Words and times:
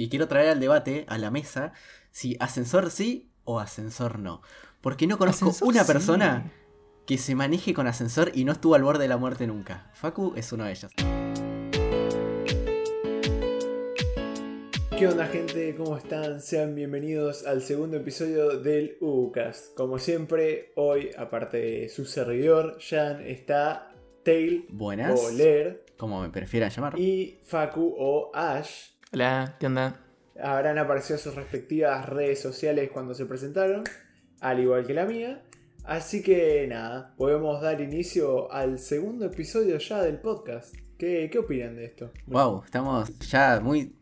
Y 0.00 0.08
quiero 0.08 0.28
traer 0.28 0.48
al 0.48 0.60
debate, 0.60 1.04
a 1.08 1.18
la 1.18 1.30
mesa, 1.30 1.74
si 2.10 2.34
ascensor 2.40 2.90
sí 2.90 3.28
o 3.44 3.60
ascensor 3.60 4.18
no. 4.18 4.40
Porque 4.80 5.06
no 5.06 5.18
conozco 5.18 5.50
Ascensor 5.50 5.68
una 5.68 5.82
sí. 5.84 5.92
persona 5.92 6.52
que 7.06 7.18
se 7.18 7.34
maneje 7.34 7.74
con 7.74 7.86
ascensor 7.86 8.30
y 8.34 8.46
no 8.46 8.52
estuvo 8.52 8.74
al 8.74 8.82
borde 8.82 9.02
de 9.02 9.08
la 9.08 9.18
muerte 9.18 9.46
nunca. 9.46 9.90
Facu 9.92 10.32
es 10.36 10.50
uno 10.54 10.64
de 10.64 10.70
ellos. 10.70 10.90
¿Qué 14.98 15.06
onda 15.06 15.26
gente? 15.26 15.74
¿Cómo 15.76 15.98
están? 15.98 16.40
Sean 16.40 16.74
bienvenidos 16.74 17.46
al 17.46 17.60
segundo 17.60 17.98
episodio 17.98 18.58
del 18.58 18.96
UCAST. 19.02 19.74
Como 19.74 19.98
siempre, 19.98 20.72
hoy, 20.76 21.10
aparte 21.18 21.58
de 21.58 21.88
su 21.90 22.06
servidor, 22.06 22.78
Jan, 22.80 23.20
está 23.26 23.92
Tail 24.24 24.64
Buenas. 24.70 25.20
o 25.22 25.30
Ler 25.30 25.84
Como 25.98 26.22
me 26.22 26.30
prefieran 26.30 26.70
llamar. 26.70 26.98
y 26.98 27.38
Facu 27.44 27.94
o 27.98 28.30
Ash. 28.34 28.92
Hola, 29.12 29.56
¿qué 29.58 29.66
onda? 29.66 30.00
Habrán 30.40 30.78
aparecido 30.78 31.18
sus 31.18 31.34
respectivas 31.34 32.08
redes 32.08 32.40
sociales 32.40 32.90
cuando 32.92 33.12
se 33.12 33.26
presentaron, 33.26 33.82
al 34.40 34.60
igual 34.60 34.86
que 34.86 34.94
la 34.94 35.04
mía. 35.04 35.42
Así 35.82 36.22
que 36.22 36.64
nada, 36.68 37.12
podemos 37.16 37.60
dar 37.60 37.80
inicio 37.80 38.52
al 38.52 38.78
segundo 38.78 39.26
episodio 39.26 39.78
ya 39.78 40.00
del 40.00 40.20
podcast. 40.20 40.76
¿Qué, 40.96 41.28
qué 41.32 41.40
opinan 41.40 41.74
de 41.74 41.86
esto? 41.86 42.12
Wow, 42.28 42.62
estamos 42.64 43.18
ya 43.18 43.58
muy. 43.60 43.92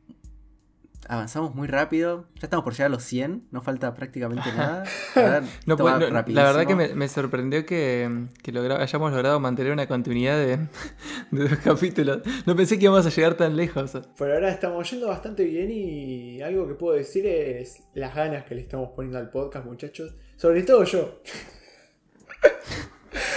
Avanzamos 1.10 1.54
muy 1.54 1.66
rápido. 1.68 2.26
Ya 2.34 2.42
estamos 2.42 2.64
por 2.64 2.74
llegar 2.74 2.86
a 2.86 2.90
los 2.90 3.02
100. 3.02 3.48
No 3.50 3.62
falta 3.62 3.94
prácticamente 3.94 4.52
nada. 4.56 4.84
La 5.16 5.22
verdad, 5.22 5.42
No, 5.64 5.76
va 5.78 5.98
no, 5.98 6.08
la 6.10 6.22
verdad 6.44 6.66
que 6.66 6.74
me, 6.74 6.94
me 6.94 7.08
sorprendió 7.08 7.64
que, 7.64 8.26
que 8.42 8.52
logra- 8.52 8.78
hayamos 8.80 9.10
logrado 9.12 9.40
mantener 9.40 9.72
una 9.72 9.86
continuidad 9.88 10.36
de, 10.36 10.58
de 11.30 11.48
dos 11.48 11.58
capítulos. 11.64 12.20
No 12.44 12.54
pensé 12.54 12.78
que 12.78 12.84
íbamos 12.84 13.06
a 13.06 13.08
llegar 13.10 13.34
tan 13.34 13.56
lejos. 13.56 13.92
Por 14.18 14.30
ahora 14.30 14.50
estamos 14.50 14.90
yendo 14.90 15.08
bastante 15.08 15.44
bien 15.44 15.70
y 15.70 16.42
algo 16.42 16.68
que 16.68 16.74
puedo 16.74 16.94
decir 16.94 17.26
es 17.26 17.78
las 17.94 18.14
ganas 18.14 18.44
que 18.44 18.54
le 18.54 18.60
estamos 18.60 18.90
poniendo 18.94 19.18
al 19.18 19.30
podcast, 19.30 19.64
muchachos. 19.64 20.14
Sobre 20.36 20.62
todo 20.62 20.84
yo. 20.84 21.20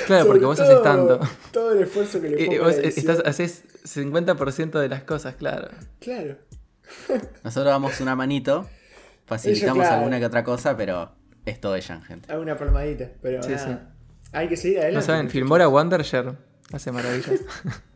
Claro, 0.06 0.26
Sobre 0.26 0.40
porque 0.40 0.46
vos 0.46 0.58
todo- 0.58 0.68
haces 0.68 0.84
tanto. 0.84 1.20
Todo 1.54 1.72
el 1.74 1.84
esfuerzo 1.84 2.20
que 2.22 2.30
le 2.30 2.44
Eh, 2.44 2.48
pongo 2.48 2.64
a 2.64 2.66
vos 2.68 2.78
estás, 2.78 3.20
haces 3.26 3.64
50% 3.86 4.80
de 4.80 4.90
las 4.90 5.04
cosas, 5.04 5.36
claro. 5.36 5.70
Claro. 6.00 6.36
Nosotros 7.44 7.72
damos 7.72 8.00
una 8.02 8.16
manito. 8.16 8.68
Facilitamos 9.26 9.84
claro. 9.84 9.96
alguna 9.98 10.20
que 10.20 10.26
otra 10.26 10.44
cosa, 10.44 10.76
pero 10.76 11.12
es 11.46 11.60
todo 11.60 11.76
ella, 11.76 12.02
gente. 12.02 12.32
Hago 12.32 12.42
una 12.42 12.58
palmadita, 12.58 13.10
pero 13.22 13.42
Sí, 13.44 13.52
nada. 13.52 13.94
Hay 14.34 14.48
que 14.48 14.58
seguir 14.58 14.80
adelante. 14.80 15.08
No 15.08 15.14
saben. 15.14 15.30
Filmora 15.30 15.68
Wondershare 15.68 16.34
hace 16.72 16.92
maravillas. 16.92 17.42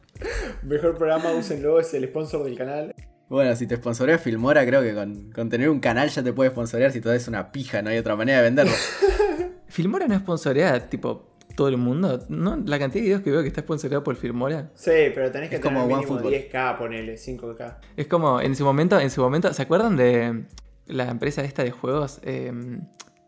Mejor 0.63 0.97
programa, 0.97 1.31
úsenlo, 1.31 1.79
es 1.79 1.93
el 1.93 2.07
sponsor 2.07 2.43
del 2.45 2.57
canal. 2.57 2.95
Bueno, 3.27 3.55
si 3.55 3.65
te 3.65 3.75
sponsorea 3.75 4.17
Filmora, 4.17 4.65
creo 4.65 4.81
que 4.81 4.93
con, 4.93 5.31
con 5.31 5.49
tener 5.49 5.69
un 5.69 5.79
canal 5.79 6.09
ya 6.09 6.23
te 6.23 6.31
puede 6.31 6.51
sponsorear 6.51 6.91
si 6.91 7.01
todo 7.01 7.13
es 7.13 7.27
una 7.27 7.51
pija, 7.51 7.81
no 7.81 7.89
hay 7.89 7.97
otra 7.97 8.15
manera 8.15 8.37
de 8.37 8.43
venderlo. 8.43 8.73
Filmora 9.67 10.07
no 10.07 10.17
sponsorea, 10.19 10.89
tipo, 10.89 11.34
todo 11.55 11.67
el 11.69 11.77
mundo. 11.77 12.23
¿No? 12.29 12.55
La 12.65 12.77
cantidad 12.79 13.01
de 13.01 13.07
videos 13.07 13.21
que 13.21 13.31
veo 13.31 13.41
que 13.41 13.47
está 13.47 13.61
sponsoreado 13.61 14.03
por 14.03 14.15
Filmora. 14.15 14.71
Sí, 14.75 14.91
pero 15.13 15.31
tenés 15.31 15.49
que 15.49 15.55
Es 15.55 15.61
tener 15.61 15.73
como 15.75 15.87
mínimo 15.87 16.13
OneFootball. 16.15 16.33
10k, 16.33 16.77
ponele, 16.77 17.15
5k. 17.15 17.77
Es 17.97 18.07
como, 18.07 18.41
en 18.41 18.55
su 18.55 18.63
momento, 18.65 18.99
en 18.99 19.09
su 19.09 19.21
momento, 19.21 19.53
¿se 19.53 19.61
acuerdan 19.61 19.95
de 19.95 20.45
la 20.87 21.09
empresa 21.09 21.43
esta 21.43 21.63
de 21.63 21.71
juegos? 21.71 22.19
Eh, 22.23 22.51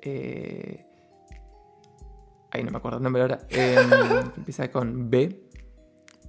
eh, 0.02 0.86
ay, 2.52 2.64
no 2.64 2.72
me 2.72 2.78
acuerdo 2.78 2.98
el 2.98 3.04
nombre 3.04 3.22
ahora. 3.22 3.40
Eh, 3.50 3.78
empieza 4.38 4.70
con 4.72 5.10
B. 5.10 5.44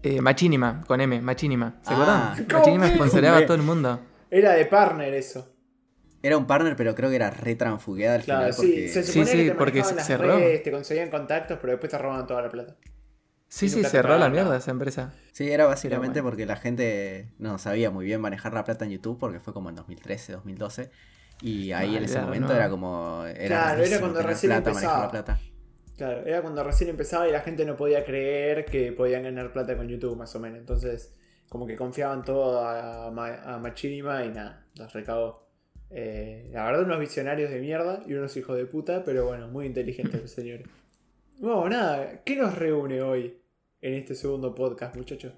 Eh, 0.03 0.21
Machinima, 0.21 0.83
con 0.87 1.01
M, 1.01 1.21
Machinima. 1.21 1.81
¿Se 1.83 1.91
Ah. 1.93 1.95
acuerdan? 1.95 2.47
¿Cómo 2.47 2.59
Machinima 2.61 2.89
sponsoreaba 2.95 3.39
a 3.39 3.47
todo 3.47 3.57
el 3.57 3.63
mundo. 3.63 4.01
Era 4.31 4.53
de 4.53 4.65
partner 4.67 5.13
eso. 5.15 5.49
Era 6.23 6.37
un 6.37 6.47
partner, 6.47 6.77
pero 6.77 6.95
creo 6.95 7.11
que 7.11 7.17
era 7.17 7.31
re 7.31 7.55
transfugueada 7.55 8.17
al 8.17 8.23
Claro, 8.25 8.53
final. 8.53 8.55
sí. 8.55 8.67
Porque... 8.73 8.89
Se 8.89 9.03
Sí, 9.05 9.25
te 9.25 9.55
porque 9.55 9.81
cerró. 10.05 10.37
redes, 10.39 10.63
te 10.63 10.71
conseguían 10.71 11.11
contactos, 11.11 11.59
pero 11.61 11.73
después 11.73 11.91
te 11.91 11.99
robaban 11.99 12.27
toda 12.27 12.43
la 12.43 12.49
plata. 12.51 12.77
Sí, 13.49 13.69
sí, 13.71 13.83
cerró 13.85 14.19
la 14.19 14.29
mierda 14.29 14.57
esa 14.57 14.71
empresa. 14.71 15.15
Sí, 15.33 15.51
era 15.51 15.67
básicamente 15.67 16.21
bueno. 16.21 16.31
porque 16.31 16.45
la 16.47 16.57
gente 16.57 17.33
no 17.39 17.59
sabía 17.59 17.91
muy 17.91 18.05
bien 18.05 18.21
manejar 18.21 18.53
la 18.53 18.65
plata 18.65 18.85
en 18.85 18.91
YouTube, 18.93 19.19
porque 19.19 19.41
fue 19.41 19.55
como 19.55 19.71
en 19.71 19.77
2013, 19.77 20.33
2012. 20.35 20.91
Y 21.41 21.73
ahí 21.73 21.97
en 21.97 22.05
ese 22.05 22.21
momento 22.21 22.55
era 22.55 22.69
como. 22.69 23.25
Era 23.27 23.47
Claro, 23.47 23.83
era 23.83 24.01
cuando 24.01 24.23
recién 24.23 24.51
plata, 24.53 24.73
manejar 24.73 25.01
la 25.01 25.07
empezaba. 25.07 25.09
plata. 25.09 25.41
Claro, 25.97 26.27
era 26.27 26.43
cuando 26.43 26.63
recién 26.65 26.91
empezaba 26.91 27.29
y 27.29 27.33
la 27.33 27.41
gente 27.41 27.65
no 27.65 27.77
podía 27.77 28.05
creer 28.05 28.65
que 28.67 28.93
podían 28.93 29.25
ganar 29.25 29.53
plata 29.53 29.77
con 29.77 29.89
YouTube, 29.89 30.17
más 30.17 30.35
o 30.37 30.41
menos. 30.41 30.59
Entonces, 30.61 31.15
como 31.49 31.67
que 31.67 31.77
confiaban 31.77 32.25
todo 32.25 32.67
a, 32.67 33.11
Ma- 33.11 33.43
a 33.55 33.59
Machinima 33.59 34.25
y 34.25 34.31
nada, 34.31 34.67
los 34.77 34.93
recabó. 34.93 35.48
Eh, 35.91 36.51
la 36.53 36.65
verdad, 36.65 36.83
unos 36.83 37.01
visionarios 37.01 37.51
de 37.51 37.61
mierda 37.61 38.03
y 38.07 38.15
unos 38.15 38.37
hijos 38.37 38.57
de 38.57 38.67
puta, 38.67 39.05
pero 39.05 39.27
bueno, 39.27 39.49
muy 39.49 39.67
inteligentes 39.67 40.21
los 40.21 40.31
señores. 40.31 40.67
Bueno, 41.39 41.69
nada, 41.69 42.23
¿qué 42.25 42.37
nos 42.37 42.57
reúne 42.57 43.01
hoy 43.01 43.39
en 43.81 43.95
este 43.95 44.15
segundo 44.15 44.55
podcast, 44.55 44.97
muchachos? 44.97 45.33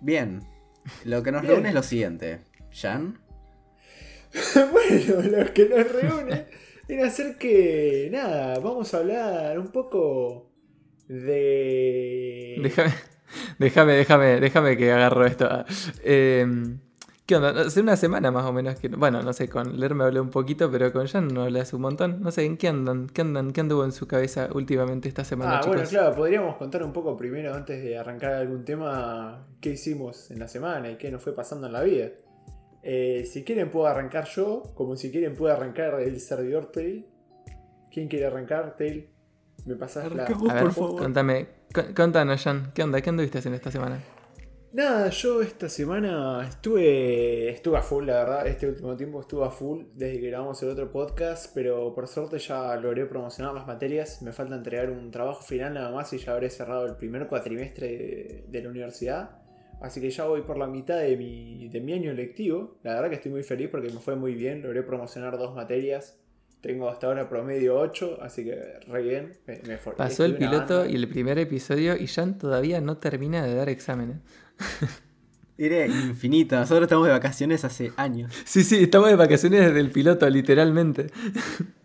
Bien. 0.00 0.40
Lo 1.04 1.22
que 1.22 1.32
nos 1.32 1.42
Bien. 1.42 1.54
reúne 1.54 1.68
es 1.70 1.74
lo 1.74 1.82
siguiente. 1.82 2.40
Jan, 2.70 3.18
bueno, 4.72 5.38
lo 5.38 5.52
que 5.54 5.68
nos 5.68 5.92
reúne 5.92 6.46
es 6.88 7.04
hacer 7.04 7.36
que, 7.38 8.08
nada, 8.12 8.58
vamos 8.58 8.92
a 8.92 8.98
hablar 8.98 9.58
un 9.58 9.68
poco 9.68 10.50
de... 11.08 12.56
Déjame, 12.60 12.92
déjame, 13.58 13.92
déjame, 13.94 14.40
déjame 14.40 14.76
que 14.76 14.92
agarro 14.92 15.24
esto. 15.24 15.64
Eh, 16.02 16.46
¿Qué 17.26 17.36
onda? 17.36 17.58
Hace 17.62 17.80
una 17.80 17.96
semana 17.96 18.30
más 18.30 18.44
o 18.44 18.52
menos 18.52 18.78
que. 18.78 18.88
Bueno, 18.88 19.22
no 19.22 19.32
sé, 19.32 19.48
con 19.48 19.80
Ler 19.80 19.94
me 19.94 20.04
hablé 20.04 20.20
un 20.20 20.28
poquito, 20.28 20.70
pero 20.70 20.92
con 20.92 21.06
Jan 21.06 21.28
no 21.28 21.44
hablé 21.44 21.60
hace 21.60 21.74
un 21.74 21.80
montón. 21.82 22.20
No 22.20 22.30
sé, 22.30 22.44
¿en 22.44 22.58
qué 22.58 22.68
andan? 22.68 23.06
¿Qué 23.08 23.22
andan? 23.22 23.52
¿Qué 23.52 23.62
anduvo 23.62 23.82
en 23.84 23.92
su 23.92 24.06
cabeza 24.06 24.50
últimamente 24.52 25.08
esta 25.08 25.24
semana, 25.24 25.56
Ah, 25.56 25.60
chicos? 25.60 25.76
bueno, 25.76 25.88
claro, 25.88 26.14
podríamos 26.14 26.56
contar 26.56 26.82
un 26.82 26.92
poco 26.92 27.16
primero, 27.16 27.54
antes 27.54 27.82
de 27.82 27.96
arrancar 27.96 28.34
algún 28.34 28.62
tema, 28.66 29.46
qué 29.62 29.70
hicimos 29.70 30.30
en 30.30 30.38
la 30.38 30.48
semana 30.48 30.90
y 30.90 30.96
qué 30.96 31.10
nos 31.10 31.22
fue 31.22 31.34
pasando 31.34 31.66
en 31.66 31.72
la 31.72 31.82
vida. 31.82 32.08
Eh, 32.82 33.24
si 33.24 33.42
quieren 33.42 33.70
puedo 33.70 33.86
arrancar 33.86 34.26
yo, 34.26 34.62
como 34.74 34.94
si 34.94 35.10
quieren 35.10 35.34
puede 35.34 35.54
arrancar 35.54 35.98
el 36.02 36.20
servidor 36.20 36.70
Tail. 36.70 37.06
¿Quién 37.90 38.08
quiere 38.08 38.26
arrancar, 38.26 38.76
Tail? 38.76 39.08
Me 39.64 39.76
pasas 39.76 40.12
la... 40.14 40.24
Arranca 40.24 40.38
vos, 40.38 40.50
A 40.50 40.54
ver, 40.54 40.62
por 40.64 40.72
favor. 40.72 41.00
contame, 41.00 41.46
contanos, 41.96 42.42
Jan, 42.42 42.70
¿qué 42.74 42.82
onda? 42.82 43.00
¿Qué 43.00 43.08
anduviste 43.08 43.38
haciendo 43.38 43.56
esta 43.56 43.70
semana? 43.70 43.98
Nada, 44.74 45.08
yo 45.10 45.40
esta 45.40 45.68
semana 45.68 46.44
estuve, 46.48 47.48
estuve 47.48 47.78
a 47.78 47.82
full, 47.82 48.06
la 48.06 48.24
verdad, 48.24 48.46
este 48.48 48.66
último 48.66 48.96
tiempo 48.96 49.20
estuve 49.20 49.44
a 49.44 49.50
full 49.50 49.84
desde 49.94 50.18
que 50.18 50.30
grabamos 50.30 50.60
el 50.64 50.70
otro 50.70 50.90
podcast, 50.90 51.54
pero 51.54 51.94
por 51.94 52.08
suerte 52.08 52.40
ya 52.40 52.74
logré 52.74 53.06
promocionar 53.06 53.54
las 53.54 53.68
materias, 53.68 54.20
me 54.22 54.32
falta 54.32 54.56
entregar 54.56 54.90
un 54.90 55.12
trabajo 55.12 55.42
final 55.42 55.74
nada 55.74 55.92
más 55.92 56.12
y 56.12 56.18
ya 56.18 56.32
habré 56.32 56.50
cerrado 56.50 56.86
el 56.86 56.96
primer 56.96 57.28
cuatrimestre 57.28 57.86
de, 57.86 58.44
de 58.48 58.62
la 58.64 58.68
universidad, 58.68 59.38
así 59.80 60.00
que 60.00 60.10
ya 60.10 60.24
voy 60.24 60.42
por 60.42 60.58
la 60.58 60.66
mitad 60.66 60.98
de 60.98 61.16
mi, 61.16 61.68
de 61.68 61.80
mi 61.80 61.92
año 61.92 62.12
lectivo, 62.12 62.78
la 62.82 62.94
verdad 62.94 63.10
que 63.10 63.14
estoy 63.14 63.30
muy 63.30 63.44
feliz 63.44 63.68
porque 63.70 63.90
me 63.90 64.00
fue 64.00 64.16
muy 64.16 64.34
bien, 64.34 64.60
logré 64.60 64.82
promocionar 64.82 65.38
dos 65.38 65.54
materias, 65.54 66.18
tengo 66.64 66.88
hasta 66.88 67.06
ahora 67.06 67.28
promedio 67.28 67.78
8, 67.78 68.20
así 68.22 68.42
que 68.42 68.58
re 68.88 69.02
bien, 69.02 69.34
me, 69.46 69.76
Pasó 69.96 70.24
el 70.24 70.36
piloto 70.36 70.78
banda. 70.78 70.90
y 70.90 70.96
el 70.96 71.08
primer 71.08 71.38
episodio 71.38 71.94
y 71.94 72.06
Jan 72.06 72.38
todavía 72.38 72.80
no 72.80 72.96
termina 72.96 73.44
de 73.44 73.54
dar 73.54 73.68
exámenes. 73.68 74.16
Era 75.56 75.86
infinito. 75.86 76.56
Nosotros 76.56 76.82
estamos 76.86 77.06
de 77.06 77.12
vacaciones 77.12 77.64
hace 77.64 77.92
años. 77.96 78.32
Sí, 78.44 78.64
sí, 78.64 78.82
estamos 78.82 79.08
de 79.08 79.14
vacaciones 79.16 79.60
desde 79.60 79.80
el 79.80 79.90
piloto, 79.90 80.28
literalmente. 80.28 81.06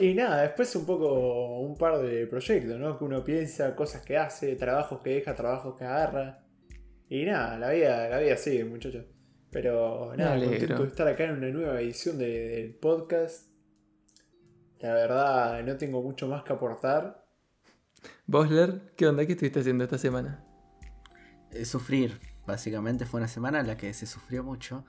Y 0.00 0.14
nada, 0.14 0.42
después 0.42 0.74
un 0.74 0.84
poco 0.84 1.60
un 1.60 1.76
par 1.76 1.98
de 1.98 2.26
proyectos, 2.26 2.76
¿no? 2.76 2.98
Que 2.98 3.04
uno 3.04 3.22
piensa, 3.22 3.76
cosas 3.76 4.02
que 4.02 4.16
hace, 4.18 4.56
trabajos 4.56 5.00
que 5.00 5.10
deja, 5.10 5.36
trabajos 5.36 5.76
que 5.78 5.84
agarra. 5.84 6.42
Y 7.08 7.24
nada, 7.24 7.56
la 7.56 7.70
vida, 7.70 8.08
la 8.08 8.18
vida 8.18 8.36
sigue, 8.36 8.64
muchachos. 8.64 9.04
Pero 9.52 10.12
nada, 10.16 10.36
contento 10.44 10.82
de 10.82 10.88
estar 10.88 11.06
acá 11.06 11.24
en 11.26 11.36
una 11.36 11.50
nueva 11.50 11.80
edición 11.80 12.18
de- 12.18 12.48
del 12.48 12.74
podcast. 12.74 13.48
La 14.80 14.92
verdad, 14.92 15.62
no 15.62 15.76
tengo 15.76 16.02
mucho 16.02 16.26
más 16.26 16.42
que 16.42 16.52
aportar. 16.52 17.24
¿Vos, 18.26 18.50
Ler, 18.50 18.92
qué 18.96 19.06
onda? 19.06 19.24
¿Qué 19.24 19.34
estuviste 19.34 19.60
haciendo 19.60 19.84
esta 19.84 19.98
semana? 19.98 20.44
Eh, 21.54 21.64
sufrir. 21.64 22.20
Básicamente 22.46 23.06
fue 23.06 23.20
una 23.20 23.28
semana 23.28 23.60
en 23.60 23.66
la 23.66 23.76
que 23.76 23.92
se 23.94 24.06
sufrió 24.06 24.42
mucho. 24.42 24.84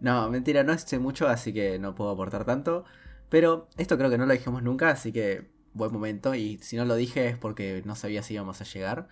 No, 0.00 0.28
mentira, 0.28 0.64
no 0.64 0.76
sé 0.76 0.98
mucho, 0.98 1.28
así 1.28 1.52
que 1.52 1.78
no 1.78 1.94
puedo 1.94 2.10
aportar 2.10 2.44
tanto. 2.44 2.84
Pero 3.30 3.68
esto 3.78 3.96
creo 3.96 4.10
que 4.10 4.18
no 4.18 4.26
lo 4.26 4.32
dijimos 4.32 4.62
nunca, 4.62 4.90
así 4.90 5.12
que 5.12 5.50
buen 5.72 5.92
momento. 5.92 6.34
Y 6.34 6.58
si 6.58 6.76
no 6.76 6.84
lo 6.84 6.94
dije 6.94 7.28
es 7.28 7.38
porque 7.38 7.82
no 7.84 7.94
sabía 7.96 8.22
si 8.22 8.34
íbamos 8.34 8.60
a 8.60 8.64
llegar. 8.64 9.08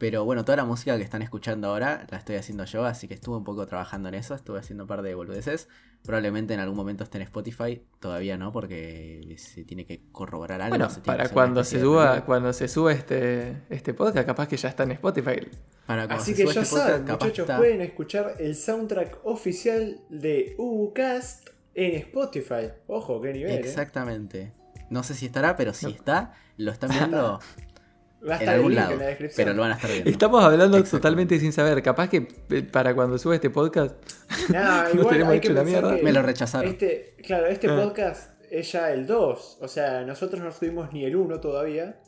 Pero 0.00 0.24
bueno, 0.24 0.46
toda 0.46 0.56
la 0.56 0.64
música 0.64 0.96
que 0.96 1.02
están 1.02 1.20
escuchando 1.20 1.68
ahora 1.68 2.06
la 2.08 2.16
estoy 2.16 2.36
haciendo 2.36 2.64
yo, 2.64 2.86
así 2.86 3.06
que 3.06 3.12
estuve 3.12 3.36
un 3.36 3.44
poco 3.44 3.66
trabajando 3.66 4.08
en 4.08 4.14
eso, 4.14 4.34
estuve 4.34 4.58
haciendo 4.58 4.84
un 4.84 4.88
par 4.88 5.02
de 5.02 5.14
boludeces. 5.14 5.68
Probablemente 6.02 6.54
en 6.54 6.60
algún 6.60 6.74
momento 6.74 7.04
esté 7.04 7.18
en 7.18 7.22
Spotify, 7.24 7.82
todavía 7.98 8.38
no, 8.38 8.50
porque 8.50 9.34
se 9.36 9.62
tiene 9.64 9.84
que 9.84 10.00
corroborar 10.10 10.62
algo. 10.62 10.78
Bueno, 10.78 10.90
para 11.04 11.28
cuando 11.28 11.62
se 11.64 11.82
suba, 11.82 12.24
cuando 12.24 12.54
se 12.54 12.66
suba 12.66 12.92
este, 12.92 13.62
este 13.68 13.92
podcast, 13.92 14.26
capaz 14.26 14.48
que 14.48 14.56
ya 14.56 14.70
está 14.70 14.84
en 14.84 14.92
Spotify. 14.92 15.46
Para 15.90 16.06
cuando 16.06 16.22
Así 16.22 16.34
se 16.36 16.44
que 16.44 16.52
ya 16.54 16.60
este 16.60 16.76
saben, 16.76 17.02
muchachos, 17.02 17.38
está. 17.40 17.56
pueden 17.56 17.80
escuchar 17.80 18.34
el 18.38 18.54
soundtrack 18.54 19.18
oficial 19.26 19.96
de 20.08 20.54
UCast 20.56 21.48
en 21.74 21.96
Spotify. 21.96 22.68
Ojo, 22.86 23.20
qué 23.20 23.32
nivel. 23.32 23.50
¿eh? 23.56 23.58
Exactamente. 23.58 24.52
No 24.88 25.02
sé 25.02 25.14
si 25.14 25.26
estará, 25.26 25.56
pero 25.56 25.74
si 25.74 25.86
No. 25.86 25.90
está, 25.92 26.34
lo 26.58 26.70
están 26.70 26.90
viendo 26.90 27.40
Va 28.22 28.34
a 28.34 28.36
en 28.36 28.40
estar 28.42 28.42
el 28.42 28.48
algún 28.60 28.70
link 28.70 28.80
lado. 28.80 28.92
en 28.92 28.98
la 29.00 29.06
descripción. 29.06 29.44
Pero 29.44 29.56
lo 29.56 29.62
van 29.62 29.72
a 29.72 29.74
estar 29.74 29.90
viendo. 29.90 30.10
Estamos 30.10 30.44
hablando 30.44 30.84
totalmente 30.84 31.40
sin 31.40 31.52
saber. 31.52 31.82
Capaz 31.82 32.08
que 32.08 32.28
eh, 32.50 32.62
para 32.62 32.94
cuando 32.94 33.18
suba 33.18 33.34
este 33.34 33.50
podcast. 33.50 33.96
Nah, 34.50 34.84
No 34.94 35.00
igual 35.00 35.08
tenemos 35.10 35.32
hay 35.32 35.40
que 35.40 35.46
hecho 35.48 35.54
la 35.54 35.64
pensar 35.64 35.82
mierda. 35.82 35.96
que 35.96 36.02
Me 36.04 36.12
lo 36.12 36.22
rechazaron. 36.22 36.70
Este, 36.70 37.16
claro, 37.24 37.46
este 37.48 37.68
Ah. 37.68 37.80
podcast 37.82 38.40
es 38.48 38.70
ya 38.70 38.92
el 38.92 39.08
2. 39.08 39.58
O 39.60 39.66
sea, 39.66 40.02
nosotros 40.04 40.40
no 40.40 40.52
subimos 40.52 40.92
ni 40.92 41.04
el 41.04 41.16
1 41.16 41.40
todavía. 41.40 42.00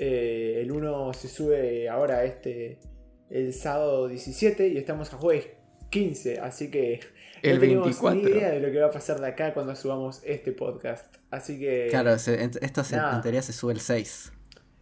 Eh, 0.00 0.58
el 0.62 0.72
1 0.72 1.12
se 1.12 1.28
sube 1.28 1.88
ahora 1.88 2.24
este 2.24 2.80
el 3.30 3.52
sábado 3.52 4.08
17 4.08 4.68
y 4.68 4.76
estamos 4.78 5.12
a 5.12 5.16
jueves 5.16 5.48
15. 5.90 6.40
Así 6.40 6.70
que 6.70 7.00
El 7.42 7.54
no 7.56 7.60
tenemos 7.60 7.84
24. 7.86 8.20
ni 8.20 8.30
idea 8.30 8.50
de 8.50 8.60
lo 8.60 8.70
que 8.72 8.80
va 8.80 8.86
a 8.86 8.90
pasar 8.90 9.20
de 9.20 9.26
acá 9.28 9.54
cuando 9.54 9.74
subamos 9.76 10.20
este 10.24 10.52
podcast. 10.52 11.14
Así 11.30 11.58
que 11.58 11.88
Claro, 11.90 12.12
esto 12.14 12.84
se- 12.84 12.96
en 12.96 13.20
teoría 13.22 13.42
se 13.42 13.52
sube 13.52 13.72
el 13.72 13.80
6. 13.80 14.32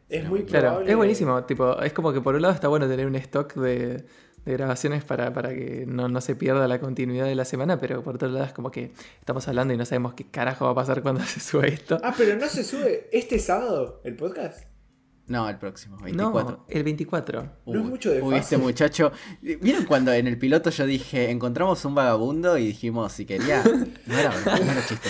es 0.08 0.28
muy 0.28 0.44
Claro, 0.44 0.66
probable. 0.68 0.90
es 0.90 0.96
buenísimo. 0.96 1.44
Tipo, 1.44 1.80
es 1.82 1.92
como 1.94 2.12
que 2.12 2.20
por 2.20 2.34
un 2.34 2.42
lado 2.42 2.52
está 2.54 2.68
bueno 2.68 2.86
tener 2.88 3.06
un 3.06 3.14
stock 3.16 3.54
de, 3.54 4.04
de 4.44 4.52
grabaciones 4.52 5.04
para, 5.04 5.32
para 5.32 5.50
que 5.54 5.84
no, 5.86 6.08
no 6.08 6.20
se 6.20 6.34
pierda 6.36 6.68
la 6.68 6.78
continuidad 6.80 7.24
de 7.26 7.34
la 7.34 7.46
semana, 7.46 7.78
pero 7.80 8.02
por 8.02 8.16
otro 8.16 8.28
lado 8.28 8.44
es 8.44 8.52
como 8.52 8.70
que 8.70 8.92
estamos 9.20 9.48
hablando 9.48 9.72
y 9.72 9.78
no 9.78 9.86
sabemos 9.86 10.12
qué 10.14 10.30
carajo 10.30 10.66
va 10.66 10.72
a 10.72 10.74
pasar 10.74 11.00
cuando 11.02 11.22
se 11.24 11.40
suba 11.40 11.66
esto. 11.66 11.98
Ah, 12.02 12.14
pero 12.16 12.36
no 12.36 12.46
se 12.48 12.62
sube 12.64 13.08
este 13.12 13.38
sábado 13.38 14.00
el 14.04 14.14
podcast. 14.16 14.64
No, 15.32 15.48
el 15.48 15.56
próximo, 15.56 15.96
24. 15.96 16.50
No, 16.50 16.66
el 16.68 16.84
24. 16.84 17.42
no 17.64 17.74
es 17.80 17.84
mucho 17.86 18.10
de 18.10 18.20
Uy, 18.20 18.34
este 18.34 18.58
muchacho. 18.58 19.12
¿Vieron 19.40 19.86
cuando 19.86 20.12
en 20.12 20.26
el 20.26 20.36
piloto 20.36 20.68
yo 20.68 20.84
dije, 20.84 21.30
encontramos 21.30 21.82
un 21.86 21.94
vagabundo 21.94 22.58
y 22.58 22.66
dijimos 22.66 23.12
si 23.12 23.24
quería? 23.24 23.64
No 24.06 24.18
era, 24.18 24.30
no 24.44 24.70
era 24.70 24.86
chiste. 24.86 25.08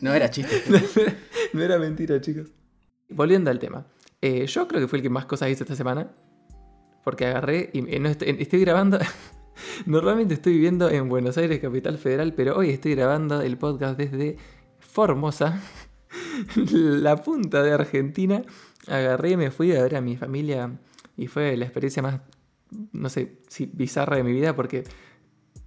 No 0.00 0.14
era 0.14 0.30
chiste. 0.30 0.62
no 1.52 1.62
era 1.62 1.78
mentira, 1.78 2.18
chicos. 2.22 2.48
Volviendo 3.10 3.50
al 3.50 3.58
tema. 3.58 3.86
Eh, 4.22 4.46
yo 4.46 4.66
creo 4.66 4.80
que 4.80 4.88
fue 4.88 5.00
el 5.00 5.02
que 5.02 5.10
más 5.10 5.26
cosas 5.26 5.50
hizo 5.50 5.64
esta 5.64 5.76
semana. 5.76 6.10
Porque 7.04 7.26
agarré 7.26 7.68
y 7.74 7.80
eh, 7.94 8.00
no 8.00 8.08
estoy, 8.08 8.34
estoy 8.38 8.60
grabando. 8.60 8.98
Normalmente 9.84 10.32
estoy 10.32 10.54
viviendo 10.54 10.88
en 10.88 11.10
Buenos 11.10 11.36
Aires, 11.36 11.60
capital 11.60 11.98
federal, 11.98 12.32
pero 12.32 12.56
hoy 12.56 12.70
estoy 12.70 12.94
grabando 12.94 13.42
el 13.42 13.58
podcast 13.58 13.98
desde 13.98 14.38
Formosa, 14.78 15.60
la 16.72 17.16
punta 17.16 17.62
de 17.62 17.72
Argentina. 17.72 18.42
Agarré 18.86 19.30
y 19.30 19.36
me 19.36 19.50
fui 19.50 19.72
a 19.72 19.82
ver 19.82 19.96
a 19.96 20.00
mi 20.00 20.16
familia 20.16 20.78
y 21.16 21.26
fue 21.26 21.56
la 21.56 21.64
experiencia 21.64 22.02
más, 22.02 22.20
no 22.92 23.08
sé, 23.08 23.38
si 23.48 23.66
bizarra 23.66 24.16
de 24.16 24.24
mi 24.24 24.32
vida 24.32 24.56
porque 24.56 24.84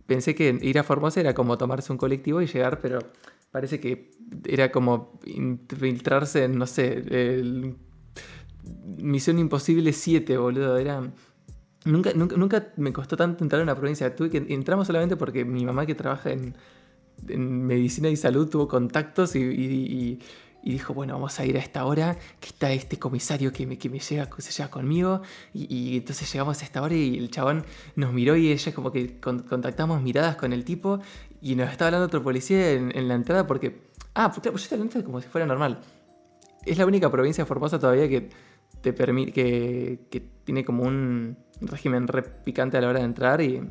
pensé 0.07 0.36
que 0.36 0.57
ir 0.62 0.80
a 0.80 0.83
Formosa 0.83 1.19
era 1.19 1.33
como 1.33 1.57
tomarse 1.57 1.92
un 1.92 1.98
colectivo 1.98 2.42
y 2.42 2.48
llegar, 2.48 2.80
pero 2.80 3.00
parece 3.51 3.80
que 3.80 4.12
era 4.45 4.71
como 4.71 5.19
infiltrarse 5.25 6.45
en, 6.45 6.57
no 6.57 6.65
sé, 6.65 7.04
el 7.10 7.77
Misión 8.98 9.39
Imposible 9.39 9.94
7, 9.94 10.38
boludo. 10.38 10.77
Era. 10.77 11.01
Nunca, 11.86 12.13
nunca, 12.13 12.38
nunca 12.38 12.74
me 12.77 12.94
costó 12.94 13.18
tanto 13.18 13.44
entrar 13.44 13.60
a 13.60 13.63
una 13.63 13.75
provincia. 13.75 14.15
Tuve 14.15 14.30
que 14.30 14.38
entramos 14.54 14.88
solamente 14.88 15.18
porque 15.18 15.44
mi 15.44 15.65
mamá 15.65 15.86
que 15.86 15.95
trabaja 15.95 16.31
en, 16.31 16.56
en 17.27 17.65
medicina 17.65 18.10
y 18.10 18.15
salud 18.15 18.50
tuvo 18.50 18.68
contactos 18.68 19.36
y, 19.36 20.19
y 20.63 20.71
dijo, 20.71 20.94
bueno, 20.94 21.13
vamos 21.13 21.39
a 21.39 21.45
ir 21.45 21.57
a 21.57 21.60
esta 21.60 21.86
hora, 21.86 22.15
que 22.39 22.48
está 22.48 22.71
este 22.71 22.98
comisario 22.98 23.51
que 23.51 23.68
me, 23.68 23.77
que 23.77 23.89
me 23.89 24.00
llega, 24.00 24.30
se 24.38 24.51
lleva 24.51 24.69
conmigo. 24.71 25.21
Y, 25.54 25.68
y 25.75 25.98
entonces 25.98 26.31
llegamos 26.31 26.62
a 26.62 26.65
esta 26.65 26.81
hora 26.81 26.95
y 26.95 27.18
el 27.18 27.30
chabón 27.30 27.65
nos 27.95 28.13
miró 28.13 28.36
y 28.38 28.51
ella 28.51 28.74
como 28.74 28.92
que 28.92 29.19
con- 29.19 29.44
contactamos 29.44 30.01
miradas 30.01 30.38
con 30.38 30.54
el 30.54 30.63
tipo 30.63 31.00
y 31.42 31.56
nos 31.56 31.69
estaba 31.69 31.88
hablando 31.88 32.06
otro 32.07 32.24
policía 32.24 32.71
en, 32.71 32.95
en 32.98 33.07
la 33.07 33.15
entrada 33.15 33.45
porque... 33.45 33.92
Ah, 34.15 34.30
pues 34.30 34.39
claro, 34.42 34.54
pues 34.54 34.62
yo 34.63 34.65
estaba 34.65 34.81
hablando 34.83 35.04
como 35.06 35.19
si 35.21 35.27
fuera 35.27 35.45
normal. 35.45 35.81
Es 36.65 36.77
la 36.77 36.86
única 36.86 37.12
provincia 37.12 37.45
formosa 37.45 37.77
todavía 37.77 38.07
que 38.07 38.30
te 38.81 38.94
permite 38.94 39.33
que, 39.33 40.00
que 40.10 40.19
tiene 40.45 40.63
como 40.63 40.83
un 40.83 41.38
régimen 41.62 42.07
re 42.07 42.24
picante 42.24 42.77
a 42.77 42.81
la 42.81 42.88
hora 42.89 43.00
de 43.00 43.06
entrar 43.06 43.42
y 43.42 43.62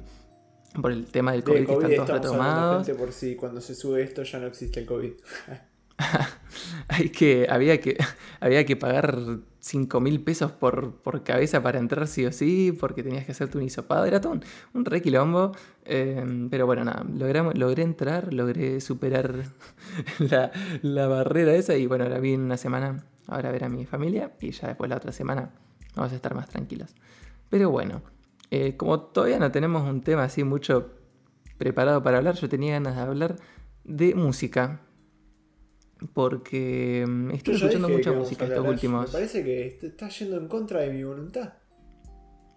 por 0.81 0.91
el 0.93 1.07
tema 1.07 1.33
del 1.33 1.45
COVID, 1.45 1.59
De 1.61 1.67
que 1.67 1.73
COVID 1.75 1.91
están 1.91 2.07
todos 2.07 2.21
retomados. 2.23 2.89
por 2.91 3.13
si 3.13 3.37
cuando 3.37 3.61
se 3.61 3.75
sube 3.75 4.03
esto 4.03 4.23
ya 4.25 4.39
no 4.39 4.47
existe 4.47 4.81
el 4.81 4.87
COVID. 4.87 5.13
Hay 6.89 7.09
que, 7.11 7.47
había 7.49 7.81
que 7.81 7.97
había 8.41 8.67
que 8.67 8.77
pagar 8.77 9.17
5 9.61 10.01
mil 10.01 10.21
pesos 10.23 10.53
por, 10.53 10.97
por 10.97 11.23
cabeza 11.23 11.63
para 11.63 11.79
entrar 11.79 12.07
sí 12.07 12.27
o 12.27 12.33
sí, 12.33 12.73
porque 12.79 13.03
tenías 13.03 13.25
que 13.25 13.33
hacerte 13.33 13.57
un 13.59 13.65
hisopado. 13.65 14.05
Era 14.05 14.21
todo 14.21 14.33
un, 14.33 14.45
un 14.75 14.85
re 14.85 15.01
quilombo. 15.01 15.53
eh, 15.85 16.49
pero 16.51 16.67
bueno, 16.67 16.85
nada, 16.85 17.05
logramos, 17.05 17.57
logré 17.57 17.83
entrar, 17.83 18.35
logré 18.35 18.81
superar 18.81 19.45
la, 20.19 20.51
la 20.83 21.07
barrera 21.07 21.55
esa 21.55 21.77
y 21.77 21.87
bueno, 21.87 22.05
ahora 22.05 22.19
vi 22.19 22.35
una 22.35 22.57
semana 22.57 23.05
ahora 23.29 23.49
a 23.49 23.53
ver 23.53 23.65
a 23.65 23.69
mi 23.69 23.87
familia 23.87 24.33
y 24.41 24.51
ya 24.51 24.69
después 24.69 24.91
la 24.91 24.97
otra 24.97 25.13
semana 25.13 25.51
vamos 25.95 26.13
a 26.13 26.17
estar 26.17 26.35
más 26.35 26.49
tranquilos. 26.49 26.95
Pero 27.49 27.71
bueno, 27.71 28.03
eh, 28.51 28.77
como 28.77 29.01
todavía 29.01 29.39
no 29.39 29.51
tenemos 29.51 29.89
un 29.89 30.03
tema 30.03 30.25
así 30.25 30.45
mucho 30.45 30.91
preparado 31.59 32.03
para 32.03 32.19
hablar, 32.19 32.35
yo 32.37 32.49
tenía 32.49 32.73
ganas 32.73 32.97
de 32.97 33.03
hablar 33.03 33.37
de 33.85 34.15
música. 34.15 34.81
Porque 36.13 37.05
mm, 37.07 37.31
estoy 37.33 37.55
escuchando 37.57 37.89
mucha 37.89 38.13
música 38.13 38.45
estos 38.47 38.67
últimos. 38.67 39.07
Me 39.07 39.13
parece 39.13 39.45
que 39.45 39.79
te 39.81 39.87
estás 39.89 40.19
yendo 40.19 40.37
en 40.37 40.49
contra 40.49 40.81
de 40.81 40.91
mi 40.91 41.03
voluntad. 41.05 41.55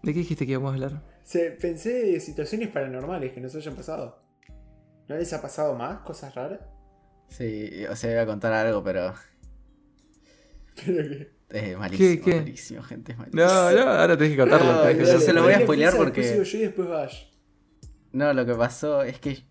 ¿De 0.04 0.14
qué 0.14 0.20
dijiste 0.20 0.46
que 0.46 0.54
íbamos 0.54 0.72
a 0.72 0.74
hablar? 0.76 1.04
Se, 1.24 1.52
pensé 1.52 1.92
de 2.06 2.20
situaciones 2.20 2.70
paranormales 2.70 3.34
que 3.34 3.42
nos 3.42 3.56
hayan 3.56 3.76
pasado. 3.76 4.24
¿No 5.08 5.16
les 5.16 5.34
ha 5.34 5.42
pasado 5.42 5.76
más 5.76 6.00
cosas 6.02 6.34
raras? 6.36 6.60
Sí, 7.30 7.86
o 7.90 7.96
sea, 7.96 8.12
iba 8.12 8.22
a 8.22 8.26
contar 8.26 8.54
algo, 8.54 8.84
pero 8.84 9.14
Pero 10.86 11.04
que... 11.50 11.72
es 11.72 11.78
malísimo. 11.78 12.10
¿Qué, 12.10 12.22
qué? 12.22 12.36
Malísimo, 12.38 12.84
gente, 12.84 13.12
es 13.14 13.18
malísimo. 13.18 13.44
No, 13.44 13.72
no, 13.72 13.82
ahora 13.90 14.18
tenés 14.18 14.34
que 14.34 14.40
contarlo. 14.40 14.72
No, 14.74 14.82
tenés 14.82 14.98
que 14.98 15.14
yo 15.14 15.20
se 15.20 15.34
lo 15.34 15.44
voy 15.44 15.54
a 15.54 15.62
spoilear 15.62 15.96
porque- 15.96 16.44
yo 16.44 16.58
y 16.58 16.62
después 16.62 16.88
Bash. 16.88 17.24
No, 18.12 18.34
lo 18.34 18.46
que 18.46 18.56
pasó 18.56 19.04
es 19.04 19.20
que 19.20 19.44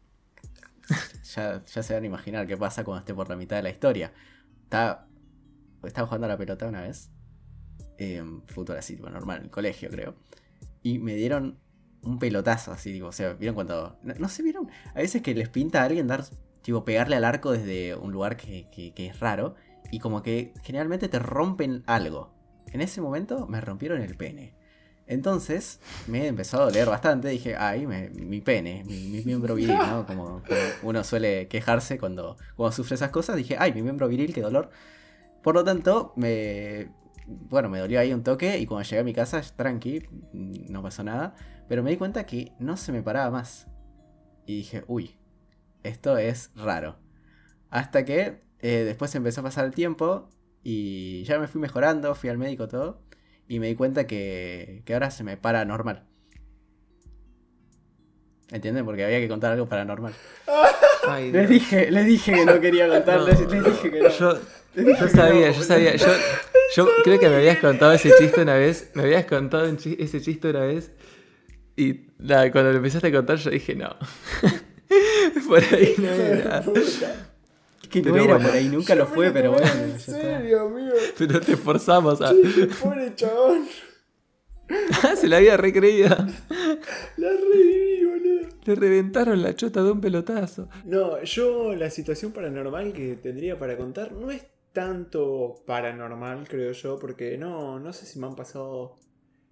ya, 1.34 1.62
se 1.66 1.94
van 1.94 2.02
a 2.02 2.06
imaginar 2.06 2.46
qué 2.46 2.56
pasa 2.56 2.84
cuando 2.84 3.00
esté 3.00 3.14
por 3.14 3.28
la 3.28 3.36
mitad 3.36 3.56
de 3.56 3.62
la 3.62 3.70
historia. 3.70 4.12
Estaba, 4.64 5.06
estaba 5.82 6.06
jugando 6.06 6.26
a 6.26 6.28
la 6.28 6.36
pelota 6.36 6.66
una 6.66 6.82
vez. 6.82 7.10
En 7.96 8.42
así, 8.76 8.96
tipo 8.96 9.08
normal, 9.08 9.38
en 9.38 9.44
el 9.44 9.50
colegio 9.50 9.88
creo. 9.90 10.16
Y 10.82 10.98
me 10.98 11.14
dieron 11.14 11.58
un 12.02 12.19
pelotazo 12.19 12.72
así, 12.72 12.92
digo, 12.92 13.08
o 13.08 13.12
sea, 13.12 13.34
¿vieron 13.34 13.54
cuando... 13.54 13.98
No, 14.02 14.14
no 14.14 14.28
sé, 14.28 14.42
¿vieron? 14.42 14.69
A 14.94 14.98
veces 14.98 15.22
que 15.22 15.34
les 15.34 15.48
pinta 15.48 15.82
a 15.82 15.84
alguien 15.86 16.06
dar, 16.06 16.25
tipo, 16.62 16.84
pegarle 16.84 17.16
al 17.16 17.25
arco 17.25 17.52
desde 17.52 17.94
un 17.94 18.12
lugar 18.12 18.36
que 18.36 18.93
es 18.96 19.20
raro. 19.20 19.55
Y 19.91 20.00
como 20.00 20.22
que 20.22 20.55
generalmente 20.62 21.08
te 21.08 21.19
rompen 21.19 21.84
algo. 21.86 22.34
En 22.72 22.81
ese 22.81 23.00
momento 23.00 23.46
me 23.46 23.60
rompieron 23.60 24.00
el 24.00 24.17
pene. 24.17 24.55
Entonces 25.06 25.81
me 26.06 26.27
empezó 26.27 26.61
a 26.61 26.65
doler 26.65 26.89
bastante. 26.89 27.29
Dije, 27.29 27.56
ay, 27.56 27.87
me- 27.87 28.08
mi 28.11 28.41
pene, 28.41 28.84
mi, 28.84 29.08
mi 29.08 29.23
miembro 29.25 29.55
viril, 29.55 29.77
¿no? 29.77 30.06
Como, 30.06 30.43
como 30.43 30.61
uno 30.82 31.05
suele 31.05 31.46
quejarse 31.49 31.99
cuando, 31.99 32.37
cuando 32.56 32.73
sufre 32.75 32.94
esas 32.94 33.11
cosas. 33.11 33.37
Dije, 33.37 33.56
ay, 33.58 33.73
mi 33.73 33.82
miembro 33.82 34.08
viril, 34.08 34.32
qué 34.32 34.41
dolor. 34.41 34.70
Por 35.43 35.55
lo 35.55 35.65
tanto, 35.65 36.13
me. 36.17 36.89
Bueno, 37.27 37.69
me 37.70 37.79
dolió 37.79 38.01
ahí 38.01 38.13
un 38.13 38.23
toque. 38.23 38.58
Y 38.58 38.67
cuando 38.67 38.89
llegué 38.89 39.01
a 39.01 39.05
mi 39.05 39.13
casa, 39.15 39.41
tranqui, 39.56 40.08
no 40.32 40.82
pasó 40.82 41.05
nada. 41.05 41.34
Pero 41.69 41.82
me 41.82 41.91
di 41.91 41.96
cuenta 41.96 42.25
que 42.25 42.53
no 42.58 42.77
se 42.77 42.93
me 42.93 43.03
paraba 43.03 43.31
más. 43.31 43.67
Y 44.46 44.56
dije, 44.58 44.84
uy, 44.87 45.17
esto 45.82 46.17
es 46.19 46.51
raro. 46.55 46.96
Hasta 47.70 48.05
que 48.05 48.43
eh, 48.61 48.84
después 48.84 49.15
empezó 49.15 49.41
a 49.41 49.44
pasar 49.44 49.65
el 49.67 49.73
tiempo. 49.73 50.31
Y 50.63 51.25
ya 51.25 51.39
me 51.39 51.46
fui 51.46 51.61
mejorando, 51.61 52.15
fui 52.15 52.31
al 52.31 52.39
médico 52.39 52.69
todo. 52.69 53.03
Y 53.48 53.60
me 53.60 53.69
di 53.69 53.74
cuenta 53.74 54.06
que, 54.06 54.82
que 54.84 54.94
ahora 54.94 55.10
se 55.10 55.24
me 55.24 55.36
para 55.36 55.65
normal. 55.65 56.05
¿Entienden? 58.51 58.84
Porque 58.84 59.05
había 59.05 59.20
que 59.20 59.29
contar 59.29 59.53
algo 59.53 59.67
paranormal. 59.67 60.15
Ay, 61.08 61.32
Les 61.32 61.48
dije, 61.48 61.91
les 61.91 62.06
dije 62.06 62.32
que 62.32 62.44
no 62.44 62.60
quería 62.60 62.89
contarles, 62.89 63.41
No, 63.41 63.51
les 63.51 63.65
dije 63.65 63.91
que 63.91 64.01
no. 64.01 64.08
Yo, 64.08 64.39
yo 64.77 65.08
sabía, 65.08 65.48
no, 65.48 65.55
yo 65.55 65.63
sabía. 65.63 65.96
Yo, 65.96 66.06
yo 66.77 66.89
creo 67.05 67.19
que 67.19 67.29
me 67.29 67.36
habías 67.36 67.58
contado 67.58 67.93
ese 67.93 68.10
chiste 68.19 68.43
una 68.43 68.55
vez. 68.55 68.91
Me 68.94 69.03
habías 69.03 69.24
contado 69.27 69.67
ese 69.67 70.20
chiste 70.20 70.51
una 70.51 70.60
vez. 70.60 70.93
Y 71.77 72.06
nada, 72.19 72.51
cuando 72.53 72.70
lo 72.70 72.77
empezaste 72.79 73.08
a 73.08 73.13
contar, 73.13 73.36
yo 73.39 73.51
dije, 73.51 73.74
no. 73.74 73.96
Por 75.48 75.63
ahí 75.63 75.94
no 75.98 76.08
era. 76.08 76.65
Que 77.94 78.03
no 78.03 78.13
Pero 78.13 78.24
era 78.24 78.34
bueno. 78.34 78.48
por 78.48 78.56
ahí, 78.58 78.69
nunca 78.69 78.94
lo 78.96 79.06
fue, 79.06 79.31
pero 79.31 79.53
bueno. 79.53 79.70
En 79.72 80.01
serio, 80.01 80.63
amigo. 80.63 80.94
Pero 81.17 81.41
te 81.41 81.56
forzamos 81.56 82.20
a. 82.20 82.32
Pobre 82.82 83.15
chabón. 83.15 83.69
Se 85.17 85.29
la 85.29 85.36
había 85.36 85.56
recreído. 85.56 86.08
La 86.08 87.29
reviví, 87.29 88.05
boludo. 88.05 88.48
Le 88.65 88.74
reventaron 88.74 89.41
la 89.43 89.55
chota 89.55 89.81
de 89.84 89.93
un 89.93 90.01
pelotazo. 90.01 90.69
No, 90.84 91.22
yo 91.22 91.77
la 91.77 91.89
situación 91.89 92.32
paranormal 92.32 92.93
que 92.93 93.15
tendría 93.15 93.56
para 93.56 93.77
contar 93.77 94.10
no 94.10 94.32
es 94.32 94.44
tanto 94.72 95.63
paranormal, 95.65 96.48
creo 96.48 96.72
yo, 96.72 96.98
porque 96.98 97.39
no, 97.39 97.79
no 97.79 97.93
sé 97.93 98.06
si 98.06 98.19
me 98.19 98.27
han 98.27 98.34
pasado 98.34 98.98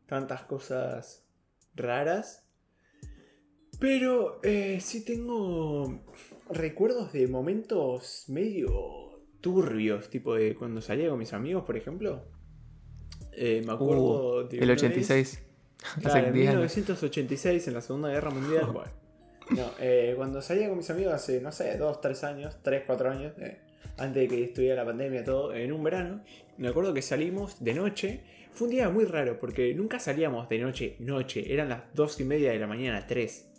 tantas 0.07 0.43
cosas 0.43 1.25
raras. 1.77 2.45
Pero 3.79 4.41
eh, 4.43 4.81
sí 4.81 5.05
tengo 5.05 6.03
recuerdos 6.57 7.13
de 7.13 7.27
momentos 7.29 8.25
medio 8.29 9.21
turbios, 9.41 10.09
tipo 10.11 10.35
de 10.35 10.55
cuando 10.55 10.81
salía 10.81 11.09
con 11.09 11.19
mis 11.19 11.33
amigos, 11.33 11.65
por 11.65 11.77
ejemplo. 11.77 12.25
Eh, 13.33 13.63
me 13.67 13.73
acuerdo 13.73 14.45
Uh, 14.45 14.49
de 14.49 14.59
el 14.59 14.65
una 14.65 14.73
vez- 14.75 14.83
86. 14.85 15.43
Claro, 16.01 16.09
Hace 16.09 16.19
en 16.29 16.35
10 16.35 16.49
años. 16.49 16.61
1986, 16.77 17.69
en 17.69 17.75
la 17.75 17.81
Segunda 17.81 18.09
Guerra 18.11 18.31
Mundial. 18.31 18.67
bueno. 18.73 18.91
No, 19.51 19.71
eh, 19.81 20.15
cuando 20.17 20.41
salía 20.41 20.69
con 20.69 20.79
mis 20.79 20.89
amigos 20.91 21.13
hace, 21.15 21.41
no 21.41 21.51
sé, 21.51 21.77
2, 21.77 22.01
3 22.01 22.25
años, 22.25 22.57
3, 22.63 22.85
4 22.87 23.11
años, 23.11 23.33
eh, 23.39 23.59
antes 23.99 24.23
de 24.23 24.29
que 24.29 24.45
estuviera 24.45 24.77
la 24.77 24.85
pandemia, 24.85 25.25
todo, 25.25 25.53
en 25.55 25.73
un 25.73 25.83
verano, 25.83 26.23
me 26.57 26.69
acuerdo 26.69 26.95
que 26.95 27.03
salimos 27.03 27.63
de 27.63 27.75
noche. 27.75 28.21
Fue 28.53 28.67
un 28.69 28.71
día 28.75 28.89
muy 28.91 29.05
raro, 29.05 29.39
porque 29.41 29.75
nunca 29.75 29.99
salíamos 29.99 30.49
de 30.49 30.59
noche, 30.59 30.97
noche, 31.01 31.53
eran 31.53 31.69
las 31.69 31.83
2 31.95 32.21
y 32.21 32.25
media 32.25 32.53
de 32.53 32.59
la 32.61 32.67
mañana, 32.69 33.05
3. 33.07 33.51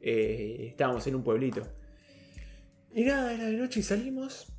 Eh, 0.00 0.66
estábamos 0.70 1.06
en 1.06 1.14
un 1.14 1.22
pueblito. 1.22 1.62
Y 2.98 3.04
nada, 3.04 3.32
era 3.32 3.44
de 3.44 3.52
noche 3.52 3.78
y 3.78 3.82
salimos. 3.84 4.52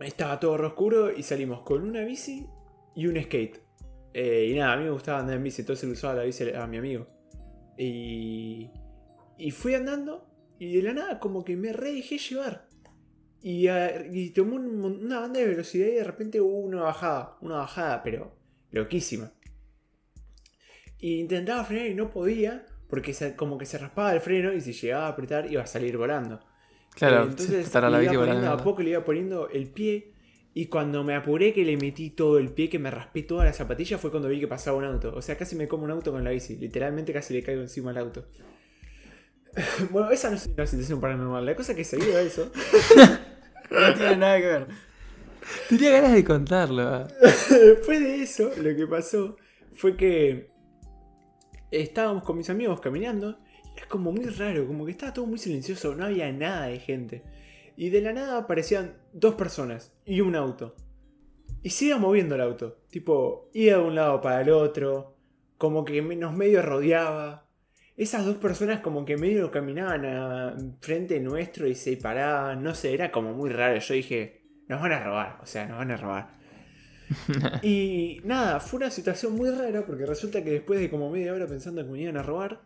Estaba 0.00 0.40
todo 0.40 0.54
oscuro 0.54 1.16
y 1.16 1.22
salimos 1.22 1.60
con 1.60 1.88
una 1.88 2.00
bici 2.00 2.48
y 2.96 3.06
un 3.06 3.22
skate. 3.22 3.60
Eh, 4.12 4.48
y 4.50 4.58
nada, 4.58 4.72
a 4.72 4.76
mí 4.76 4.82
me 4.82 4.90
gustaba 4.90 5.20
andar 5.20 5.36
en 5.36 5.44
bici, 5.44 5.62
entonces 5.62 5.88
le 5.88 5.92
usaba 5.92 6.14
la 6.14 6.24
bici 6.24 6.50
a 6.50 6.66
mi 6.66 6.78
amigo. 6.78 7.06
Y, 7.78 8.72
y 9.38 9.52
fui 9.52 9.74
andando 9.74 10.26
y 10.58 10.74
de 10.74 10.82
la 10.82 10.94
nada 10.94 11.20
como 11.20 11.44
que 11.44 11.54
me 11.54 11.72
re 11.72 11.92
dejé 11.92 12.18
llevar. 12.18 12.66
Y, 13.40 14.30
tomé 14.30 14.56
un 14.56 14.84
una 14.84 15.20
banda 15.20 15.38
de 15.38 15.46
velocidad 15.46 15.86
y 15.86 15.92
de 15.92 16.02
repente 16.02 16.40
hubo 16.40 16.58
una 16.58 16.82
bajada, 16.82 17.38
una 17.40 17.58
bajada, 17.58 18.02
pero 18.02 18.36
loquísima. 18.72 19.32
Y 20.98 21.20
intentaba 21.20 21.62
frenar 21.62 21.86
y 21.86 21.94
no 21.94 22.10
podía 22.10 22.66
porque 22.88 23.14
como 23.36 23.58
que 23.58 23.66
se 23.66 23.78
raspaba 23.78 24.12
el 24.12 24.20
freno 24.20 24.52
y 24.52 24.60
si 24.60 24.72
llegaba 24.72 25.06
a 25.06 25.10
apretar 25.10 25.48
iba 25.48 25.62
a 25.62 25.68
salir 25.68 25.96
volando. 25.96 26.40
Claro, 26.94 27.22
Eh, 27.24 27.26
entonces 27.30 27.66
estará 27.66 27.90
la 27.90 27.98
le 27.98 28.04
bici 28.04 28.14
iba 28.14 28.24
poniendo 28.24 28.50
a 28.50 28.56
poco 28.56 28.82
le 28.82 28.90
iba 28.90 29.04
poniendo 29.04 29.48
el 29.48 29.68
pie. 29.68 30.12
Y 30.56 30.66
cuando 30.66 31.02
me 31.02 31.16
apuré 31.16 31.52
que 31.52 31.64
le 31.64 31.76
metí 31.76 32.10
todo 32.10 32.38
el 32.38 32.50
pie, 32.50 32.68
que 32.68 32.78
me 32.78 32.88
raspé 32.90 33.24
toda 33.24 33.44
la 33.44 33.52
zapatilla, 33.52 33.98
fue 33.98 34.12
cuando 34.12 34.28
vi 34.28 34.38
que 34.38 34.46
pasaba 34.46 34.76
un 34.78 34.84
auto. 34.84 35.12
O 35.16 35.20
sea, 35.20 35.36
casi 35.36 35.56
me 35.56 35.66
como 35.66 35.82
un 35.84 35.90
auto 35.90 36.12
con 36.12 36.22
la 36.22 36.30
bici. 36.30 36.56
Literalmente 36.56 37.12
casi 37.12 37.34
le 37.34 37.42
caigo 37.42 37.60
encima 37.62 37.90
al 37.90 37.98
auto. 37.98 38.24
bueno, 39.90 40.10
esa 40.10 40.30
no 40.30 40.36
es 40.36 40.46
una 40.46 40.66
situación 40.66 41.00
paranormal. 41.00 41.44
La 41.44 41.56
cosa 41.56 41.74
que 41.74 41.84
se 41.84 41.96
dio 41.96 42.18
eso. 42.18 42.50
No 43.70 43.94
tiene 43.94 44.16
nada 44.16 44.38
que 44.38 44.46
ver. 44.46 44.66
Tenía 45.68 45.90
ganas 45.92 46.12
de 46.12 46.24
contarlo. 46.24 47.08
Después 47.50 48.00
de 48.00 48.22
eso, 48.22 48.50
lo 48.56 48.76
que 48.76 48.86
pasó 48.86 49.36
fue 49.74 49.96
que 49.96 50.50
estábamos 51.70 52.24
con 52.24 52.36
mis 52.36 52.50
amigos 52.50 52.80
caminando. 52.80 53.38
Era 53.76 53.88
como 53.88 54.12
muy 54.12 54.26
raro, 54.26 54.66
como 54.66 54.84
que 54.84 54.92
estaba 54.92 55.12
todo 55.12 55.26
muy 55.26 55.38
silencioso, 55.38 55.94
no 55.94 56.04
había 56.04 56.30
nada 56.32 56.66
de 56.66 56.78
gente. 56.78 57.22
Y 57.76 57.90
de 57.90 58.00
la 58.00 58.12
nada 58.12 58.38
aparecían 58.38 58.94
dos 59.12 59.34
personas 59.34 59.92
y 60.04 60.20
un 60.20 60.36
auto. 60.36 60.76
Y 61.62 61.70
se 61.70 61.86
iba 61.86 61.98
moviendo 61.98 62.34
el 62.34 62.42
auto. 62.42 62.78
Tipo, 62.90 63.50
iba 63.54 63.78
de 63.78 63.82
un 63.82 63.94
lado 63.94 64.20
para 64.20 64.42
el 64.42 64.50
otro. 64.50 65.16
Como 65.56 65.84
que 65.84 66.02
nos 66.02 66.36
medio 66.36 66.62
rodeaba. 66.62 67.48
Esas 67.96 68.26
dos 68.26 68.36
personas 68.36 68.80
como 68.80 69.04
que 69.04 69.16
medio 69.16 69.50
caminaban 69.50 70.04
a 70.04 70.56
frente 70.80 71.18
nuestro 71.20 71.66
y 71.66 71.74
se 71.74 71.96
paraban. 71.96 72.62
No 72.62 72.74
sé, 72.74 72.92
era 72.92 73.10
como 73.10 73.32
muy 73.32 73.50
raro. 73.50 73.78
Yo 73.78 73.94
dije, 73.94 74.42
nos 74.68 74.82
van 74.82 74.92
a 74.92 75.02
robar. 75.02 75.38
O 75.42 75.46
sea, 75.46 75.66
nos 75.66 75.78
van 75.78 75.90
a 75.90 75.96
robar. 75.96 76.34
Y 77.62 78.20
nada, 78.24 78.60
fue 78.60 78.78
una 78.78 78.90
situación 78.90 79.34
muy 79.34 79.50
rara 79.50 79.84
porque 79.86 80.06
resulta 80.06 80.42
que 80.42 80.50
después 80.50 80.80
de 80.80 80.90
como 80.90 81.10
media 81.10 81.32
hora 81.32 81.46
pensando 81.46 81.84
que 81.84 81.90
me 81.90 82.00
iban 82.00 82.16
a 82.16 82.22
robar, 82.22 82.62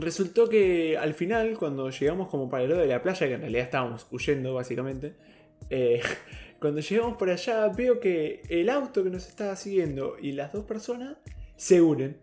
resultó 0.00 0.48
que 0.48 0.96
al 0.96 1.14
final, 1.14 1.56
cuando 1.58 1.90
llegamos 1.90 2.28
como 2.28 2.48
para 2.48 2.64
el 2.64 2.70
lado 2.70 2.82
de 2.82 2.88
la 2.88 3.02
playa, 3.02 3.26
que 3.26 3.34
en 3.34 3.40
realidad 3.40 3.64
estábamos 3.64 4.06
huyendo 4.10 4.54
básicamente, 4.54 5.14
eh, 5.70 6.00
cuando 6.60 6.80
llegamos 6.80 7.16
por 7.16 7.30
allá 7.30 7.68
veo 7.68 8.00
que 8.00 8.42
el 8.48 8.68
auto 8.68 9.04
que 9.04 9.10
nos 9.10 9.28
estaba 9.28 9.56
siguiendo 9.56 10.16
y 10.20 10.32
las 10.32 10.52
dos 10.52 10.64
personas 10.64 11.16
se 11.56 11.80
unen 11.80 12.18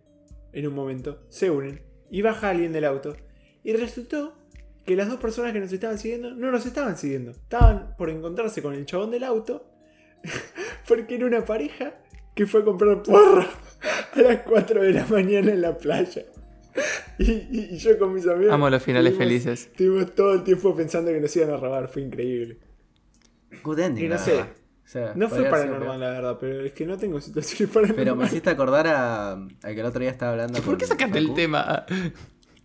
en 0.52 0.66
un 0.66 0.74
momento, 0.74 1.24
se 1.28 1.50
unen 1.50 1.82
y 2.10 2.22
baja 2.22 2.50
alguien 2.50 2.72
del 2.72 2.84
auto. 2.84 3.16
Y 3.62 3.72
resultó 3.72 4.34
que 4.84 4.96
las 4.96 5.08
dos 5.08 5.18
personas 5.18 5.52
que 5.52 5.60
nos 5.60 5.72
estaban 5.72 5.98
siguiendo 5.98 6.30
no 6.34 6.50
nos 6.50 6.66
estaban 6.66 6.96
siguiendo, 6.96 7.30
estaban 7.30 7.94
por 7.96 8.10
encontrarse 8.10 8.62
con 8.62 8.74
el 8.74 8.84
chabón 8.86 9.10
del 9.10 9.24
auto 9.24 9.66
porque 10.88 11.14
era 11.16 11.26
una 11.26 11.44
pareja 11.44 11.94
que 12.34 12.46
fue 12.46 12.60
a 12.60 12.64
comprar 12.64 13.02
porro 13.02 13.46
a 14.14 14.20
las 14.20 14.40
4 14.40 14.82
de 14.82 14.92
la 14.92 15.06
mañana 15.06 15.52
en 15.52 15.62
la 15.62 15.76
playa. 15.76 16.24
Y, 17.18 17.30
y- 17.30 17.68
y 17.72 17.78
yo 17.78 17.96
con 17.98 18.12
mis 18.12 18.26
amigos. 18.26 18.52
Amo 18.52 18.68
los 18.68 18.82
finales 18.82 19.16
felices. 19.16 19.66
Estuvimos 19.70 20.14
todo 20.14 20.34
el 20.34 20.42
tiempo 20.42 20.74
pensando 20.74 21.12
que 21.12 21.20
nos 21.20 21.34
iban 21.36 21.50
a 21.50 21.56
robar, 21.56 21.88
fue 21.88 22.02
increíble. 22.02 22.58
Good 23.62 23.78
ending. 23.78 24.04
Y 24.04 24.08
no 24.08 24.18
sé. 24.18 24.40
O 24.40 24.46
sea, 24.86 25.12
No 25.14 25.28
fue 25.28 25.44
paranormal, 25.44 25.98
la 26.00 26.10
verdad, 26.10 26.36
pero 26.40 26.60
es 26.64 26.72
que 26.72 26.84
no 26.84 26.96
tengo 26.98 27.20
situaciones 27.20 27.68
paranormales. 27.74 28.04
Pero 28.04 28.16
me 28.16 28.26
hiciste 28.26 28.50
acordar 28.50 28.86
a, 28.88 29.32
a 29.34 29.38
que 29.62 29.80
el 29.80 29.86
otro 29.86 30.00
día 30.00 30.10
estaba 30.10 30.32
hablando 30.32 30.54
¿Por 30.58 30.64
con 30.66 30.76
qué 30.78 30.86
sacaste 30.86 31.18
el 31.18 31.32
tema? 31.34 31.86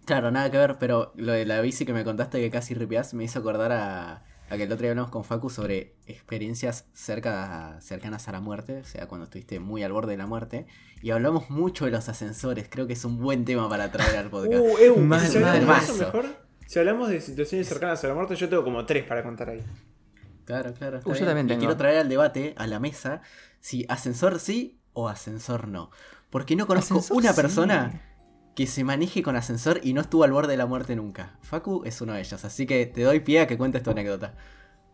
Claro, 0.05 0.31
nada 0.31 0.49
que 0.49 0.57
ver, 0.57 0.77
pero 0.79 1.13
lo 1.15 1.31
de 1.33 1.45
la 1.45 1.61
bici 1.61 1.85
que 1.85 1.93
me 1.93 2.03
contaste 2.03 2.39
que 2.39 2.49
casi 2.49 2.73
ripiás 2.73 3.13
me 3.13 3.23
hizo 3.25 3.39
acordar 3.39 3.71
a, 3.71 4.23
a 4.49 4.57
que 4.57 4.63
el 4.63 4.71
otro 4.71 4.81
día 4.83 4.91
hablamos 4.91 5.11
con 5.11 5.23
Facu 5.23 5.49
sobre 5.49 5.95
experiencias 6.07 6.85
cerca, 6.93 7.77
cercanas 7.81 8.27
a 8.27 8.31
la 8.31 8.41
muerte, 8.41 8.79
o 8.79 8.83
sea, 8.85 9.07
cuando 9.07 9.25
estuviste 9.25 9.59
muy 9.59 9.83
al 9.83 9.91
borde 9.91 10.11
de 10.11 10.17
la 10.17 10.25
muerte. 10.27 10.65
Y 11.01 11.11
hablamos 11.11 11.49
mucho 11.49 11.85
de 11.85 11.91
los 11.91 12.09
ascensores, 12.09 12.67
creo 12.69 12.87
que 12.87 12.93
es 12.93 13.05
un 13.05 13.19
buen 13.19 13.45
tema 13.45 13.69
para 13.69 13.91
traer 13.91 14.17
al 14.17 14.29
podcast. 14.29 14.55
Uh, 14.63 14.77
Ew, 14.77 14.97
Mal, 14.97 15.21
si 15.27 15.39
mal. 15.39 15.61
mejor, 15.65 16.25
si 16.67 16.79
hablamos 16.79 17.09
de 17.09 17.21
situaciones 17.21 17.67
cercanas 17.67 18.03
a 18.03 18.07
la 18.07 18.13
muerte, 18.15 18.35
yo 18.35 18.49
tengo 18.49 18.63
como 18.63 18.85
tres 18.85 19.03
para 19.05 19.23
contar 19.23 19.49
ahí. 19.49 19.63
Claro, 20.45 20.73
claro. 20.73 20.99
Uh, 21.05 21.13
yo 21.13 21.25
también 21.25 21.45
Y 21.45 21.49
tengo. 21.49 21.59
quiero 21.59 21.77
traer 21.77 21.99
al 21.99 22.09
debate, 22.09 22.53
a 22.57 22.65
la 22.67 22.79
mesa, 22.79 23.21
si 23.59 23.85
ascensor 23.87 24.39
sí 24.39 24.79
o 24.93 25.07
ascensor 25.07 25.67
no. 25.67 25.91
Porque 26.29 26.55
no 26.55 26.67
conozco 26.67 26.95
Ascensor 26.99 27.17
una 27.17 27.33
sí. 27.33 27.41
persona 27.41 28.01
que 28.55 28.67
se 28.67 28.83
maneje 28.83 29.23
con 29.23 29.35
ascensor 29.35 29.79
y 29.83 29.93
no 29.93 30.01
estuvo 30.01 30.23
al 30.23 30.31
borde 30.31 30.51
de 30.51 30.57
la 30.57 30.65
muerte 30.65 30.95
nunca. 30.95 31.37
Facu 31.41 31.83
es 31.85 32.01
uno 32.01 32.13
de 32.13 32.21
ellos, 32.21 32.43
así 32.43 32.65
que 32.65 32.85
te 32.85 33.03
doy 33.03 33.21
pie 33.21 33.41
a 33.41 33.47
que 33.47 33.57
cuentes 33.57 33.83
tu 33.83 33.91
anécdota. 33.91 34.35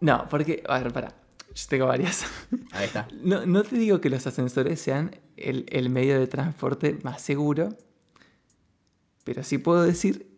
No, 0.01 0.27
porque. 0.29 0.63
A 0.67 0.79
ver, 0.79 0.93
para. 0.93 1.09
Yo 1.53 1.65
tengo 1.69 1.87
varias. 1.87 2.25
Ahí 2.71 2.85
está. 2.85 3.07
No, 3.23 3.45
no 3.45 3.63
te 3.63 3.77
digo 3.77 4.01
que 4.01 4.09
los 4.09 4.27
ascensores 4.27 4.79
sean 4.79 5.15
el, 5.37 5.65
el 5.69 5.89
medio 5.89 6.19
de 6.19 6.27
transporte 6.27 6.99
más 7.03 7.21
seguro, 7.21 7.69
pero 9.23 9.43
sí 9.43 9.57
puedo 9.57 9.83
decir 9.83 10.35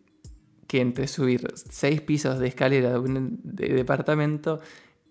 que 0.66 0.80
entre 0.80 1.08
subir 1.08 1.52
seis 1.54 2.00
pisos 2.00 2.38
de 2.38 2.48
escalera 2.48 2.90
de 2.90 2.98
un 2.98 3.40
de 3.42 3.68
departamento 3.68 4.60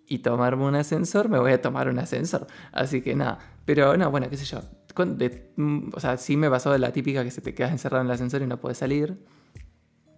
y 0.08 0.20
tomarme 0.20 0.64
un 0.66 0.76
ascensor, 0.76 1.30
me 1.30 1.40
voy 1.40 1.52
a 1.52 1.62
tomar 1.62 1.90
un 1.90 2.00
ascensor. 2.00 2.48
Así 2.72 3.02
que 3.02 3.16
nada. 3.16 3.40
Pero 3.66 3.98
no, 3.98 4.10
bueno, 4.10 4.30
qué 4.30 4.38
sé 4.38 4.46
yo. 4.46 4.62
De- 5.06 5.52
mm, 5.56 5.90
o 5.94 6.00
sea, 6.00 6.18
sí 6.18 6.38
me 6.38 6.50
pasó 6.50 6.72
de 6.72 6.80
la 6.80 6.92
típica 6.92 7.24
que 7.24 7.32
se 7.32 7.42
te 7.42 7.54
quedas 7.54 7.72
encerrado 7.72 8.02
en 8.02 8.08
el 8.08 8.14
ascensor 8.14 8.42
y 8.42 8.48
no 8.48 8.58
puedes 8.60 8.78
salir. 8.78 9.18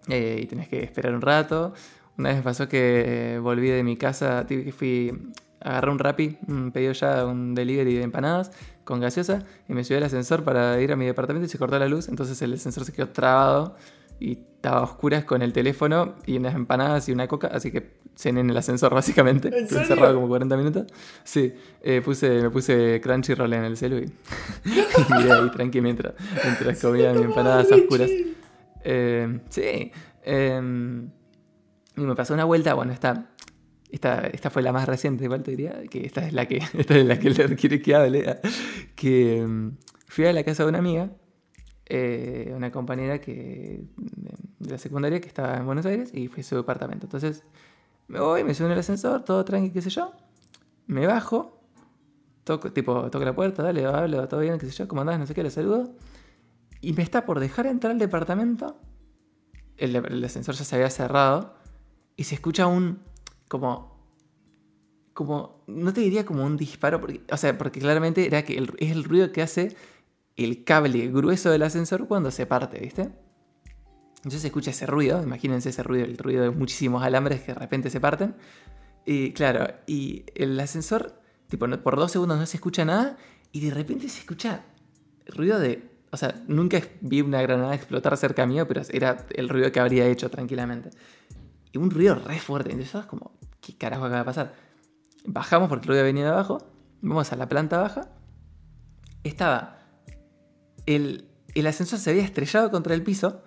eh, 0.08 0.40
y 0.42 0.46
tenés 0.46 0.68
que 0.68 0.82
esperar 0.82 1.14
un 1.14 1.20
rato. 1.20 1.72
Una 2.18 2.30
vez 2.30 2.38
me 2.38 2.42
pasó 2.42 2.68
que 2.68 3.34
eh, 3.34 3.38
volví 3.38 3.68
de 3.68 3.82
mi 3.82 3.96
casa, 3.96 4.46
fui, 4.76 5.12
agarré 5.60 5.90
un 5.90 5.98
Rappi, 5.98 6.36
un 6.48 6.72
pedido 6.72 6.92
ya, 6.92 7.24
un 7.26 7.54
delivery 7.54 7.94
de 7.94 8.02
empanadas 8.02 8.50
con 8.84 9.00
gaseosa 9.00 9.44
y 9.68 9.72
me 9.74 9.84
subí 9.84 9.96
al 9.98 10.04
ascensor 10.04 10.42
para 10.44 10.80
ir 10.80 10.92
a 10.92 10.96
mi 10.96 11.06
departamento 11.06 11.46
y 11.46 11.48
se 11.48 11.58
cortó 11.58 11.78
la 11.78 11.86
luz, 11.88 12.08
entonces 12.08 12.40
el 12.42 12.54
ascensor 12.54 12.84
se 12.84 12.92
quedó 12.92 13.08
trabado 13.10 13.76
y 14.20 14.32
estaba 14.32 14.78
a 14.78 14.82
oscuras 14.82 15.24
con 15.24 15.42
el 15.42 15.52
teléfono 15.52 16.16
y 16.26 16.36
unas 16.36 16.54
empanadas 16.54 17.08
y 17.08 17.12
una 17.12 17.26
coca, 17.26 17.48
así 17.48 17.72
que 17.72 17.98
cené 18.14 18.40
en 18.40 18.50
el 18.50 18.56
ascensor 18.56 18.94
básicamente. 18.94 19.48
¿En 19.48 19.64
Estuve 19.64 19.80
encerrado 19.80 20.14
como 20.14 20.28
40 20.28 20.56
minutos. 20.56 20.86
Sí, 21.24 21.54
eh, 21.82 22.02
puse, 22.04 22.42
me 22.42 22.50
puse 22.50 23.00
Crunchyroll 23.02 23.52
en 23.54 23.64
el 23.64 23.76
celu 23.76 23.98
y, 23.98 24.02
y 24.64 25.14
miré 25.16 25.32
ahí 25.32 25.50
tranqui 25.50 25.80
mientras, 25.80 26.14
mientras 26.44 26.80
comía 26.80 27.12
mi 27.12 27.22
empanadas 27.22 27.72
a 27.72 27.76
oscuras. 27.76 28.10
Eh, 28.84 29.40
sí. 29.48 29.92
eh, 30.24 31.08
y 31.96 32.00
me 32.02 32.14
pasó 32.14 32.34
una 32.34 32.44
vuelta, 32.44 32.74
bueno, 32.74 32.92
esta, 32.92 33.30
esta, 33.90 34.26
esta 34.28 34.50
fue 34.50 34.62
la 34.62 34.72
más 34.72 34.88
reciente, 34.88 35.24
igual 35.24 35.42
te 35.42 35.50
diría, 35.50 35.82
que 35.90 36.06
esta 36.06 36.26
es 36.26 36.32
la 36.32 36.46
que, 36.46 36.58
esta 36.78 36.96
es 36.96 37.04
la 37.06 37.18
que 37.18 37.30
le 37.30 37.56
quiere 37.56 37.80
que 37.80 37.94
hable. 37.94 38.40
Que 38.94 39.44
mm, 39.46 39.76
fui 40.06 40.26
a 40.26 40.32
la 40.32 40.42
casa 40.44 40.62
de 40.62 40.68
una 40.68 40.78
amiga, 40.78 41.10
eh, 41.92 42.52
una 42.54 42.70
compañera 42.70 43.20
que, 43.20 43.82
de 44.60 44.70
la 44.70 44.78
secundaria 44.78 45.20
que 45.20 45.26
estaba 45.26 45.56
en 45.56 45.66
Buenos 45.66 45.84
Aires 45.86 46.14
y 46.14 46.28
fui 46.28 46.42
a 46.42 46.44
su 46.44 46.54
departamento. 46.54 47.06
Entonces 47.06 47.42
me 48.06 48.20
voy, 48.20 48.44
me 48.44 48.54
subo 48.54 48.68
en 48.68 48.74
el 48.74 48.78
ascensor, 48.78 49.24
todo 49.24 49.44
tranqui, 49.44 49.70
qué 49.70 49.82
sé 49.82 49.90
yo. 49.90 50.12
Me 50.86 51.08
bajo, 51.08 51.60
toco, 52.44 52.72
tipo, 52.72 53.10
toco 53.10 53.24
la 53.24 53.34
puerta, 53.34 53.64
dale, 53.64 53.84
hablo, 53.84 54.28
todo 54.28 54.38
bien, 54.38 54.56
qué 54.58 54.66
sé 54.66 54.72
yo, 54.72 54.86
¿cómo 54.86 55.00
andás? 55.00 55.18
No 55.18 55.26
sé 55.26 55.34
qué, 55.34 55.42
le 55.42 55.50
saludo. 55.50 55.92
Y 56.80 56.92
me 56.92 57.02
está 57.02 57.26
por 57.26 57.40
dejar 57.40 57.66
entrar 57.66 57.90
al 57.92 57.98
departamento. 57.98 58.78
El, 59.76 60.24
ascensor 60.24 60.54
ya 60.54 60.64
se 60.64 60.76
había 60.76 60.90
cerrado. 60.90 61.56
Y 62.16 62.24
se 62.24 62.36
escucha 62.36 62.68
un. 62.68 63.00
como. 63.48 63.98
como. 65.12 65.64
no 65.66 65.92
te 65.92 66.02
diría 66.02 66.24
como 66.24 66.44
un 66.44 66.56
disparo. 66.56 67.00
Porque, 67.00 67.20
o 67.32 67.36
sea, 67.36 67.58
porque 67.58 67.80
claramente 67.80 68.26
era 68.26 68.44
que 68.44 68.64
es 68.78 68.92
el 68.92 69.02
ruido 69.02 69.32
que 69.32 69.42
hace 69.42 69.76
el 70.36 70.64
cable 70.64 71.08
grueso 71.08 71.50
del 71.50 71.62
ascensor 71.62 72.06
cuando 72.08 72.30
se 72.30 72.46
parte, 72.46 72.78
¿viste? 72.80 73.10
Entonces 74.16 74.42
se 74.42 74.48
escucha 74.48 74.70
ese 74.70 74.86
ruido, 74.86 75.22
imagínense 75.22 75.70
ese 75.70 75.82
ruido, 75.82 76.04
el 76.04 76.18
ruido 76.18 76.42
de 76.42 76.50
muchísimos 76.50 77.02
alambres 77.02 77.40
que 77.40 77.52
de 77.54 77.58
repente 77.58 77.90
se 77.90 78.00
parten. 78.00 78.34
Y 79.06 79.32
claro, 79.32 79.66
y 79.86 80.24
el 80.34 80.58
ascensor, 80.60 81.20
tipo, 81.48 81.66
no- 81.66 81.82
por 81.82 81.96
dos 81.96 82.12
segundos 82.12 82.38
no 82.38 82.46
se 82.46 82.56
escucha 82.58 82.84
nada 82.84 83.16
y 83.52 83.60
de 83.60 83.70
repente 83.74 84.08
se 84.08 84.20
escucha 84.20 84.62
ruido 85.26 85.58
de... 85.58 85.88
O 86.12 86.16
sea, 86.16 86.34
nunca 86.48 86.80
vi 87.00 87.20
una 87.22 87.40
granada 87.40 87.74
explotar 87.74 88.16
cerca 88.16 88.44
mío, 88.44 88.66
pero 88.68 88.82
era 88.90 89.24
el 89.30 89.48
ruido 89.48 89.70
que 89.72 89.80
habría 89.80 90.06
hecho 90.06 90.28
tranquilamente. 90.28 90.90
Y 91.72 91.78
un 91.78 91.90
ruido 91.90 92.16
re 92.16 92.38
fuerte. 92.40 92.70
Entonces, 92.70 92.90
¿sabes 92.90 93.06
como, 93.06 93.32
¿qué 93.60 93.76
carajo 93.78 94.04
acaba 94.04 94.18
de 94.18 94.24
pasar? 94.24 94.54
Bajamos 95.24 95.68
porque 95.68 95.84
el 95.84 95.88
ruido 95.88 96.04
venía 96.04 96.24
de 96.24 96.30
abajo. 96.30 96.66
Vamos 97.00 97.32
a 97.32 97.36
la 97.36 97.48
planta 97.48 97.80
baja. 97.80 98.08
Estaba. 99.22 99.78
El, 100.90 101.66
ascensor 101.66 101.98
se 101.98 102.10
había 102.10 102.24
estrellado 102.24 102.70
contra 102.70 102.94
el 102.94 103.02
piso. 103.02 103.42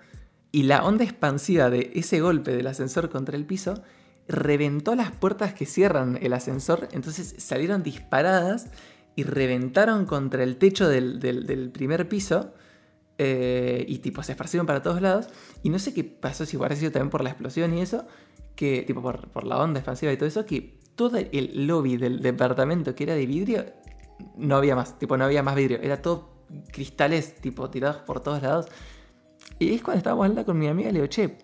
Y 0.52 0.64
la 0.64 0.86
onda 0.86 1.04
expansiva 1.04 1.70
de 1.70 1.92
ese 1.96 2.22
golpe 2.22 2.56
del 2.56 2.68
ascensor 2.68 3.10
contra 3.10 3.36
el 3.36 3.46
piso 3.46 3.82
reventó 4.28 4.96
las 4.96 5.12
puertas 5.12 5.54
que 5.54 5.66
cierran 5.66 6.18
el 6.22 6.34
ascensor. 6.34 6.88
Entonces 6.92 7.36
salieron 7.40 7.84
disparadas 7.84 8.68
y 9.16 9.24
reventaron 9.24 10.06
contra 10.06 10.44
el 10.44 10.58
techo 10.58 10.88
del 10.88 11.72
primer 11.74 12.08
piso. 12.08 12.54
eh, 13.20 13.86
y 13.88 14.00
tipo 14.00 14.24
se 14.24 14.32
esparcieron 14.32 14.66
para 14.66 14.82
todos 14.82 15.02
lados. 15.02 15.28
Y 15.64 15.70
no 15.70 15.80
sé 15.80 15.94
qué 15.94 16.04
pasó, 16.04 16.46
si 16.46 16.56
hubiera 16.58 16.76
sido 16.76 16.92
también 16.92 17.10
por 17.10 17.24
la 17.24 17.32
explosión 17.32 17.76
y 17.76 17.82
eso. 17.82 18.06
Que, 18.56 18.84
tipo, 18.84 19.02
por, 19.02 19.30
por 19.30 19.46
la 19.46 19.58
onda 19.58 19.80
expansiva 19.80 20.14
y 20.14 20.18
todo 20.18 20.28
eso. 20.28 20.46
Que 20.46 20.80
todo 20.96 21.18
el 21.18 21.68
lobby 21.68 21.98
del 21.98 22.22
departamento 22.22 22.96
que 22.96 23.04
era 23.04 23.16
de 23.16 23.26
vidrio. 23.26 23.66
No 24.38 24.56
había 24.56 24.76
más. 24.76 25.00
Tipo, 25.00 25.18
no 25.18 25.26
había 25.26 25.44
más 25.44 25.56
vidrio. 25.56 25.80
Era 25.82 26.02
todo 26.02 26.33
cristales, 26.72 27.36
tipo, 27.36 27.69
tirados 27.69 27.98
por 28.03 28.19
todos 28.22 28.41
lados. 28.41 28.67
Y 29.60 29.74
es 29.74 29.81
cuando 29.81 29.98
estábamos 30.00 30.25
hablando 30.25 30.45
con 30.45 30.57
mi 30.57 30.67
amiga, 30.67 30.89
le 30.89 30.95
digo, 30.95 31.07
che, 31.07 31.38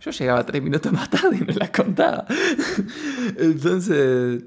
yo 0.00 0.10
llegaba 0.10 0.44
tres 0.44 0.62
minutos 0.62 0.92
más 0.92 1.08
tarde 1.10 1.38
y 1.40 1.44
no 1.44 1.52
las 1.54 1.70
contaba. 1.70 2.26
entonces, 3.38 4.44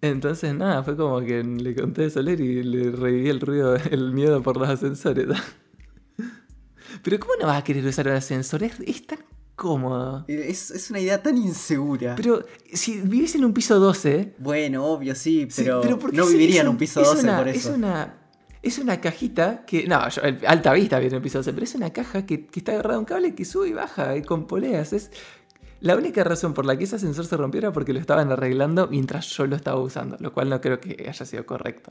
entonces 0.00 0.54
nada, 0.54 0.82
fue 0.82 0.96
como 0.96 1.20
que 1.20 1.42
le 1.44 1.74
conté 1.74 2.06
a 2.06 2.10
Soler 2.10 2.40
y 2.40 2.62
le 2.62 2.90
reviví 2.90 3.28
el 3.28 3.40
ruido, 3.40 3.76
el 3.76 4.12
miedo 4.12 4.42
por 4.42 4.56
los 4.56 4.68
ascensores. 4.68 5.28
Pero 7.02 7.18
¿cómo 7.20 7.32
no 7.40 7.46
vas 7.46 7.58
a 7.60 7.64
querer 7.64 7.84
usar 7.86 8.06
un 8.08 8.14
ascensor? 8.14 8.62
Es, 8.62 8.78
es 8.80 9.06
tan 9.06 9.18
cómodo. 9.56 10.24
Es, 10.28 10.70
es 10.70 10.90
una 10.90 11.00
idea 11.00 11.22
tan 11.22 11.36
insegura. 11.36 12.14
Pero 12.16 12.44
si 12.72 13.00
vivís 13.00 13.34
en 13.34 13.44
un 13.44 13.52
piso 13.52 13.78
12, 13.78 14.34
bueno, 14.38 14.84
obvio, 14.86 15.14
sí, 15.14 15.46
Sí, 15.50 15.62
pero, 15.64 15.98
¿por 15.98 16.10
qué 16.10 16.16
no 16.16 16.24
es- 16.24 16.32
viviría 16.32 16.56
es 16.56 16.60
en 16.62 16.68
un- 16.68 16.76
piso 16.76 17.00
es 17.00 17.08
12 17.08 17.22
una- 17.24 17.38
por 17.38 17.48
Es 17.48 17.56
eso. 17.56 17.74
una, 17.74 18.21
es 18.62 18.78
una 18.78 19.00
cajita 19.00 19.64
que. 19.66 19.86
No, 19.86 20.08
yo, 20.08 20.22
alta 20.46 20.72
vista 20.72 20.98
viene 20.98 21.14
en 21.14 21.16
el 21.16 21.22
piso 21.22 21.38
12, 21.38 21.52
pero 21.52 21.64
es 21.64 21.74
una 21.74 21.90
caja 21.90 22.24
que, 22.24 22.46
que 22.46 22.60
está 22.60 22.72
agarrada 22.72 22.96
a 22.96 22.98
un 23.00 23.04
cable 23.04 23.34
que 23.34 23.44
sube 23.44 23.68
y 23.68 23.72
baja 23.72 24.16
y 24.16 24.22
con 24.22 24.46
poleas. 24.46 24.92
Es 24.92 25.10
la 25.80 25.96
única 25.96 26.22
razón 26.22 26.54
por 26.54 26.64
la 26.64 26.78
que 26.78 26.84
ese 26.84 26.94
ascensor 26.94 27.26
se 27.26 27.36
rompió 27.36 27.58
era 27.58 27.72
porque 27.72 27.92
lo 27.92 27.98
estaban 27.98 28.30
arreglando 28.30 28.86
mientras 28.86 29.26
yo 29.30 29.46
lo 29.48 29.56
estaba 29.56 29.80
usando, 29.80 30.16
lo 30.20 30.32
cual 30.32 30.48
no 30.48 30.60
creo 30.60 30.80
que 30.80 31.06
haya 31.08 31.26
sido 31.26 31.44
correcto. 31.44 31.90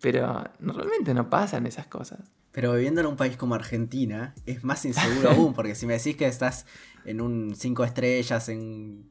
Pero 0.00 0.44
normalmente 0.60 1.14
no 1.14 1.28
pasan 1.28 1.66
esas 1.66 1.88
cosas. 1.88 2.20
Pero 2.52 2.72
viviendo 2.74 3.00
en 3.00 3.08
un 3.08 3.16
país 3.16 3.36
como 3.36 3.56
Argentina 3.56 4.34
es 4.46 4.62
más 4.62 4.84
inseguro 4.84 5.30
aún, 5.30 5.52
porque 5.52 5.74
si 5.74 5.84
me 5.84 5.94
decís 5.94 6.16
que 6.16 6.26
estás 6.26 6.66
en 7.04 7.20
un 7.20 7.56
5 7.56 7.84
estrellas 7.84 8.48
en 8.48 9.10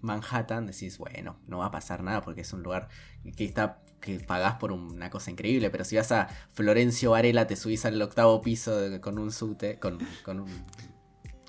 Manhattan, 0.00 0.66
decís, 0.66 0.96
bueno, 0.96 1.36
no 1.46 1.58
va 1.58 1.66
a 1.66 1.70
pasar 1.70 2.02
nada 2.02 2.22
porque 2.22 2.40
es 2.40 2.52
un 2.54 2.62
lugar 2.62 2.88
que 3.36 3.44
está 3.44 3.82
que 4.00 4.20
pagás 4.20 4.54
por 4.54 4.72
una 4.72 5.10
cosa 5.10 5.30
increíble, 5.30 5.70
pero 5.70 5.84
si 5.84 5.96
vas 5.96 6.12
a 6.12 6.28
Florencio 6.52 7.10
Varela 7.12 7.46
te 7.46 7.56
subís 7.56 7.84
al 7.84 8.00
octavo 8.00 8.40
piso 8.40 8.76
de- 8.78 9.00
con 9.00 9.18
un 9.18 9.32
subte, 9.32 9.78
con, 9.78 9.98
con 10.24 10.40
un, 10.40 10.48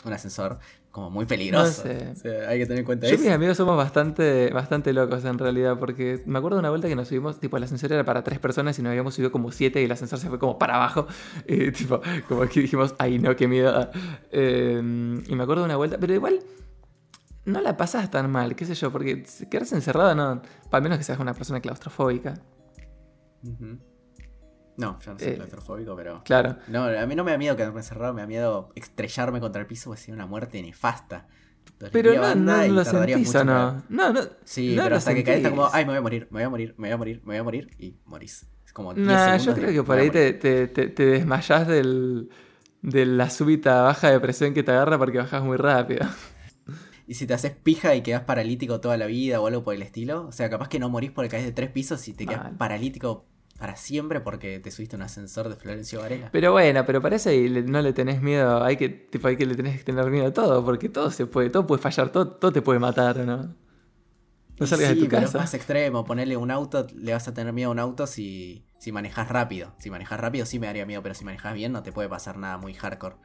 un 0.05 0.13
ascensor, 0.13 0.59
como 0.91 1.11
muy 1.11 1.25
peligroso. 1.27 1.83
No 1.85 1.93
sé. 1.93 2.07
O 2.11 2.15
sea, 2.15 2.49
hay 2.49 2.57
que 2.57 2.65
tener 2.65 2.79
en 2.79 2.85
cuenta 2.85 3.05
Yo 3.05 3.11
y 3.11 3.15
eso. 3.15 3.23
mis 3.23 3.31
amigos 3.31 3.57
somos 3.57 3.77
bastante, 3.77 4.49
bastante 4.51 4.91
locos 4.91 5.23
en 5.23 5.37
realidad, 5.37 5.77
porque 5.77 6.23
me 6.25 6.39
acuerdo 6.39 6.57
de 6.57 6.61
una 6.61 6.71
vuelta 6.71 6.87
que 6.87 6.95
nos 6.95 7.07
subimos, 7.09 7.39
tipo, 7.39 7.57
el 7.57 7.63
ascensor 7.63 7.93
era 7.93 8.03
para 8.03 8.23
tres 8.23 8.39
personas 8.39 8.77
y 8.79 8.81
nos 8.81 8.89
habíamos 8.89 9.13
subido 9.13 9.31
como 9.31 9.51
siete 9.51 9.79
y 9.81 9.85
el 9.85 9.91
ascensor 9.91 10.17
se 10.17 10.27
fue 10.29 10.39
como 10.39 10.57
para 10.57 10.75
abajo. 10.77 11.05
Y, 11.47 11.71
tipo, 11.73 12.01
como 12.27 12.41
que 12.47 12.61
dijimos, 12.61 12.95
ay 12.97 13.19
no, 13.19 13.35
qué 13.35 13.47
miedo. 13.47 13.91
Eh, 14.31 14.79
y 15.27 15.35
me 15.35 15.43
acuerdo 15.43 15.61
de 15.61 15.65
una 15.65 15.75
vuelta, 15.77 15.97
pero 15.99 16.13
igual 16.15 16.39
no 17.51 17.61
la 17.61 17.75
pasas 17.77 18.09
tan 18.11 18.29
mal, 18.31 18.55
qué 18.55 18.65
sé 18.65 18.75
yo, 18.75 18.91
porque 18.91 19.23
quedarse 19.49 19.75
encerrado 19.75 20.15
no, 20.15 20.41
al 20.71 20.81
menos 20.81 20.97
que 20.97 21.03
seas 21.03 21.19
una 21.19 21.33
persona 21.33 21.59
claustrofóbica. 21.59 22.35
No, 24.77 24.97
yo 25.01 25.13
no 25.13 25.19
soy 25.19 25.27
Eh, 25.27 25.35
claustrofóbico, 25.35 25.95
pero... 25.95 26.21
Claro. 26.23 26.55
No, 26.67 26.85
a 26.85 27.05
mí 27.05 27.15
no 27.15 27.23
me 27.23 27.31
da 27.31 27.37
miedo 27.37 27.55
quedarme 27.57 27.79
encerrado, 27.81 28.13
me 28.13 28.21
da 28.21 28.27
miedo 28.27 28.69
estrellarme 28.75 29.39
contra 29.41 29.61
el 29.61 29.67
piso, 29.67 29.89
porque 29.89 30.01
sería 30.01 30.15
una 30.15 30.25
muerte 30.25 30.61
nefasta. 30.61 31.27
Pero 31.91 32.13
no, 32.15 32.35
no 32.35 32.65
y 32.65 32.69
lo 32.69 32.85
sentís 32.85 33.17
mucho 33.27 33.41
o 33.41 33.45
no. 33.45 33.83
No, 33.89 34.13
no. 34.13 34.21
Sí, 34.45 34.75
no 34.75 34.83
pero 34.83 34.95
hasta 34.95 35.13
que 35.13 35.23
caes 35.23 35.37
está 35.37 35.49
como, 35.49 35.69
ay, 35.71 35.85
me 35.85 35.91
voy 35.91 35.97
a 35.97 36.01
morir, 36.01 36.27
me 36.31 36.37
voy 36.39 36.43
a 36.43 36.49
morir, 36.49 36.75
me 36.77 36.87
voy 36.87 36.93
a 36.93 36.97
morir, 36.97 37.21
me 37.23 37.33
voy 37.33 37.37
a 37.37 37.43
morir 37.43 37.69
y 37.77 37.97
morís. 38.05 38.47
Es 38.65 38.73
como 38.73 38.93
10 38.93 39.05
Nah, 39.05 39.37
yo 39.37 39.53
segundos 39.53 39.55
de, 39.55 39.61
creo 39.61 39.67
que 39.73 39.81
"Me 39.81 39.83
por 39.87 39.97
ahí 39.97 40.09
te, 40.11 40.33
morir". 40.33 40.39
te, 40.39 40.67
te- 40.67 40.87
te 40.89 41.05
desmayás 41.05 41.67
del, 41.67 42.29
de 42.81 43.05
la 43.05 43.29
súbita 43.29 43.81
baja 43.81 44.11
de 44.11 44.19
presión 44.19 44.53
que 44.53 44.63
te 44.63 44.71
agarra 44.71 44.97
porque 44.97 45.17
bajás 45.17 45.43
muy 45.43 45.57
rápido. 45.57 46.05
Y 47.09 47.15
si 47.15 47.27
te 47.27 47.33
haces 47.33 47.51
pija 47.57 47.95
y 47.95 48.03
quedas 48.03 48.23
paralítico 48.23 48.79
toda 48.81 48.97
la 48.97 49.05
vida 49.07 49.41
o 49.41 49.47
algo 49.47 49.63
por 49.63 49.75
el 49.75 49.81
estilo, 49.81 50.27
o 50.27 50.31
sea, 50.31 50.49
capaz 50.49 50.69
que 50.69 50.79
no 50.79 50.89
morís 50.89 51.11
porque 51.11 51.29
caes 51.29 51.45
de 51.45 51.51
tres 51.51 51.71
pisos 51.71 52.07
y 52.07 52.13
te 52.13 52.27
quedas 52.27 52.43
Mal. 52.43 52.57
paralítico 52.57 53.25
para 53.57 53.75
siempre 53.75 54.21
porque 54.21 54.59
te 54.59 54.71
subiste 54.71 54.95
a 54.95 54.97
un 54.99 55.03
ascensor 55.03 55.49
de 55.49 55.55
Florencio 55.57 56.01
Varela. 56.01 56.31
Pero 56.31 56.51
bueno, 56.51 56.85
pero 56.85 57.01
parece 57.01 57.49
le- 57.49 57.63
no 57.63 57.81
le 57.81 57.93
tenés 57.93 58.21
miedo, 58.21 58.63
hay 58.63 58.77
que, 58.77 58.89
tipo, 58.89 59.27
hay 59.27 59.35
que 59.37 59.45
le 59.47 59.55
tenés 59.55 59.77
que 59.79 59.83
tener 59.83 60.09
miedo 60.11 60.27
a 60.27 60.33
todo, 60.33 60.63
porque 60.63 60.87
todo 60.89 61.09
se 61.11 61.25
puede, 61.25 61.49
todo 61.49 61.65
puede 61.67 61.81
fallar, 61.81 62.11
todo, 62.11 62.27
todo 62.33 62.51
te 62.51 62.61
puede 62.61 62.79
matar, 62.79 63.19
¿o 63.19 63.25
no? 63.25 63.55
No 64.59 64.65
Y 64.65 64.73
salgas 64.73 64.89
sí, 64.89 64.93
de 64.99 65.05
tu 65.05 65.09
pero 65.11 65.25
es 65.25 65.33
casa. 65.33 65.37
más 65.37 65.53
extremo. 65.53 66.03
Ponerle 66.05 66.37
un 66.37 66.51
auto, 66.51 66.85
le 66.95 67.13
vas 67.13 67.27
a 67.27 67.33
tener 67.33 67.53
miedo 67.53 67.69
a 67.69 67.71
un 67.71 67.79
auto 67.79 68.05
si, 68.07 68.65
si 68.77 68.91
manejas 68.91 69.29
rápido. 69.29 69.73
Si 69.79 69.89
manejas 69.89 70.19
rápido 70.19 70.45
sí 70.45 70.59
me 70.59 70.67
daría 70.67 70.85
miedo, 70.85 71.01
pero 71.01 71.15
si 71.15 71.23
manejas 71.25 71.53
bien 71.53 71.71
no 71.71 71.81
te 71.83 71.91
puede 71.93 72.09
pasar 72.09 72.37
nada 72.37 72.57
muy 72.57 72.73
hardcore. 72.73 73.15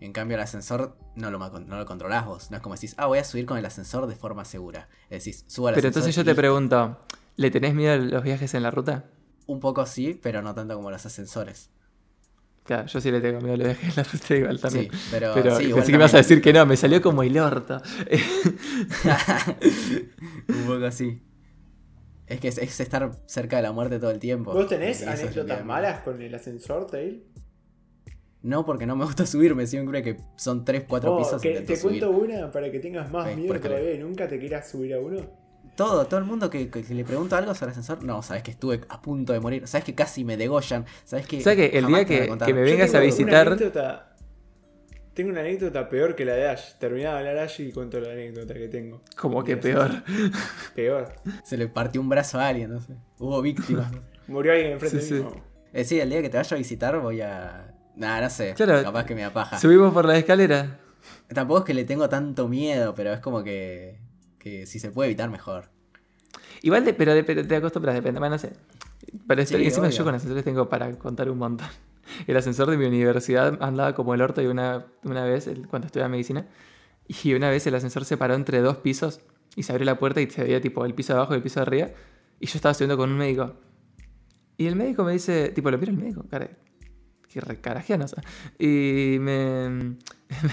En 0.00 0.12
cambio, 0.12 0.36
el 0.36 0.42
ascensor 0.42 0.96
no 1.14 1.30
lo, 1.30 1.38
no 1.38 1.78
lo 1.78 1.84
controlás 1.84 2.24
vos. 2.24 2.50
No 2.50 2.56
es 2.56 2.62
como 2.62 2.74
decís, 2.74 2.94
ah, 2.96 3.06
voy 3.06 3.18
a 3.18 3.24
subir 3.24 3.44
con 3.44 3.58
el 3.58 3.66
ascensor 3.66 4.06
de 4.06 4.16
forma 4.16 4.46
segura. 4.46 4.88
Decís, 5.10 5.44
subo 5.46 5.68
al 5.68 5.74
Pero 5.74 5.88
ascensor 5.88 6.00
entonces 6.00 6.16
yo 6.16 6.22
y 6.22 6.24
te 6.24 6.34
pregunto, 6.34 6.98
¿le 7.36 7.50
tenés 7.50 7.74
miedo 7.74 7.92
a 7.92 7.96
los 7.98 8.22
viajes 8.22 8.54
en 8.54 8.62
la 8.62 8.70
ruta? 8.70 9.04
Un 9.46 9.60
poco 9.60 9.84
sí, 9.84 10.18
pero 10.20 10.40
no 10.40 10.54
tanto 10.54 10.74
como 10.74 10.90
los 10.90 11.04
ascensores. 11.04 11.68
Claro, 12.64 12.86
yo 12.86 13.00
sí 13.00 13.10
le 13.10 13.20
tengo 13.20 13.40
miedo 13.40 13.54
a 13.54 13.56
los 13.58 13.66
viajes 13.66 13.90
en 13.90 13.96
la 13.96 14.02
ruta 14.10 14.34
igual 14.34 14.60
también. 14.60 14.90
Sí, 14.90 14.98
pero, 15.10 15.34
Pero 15.34 15.56
sí, 15.56 15.64
igual 15.64 15.84
que 15.84 15.92
me 15.92 15.98
ibas 15.98 16.14
a 16.14 16.18
decir 16.18 16.40
que 16.40 16.52
no, 16.54 16.64
me 16.64 16.78
salió 16.78 17.02
como 17.02 17.22
el 17.22 17.38
orto. 17.38 17.82
Un 20.48 20.66
poco 20.66 20.86
así. 20.86 21.20
Es 22.26 22.40
que 22.40 22.48
es, 22.48 22.58
es 22.58 22.80
estar 22.80 23.10
cerca 23.26 23.56
de 23.56 23.62
la 23.62 23.72
muerte 23.72 23.98
todo 23.98 24.12
el 24.12 24.20
tiempo. 24.20 24.54
¿Vos 24.54 24.68
tenés 24.68 25.02
es 25.02 25.08
anécdotas 25.08 25.64
malas 25.64 26.00
con 26.02 26.22
el 26.22 26.34
ascensor, 26.34 26.86
Tail? 26.86 27.24
No, 28.42 28.64
porque 28.64 28.86
no 28.86 28.96
me 28.96 29.04
gusta 29.04 29.26
subirme. 29.26 29.66
Siempre 29.66 30.02
que 30.02 30.16
son 30.36 30.64
3, 30.64 30.84
4 30.88 31.14
Oh, 31.14 31.18
pisos. 31.18 31.42
que 31.42 31.60
te 31.60 31.76
subir. 31.76 32.00
cuento 32.00 32.10
una 32.18 32.50
para 32.50 32.70
que 32.70 32.78
tengas 32.80 33.10
más 33.10 33.34
miedo 33.36 33.58
todavía 33.60 33.94
y 33.94 33.98
nunca 33.98 34.26
te 34.28 34.38
quieras 34.38 34.68
subir 34.70 34.94
a 34.94 34.98
uno. 35.00 35.20
Todo, 35.76 36.06
todo 36.06 36.18
el 36.18 36.26
mundo 36.26 36.50
que, 36.50 36.68
que- 36.70 36.82
que 36.82 36.94
le 36.94 37.04
pregunto 37.04 37.36
algo 37.36 37.54
sobre 37.54 37.66
el 37.72 37.78
ascensor, 37.78 38.02
no, 38.04 38.22
sabes 38.22 38.42
que 38.42 38.50
estuve 38.50 38.80
a 38.88 39.00
punto 39.00 39.32
de 39.32 39.40
morir, 39.40 39.66
sabes 39.66 39.84
que 39.84 39.94
casi 39.94 40.24
me 40.24 40.36
degollan, 40.36 40.84
sabes 41.04 41.26
que. 41.26 41.40
¿Sabes 41.40 41.70
que 41.70 41.78
el 41.78 41.86
día 41.86 42.04
que- 42.04 42.28
que 42.44 42.54
me 42.54 42.62
vengas 42.62 42.94
a 42.94 42.98
una 42.98 43.06
visitar- 43.06 43.46
anécdota- 43.48 44.06
tengo 45.14 45.30
una 45.30 45.40
anécdota 45.40 45.88
peor 45.88 46.14
que 46.16 46.24
la 46.24 46.34
de 46.34 46.48
Ash. 46.48 46.74
Terminaba 46.78 47.20
de 47.22 47.28
hablar 47.30 47.44
Ash 47.44 47.60
y 47.60 47.72
cuento 47.72 48.00
la 48.00 48.12
anécdota 48.12 48.54
que 48.54 48.68
tengo. 48.68 49.02
Como 49.16 49.42
que 49.44 49.56
peor. 49.56 49.90
Peor. 50.74 51.12
Se 51.44 51.56
le 51.56 51.68
partió 51.68 52.00
un 52.00 52.08
brazo 52.08 52.38
a 52.38 52.48
alguien, 52.48 52.70
no 52.72 52.80
sé. 52.80 52.94
Hubo 53.18 53.40
víctimas. 53.42 53.90
Murió 54.28 54.52
alguien 54.52 54.72
enfrente 54.72 55.00
Sí, 55.00 55.14
de 55.14 55.20
sí. 55.20 55.26
Eh, 55.72 55.84
sí, 55.84 56.00
el 56.00 56.10
día 56.10 56.22
que 56.22 56.30
te 56.30 56.36
vaya 56.36 56.54
a 56.54 56.58
visitar 56.58 56.98
voy 57.00 57.20
a. 57.20 57.69
Nah, 57.96 58.20
no 58.20 58.30
sé. 58.30 58.54
Claro. 58.54 58.82
Capaz 58.82 59.04
que 59.04 59.14
me 59.14 59.22
da 59.22 59.32
paja. 59.32 59.58
Subimos 59.58 59.92
por 59.92 60.04
la 60.06 60.16
escalera. 60.16 60.78
Tampoco 61.32 61.60
es 61.60 61.64
que 61.66 61.74
le 61.74 61.84
tengo 61.84 62.08
tanto 62.08 62.48
miedo, 62.48 62.94
pero 62.94 63.12
es 63.12 63.20
como 63.20 63.42
que. 63.42 63.98
que 64.38 64.66
si 64.66 64.78
se 64.78 64.90
puede 64.90 65.08
evitar, 65.10 65.28
mejor. 65.30 65.70
Igual, 66.62 66.84
de, 66.84 66.94
pero 66.94 67.14
de- 67.14 67.24
pero 67.24 67.46
te 67.46 67.56
acostumbras, 67.56 67.94
depende. 67.94 68.18
Bueno, 68.20 68.34
no 68.34 68.38
sé. 68.38 68.52
Pero 69.26 69.44
Sí, 69.46 69.54
encima 69.56 69.86
obvio. 69.86 69.96
yo 69.98 70.04
con 70.04 70.14
ascensores 70.14 70.44
tengo 70.44 70.68
para 70.68 70.92
contar 70.98 71.30
un 71.30 71.38
montón. 71.38 71.68
El 72.26 72.36
ascensor 72.36 72.70
de 72.70 72.76
mi 72.76 72.86
universidad 72.86 73.58
andaba 73.62 73.94
como 73.94 74.14
el 74.14 74.20
orto 74.20 74.42
y 74.42 74.46
una, 74.46 74.86
una 75.04 75.24
vez, 75.24 75.48
cuando 75.68 75.86
estudiaba 75.86 76.08
medicina, 76.08 76.46
y 77.06 77.34
una 77.34 77.50
vez 77.50 77.66
el 77.66 77.74
ascensor 77.74 78.04
se 78.04 78.16
paró 78.16 78.34
entre 78.34 78.60
dos 78.60 78.78
pisos 78.78 79.20
y 79.56 79.62
se 79.62 79.72
abrió 79.72 79.84
la 79.86 79.98
puerta 79.98 80.20
y 80.20 80.28
se 80.30 80.42
veía 80.44 80.60
tipo 80.60 80.84
el 80.84 80.94
piso 80.94 81.12
de 81.12 81.18
abajo 81.18 81.34
y 81.34 81.36
el 81.36 81.42
piso 81.42 81.60
de 81.60 81.62
arriba. 81.66 81.88
Y 82.40 82.46
yo 82.46 82.56
estaba 82.56 82.74
subiendo 82.74 82.96
con 82.96 83.10
un 83.10 83.18
médico. 83.18 83.54
Y 84.56 84.66
el 84.66 84.76
médico 84.76 85.04
me 85.04 85.12
dice, 85.12 85.50
tipo, 85.50 85.70
lo 85.70 85.78
miro 85.78 85.92
el 85.92 85.98
médico, 85.98 86.24
cara, 87.34 87.46
que 87.46 87.54
recarajeanos. 87.54 88.14
Y 88.58 89.16
me, 89.20 89.64
el 89.66 89.96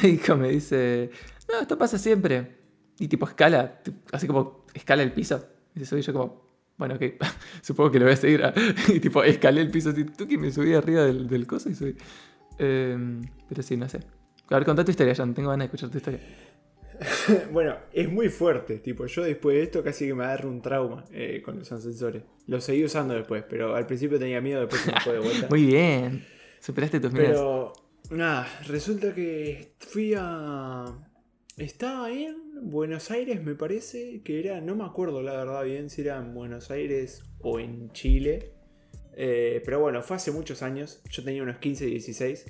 médico 0.01 0.35
me 0.35 0.49
dice, 0.49 1.09
no, 1.51 1.61
esto 1.61 1.77
pasa 1.77 1.97
siempre. 1.97 2.57
Y 2.99 3.07
tipo 3.07 3.27
escala, 3.27 3.81
así 4.11 4.27
como 4.27 4.65
escala 4.73 5.03
el 5.03 5.11
piso. 5.11 5.45
Y 5.75 5.79
se 5.79 5.85
sube 5.85 5.99
y 5.99 6.03
yo 6.03 6.13
como, 6.13 6.41
Bueno, 6.77 6.97
que 6.97 7.17
supongo 7.61 7.91
que 7.91 7.99
lo 7.99 8.05
voy 8.05 8.13
a 8.13 8.17
seguir. 8.17 8.41
Y 8.87 8.99
tipo, 8.99 9.23
escalé 9.23 9.61
el 9.61 9.71
piso 9.71 9.89
así, 9.89 10.03
tú 10.05 10.27
que 10.27 10.37
me 10.37 10.51
subí 10.51 10.73
arriba 10.73 11.03
del, 11.03 11.27
del 11.27 11.45
coso 11.45 11.69
y 11.69 11.75
subí. 11.75 11.95
Em, 12.57 13.21
pero 13.47 13.61
sí, 13.61 13.77
no 13.77 13.87
sé. 13.87 13.99
A 14.49 14.55
ver, 14.55 14.65
contá 14.65 14.83
tu 14.83 14.91
historia, 14.91 15.13
Jan. 15.13 15.33
Tengo 15.33 15.49
ganas 15.49 15.65
de 15.65 15.65
escuchar 15.65 15.89
tu 15.89 15.97
historia. 15.97 16.19
Bueno, 17.51 17.75
es 17.93 18.09
muy 18.11 18.29
fuerte. 18.29 18.79
Tipo, 18.79 19.05
yo 19.05 19.23
después 19.23 19.55
de 19.55 19.63
esto 19.63 19.83
casi 19.83 20.07
que 20.07 20.15
me 20.15 20.23
agarro 20.23 20.49
un 20.49 20.61
trauma 20.61 21.03
eh, 21.11 21.41
con 21.43 21.59
los 21.59 21.71
ascensores. 21.71 22.23
Lo 22.47 22.59
seguí 22.61 22.83
usando 22.83 23.13
después, 23.13 23.43
pero 23.47 23.75
al 23.75 23.85
principio 23.85 24.17
tenía 24.17 24.41
miedo, 24.41 24.61
después 24.61 24.81
se 24.81 24.91
me 24.91 25.01
fue 25.01 25.13
de 25.13 25.19
vuelta. 25.19 25.47
Muy 25.49 25.65
bien. 25.65 26.25
Superaste 26.59 26.99
tus 26.99 27.11
miedos. 27.13 27.29
Pero, 27.29 27.73
nada, 28.17 28.47
resulta 28.67 29.13
que 29.13 29.73
fui 29.79 30.13
a. 30.17 30.85
Estaba 31.57 32.11
en 32.11 32.35
Buenos 32.69 33.09
Aires, 33.09 33.43
me 33.43 33.55
parece 33.55 34.21
que 34.23 34.39
era. 34.39 34.61
No 34.61 34.75
me 34.75 34.83
acuerdo 34.83 35.21
la 35.21 35.33
verdad 35.33 35.63
bien 35.63 35.89
si 35.89 36.01
era 36.01 36.17
en 36.17 36.33
Buenos 36.33 36.69
Aires 36.71 37.23
o 37.39 37.59
en 37.59 37.91
Chile. 37.91 38.53
Eh, 39.15 39.61
pero 39.65 39.79
bueno, 39.79 40.01
fue 40.03 40.17
hace 40.17 40.31
muchos 40.31 40.61
años. 40.61 41.01
Yo 41.09 41.23
tenía 41.23 41.41
unos 41.41 41.57
15, 41.57 41.85
16. 41.85 42.45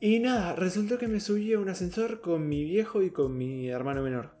Y 0.00 0.18
nada, 0.20 0.54
resultó 0.54 0.98
que 0.98 1.08
me 1.08 1.18
subí 1.18 1.52
a 1.54 1.58
un 1.58 1.68
ascensor 1.68 2.20
con 2.20 2.48
mi 2.48 2.62
viejo 2.64 3.02
y 3.02 3.10
con 3.10 3.36
mi 3.36 3.68
hermano 3.68 4.02
menor. 4.02 4.36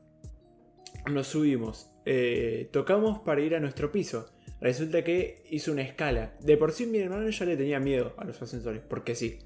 Nos 1.10 1.26
subimos. 1.28 1.90
eh, 2.06 2.68
tocamos 2.70 3.20
para 3.20 3.40
ir 3.40 3.54
a 3.54 3.60
nuestro 3.60 3.90
piso. 3.90 4.33
Resulta 4.64 5.04
que 5.04 5.42
hizo 5.50 5.72
una 5.72 5.82
escala. 5.82 6.32
De 6.40 6.56
por 6.56 6.72
sí 6.72 6.86
mi 6.86 6.96
hermano 6.96 7.28
ya 7.28 7.44
le 7.44 7.54
tenía 7.54 7.78
miedo 7.80 8.14
a 8.16 8.24
los 8.24 8.40
ascensores, 8.40 8.80
porque 8.80 9.14
sí. 9.14 9.40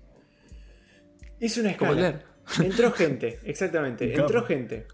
Hizo 1.41 1.61
una 1.61 1.73
escala. 1.73 2.23
Entró 2.63 2.93
gente, 2.93 3.41
exactamente. 3.43 4.15
Entró 4.15 4.45
gente. 4.45 4.87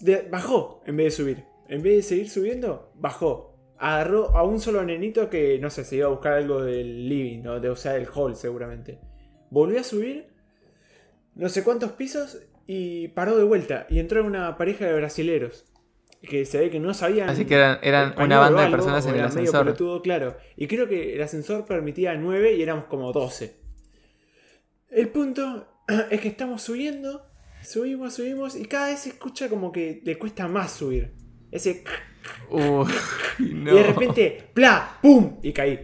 De- 0.00 0.22
bajó 0.28 0.82
en 0.86 0.96
vez 0.96 1.04
de 1.04 1.10
subir. 1.12 1.44
En 1.68 1.84
vez 1.84 1.98
de 1.98 2.02
seguir 2.02 2.30
subiendo, 2.30 2.90
bajó. 2.96 3.56
Agarró 3.78 4.36
a 4.36 4.42
un 4.42 4.58
solo 4.58 4.82
nenito 4.82 5.30
que, 5.30 5.60
no 5.60 5.70
sé, 5.70 5.84
se 5.84 5.94
iba 5.94 6.06
a 6.06 6.10
buscar 6.10 6.32
algo 6.32 6.60
del 6.60 7.08
living, 7.08 7.42
¿no? 7.42 7.60
de, 7.60 7.70
o 7.70 7.76
sea, 7.76 7.92
del 7.92 8.08
hall 8.12 8.34
seguramente. 8.34 8.98
Volvió 9.50 9.78
a 9.78 9.84
subir 9.84 10.26
no 11.36 11.48
sé 11.48 11.62
cuántos 11.62 11.92
pisos 11.92 12.42
y 12.66 13.06
paró 13.06 13.38
de 13.38 13.44
vuelta. 13.44 13.86
Y 13.88 14.00
entró 14.00 14.24
una 14.24 14.58
pareja 14.58 14.86
de 14.86 14.94
brasileros. 14.94 15.69
Que 16.22 16.44
se 16.44 16.58
ve 16.58 16.70
que 16.70 16.80
no 16.80 16.92
sabían. 16.92 17.30
Así 17.30 17.46
que 17.46 17.54
eran, 17.54 18.14
una 18.18 18.38
banda 18.38 18.64
de 18.64 18.70
personas 18.70 19.06
en 19.06 19.14
el 19.14 19.22
ascensor. 19.22 19.64
pelotudo, 19.64 20.02
claro. 20.02 20.36
Y 20.56 20.66
creo 20.66 20.86
que 20.86 21.14
el 21.14 21.22
ascensor 21.22 21.64
permitía 21.64 22.14
9 22.14 22.54
y 22.56 22.62
éramos 22.62 22.84
como 22.84 23.12
12. 23.12 23.56
El 24.90 25.08
punto 25.08 25.66
es 26.10 26.20
que 26.20 26.28
estamos 26.28 26.62
subiendo, 26.62 27.26
subimos, 27.62 28.14
subimos 28.14 28.54
y 28.56 28.66
cada 28.66 28.88
vez 28.88 29.00
se 29.00 29.10
escucha 29.10 29.48
como 29.48 29.72
que 29.72 30.02
le 30.04 30.18
cuesta 30.18 30.46
más 30.46 30.72
subir. 30.72 31.14
Ese 31.50 31.84
Uy, 32.50 32.60
no. 33.38 33.72
y 33.72 33.74
de 33.76 33.82
repente, 33.82 34.50
¡pla! 34.52 34.98
¡pum! 35.00 35.38
Y 35.42 35.52
caí. 35.52 35.80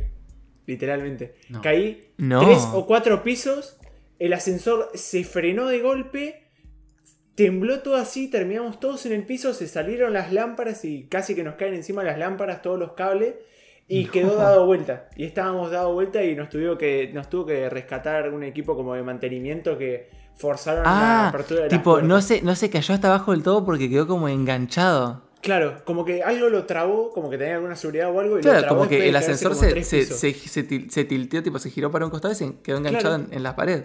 Literalmente. 0.66 1.37
No. 1.49 1.62
Caí 1.62 2.12
No. 2.18 2.44
tres 2.44 2.66
o 2.72 2.87
cuatro 2.87 3.22
pisos. 3.22 3.79
El 4.18 4.33
ascensor 4.33 4.90
se 4.94 5.25
frenó 5.25 5.66
de 5.66 5.81
golpe. 5.81 6.45
Tembló 7.37 7.81
todo 7.81 7.96
así, 7.96 8.29
terminamos 8.29 8.81
todos 8.81 9.07
en 9.07 9.12
el 9.12 9.22
piso, 9.25 9.53
se 9.55 9.68
salieron 9.68 10.12
las 10.14 10.33
lámparas 10.33 10.85
y 10.85 11.05
casi 11.05 11.35
que 11.35 11.44
nos 11.44 11.55
caen 11.57 11.75
encima 11.75 12.03
las 12.03 12.18
lámparas, 12.18 12.62
todos 12.62 12.79
los 12.79 12.92
cables, 12.94 13.35
y 13.87 14.07
quedó 14.11 14.37
dado 14.37 14.66
vuelta. 14.66 15.09
Y 15.16 15.25
estábamos 15.25 15.70
dado 15.70 15.92
vuelta 15.92 16.25
y 16.25 16.35
nos 16.35 16.49
tuvo 16.49 16.77
que, 16.79 17.11
nos 17.12 17.29
tuvo 17.31 17.46
que 17.46 17.68
rescatar 17.68 18.31
un 18.33 18.42
equipo 18.42 18.75
como 18.75 18.94
de 18.94 19.03
mantenimiento 19.03 19.77
que 19.79 20.09
forzaron 20.35 20.85
la 20.85 21.27
Ah, 21.27 21.29
apertura 21.29 21.62
de 21.64 21.68
tipo, 21.68 22.01
no 22.01 22.20
se, 22.22 22.42
no 22.42 22.55
se 22.57 22.68
cayó 22.70 22.94
hasta 22.94 23.09
abajo 23.09 23.33
del 23.33 23.42
todo 23.42 23.64
porque 23.64 23.88
quedó 23.88 24.07
como 24.07 24.29
enganchado. 24.29 25.22
Claro, 25.42 25.83
como 25.85 26.05
que 26.05 26.22
algo 26.22 26.49
lo 26.49 26.64
trabó, 26.64 27.11
como 27.12 27.31
que 27.31 27.38
tenía 27.38 27.57
alguna 27.57 27.77
seguridad 27.77 28.11
o 28.12 28.18
algo. 28.18 28.35
Y 28.38 28.42
lo 28.42 28.42
Claro, 28.42 28.61
trabó 28.62 28.77
como 28.79 28.88
que 28.88 29.09
el 29.09 29.14
ascensor 29.14 29.55
se, 29.55 29.85
se, 29.85 30.05
se, 30.05 30.33
se 30.33 30.68
til- 30.68 30.88
se 30.90 31.05
tilteó, 31.05 31.42
tipo, 31.42 31.59
se 31.59 31.70
giró 31.70 31.90
para 31.90 32.05
un 32.07 32.11
costado 32.11 32.33
y 32.33 32.37
se 32.37 32.55
quedó 32.62 32.79
enganchado 32.79 33.14
Claro. 33.16 33.31
en, 33.31 33.37
en 33.37 33.42
la 33.42 33.55
pared. 33.55 33.85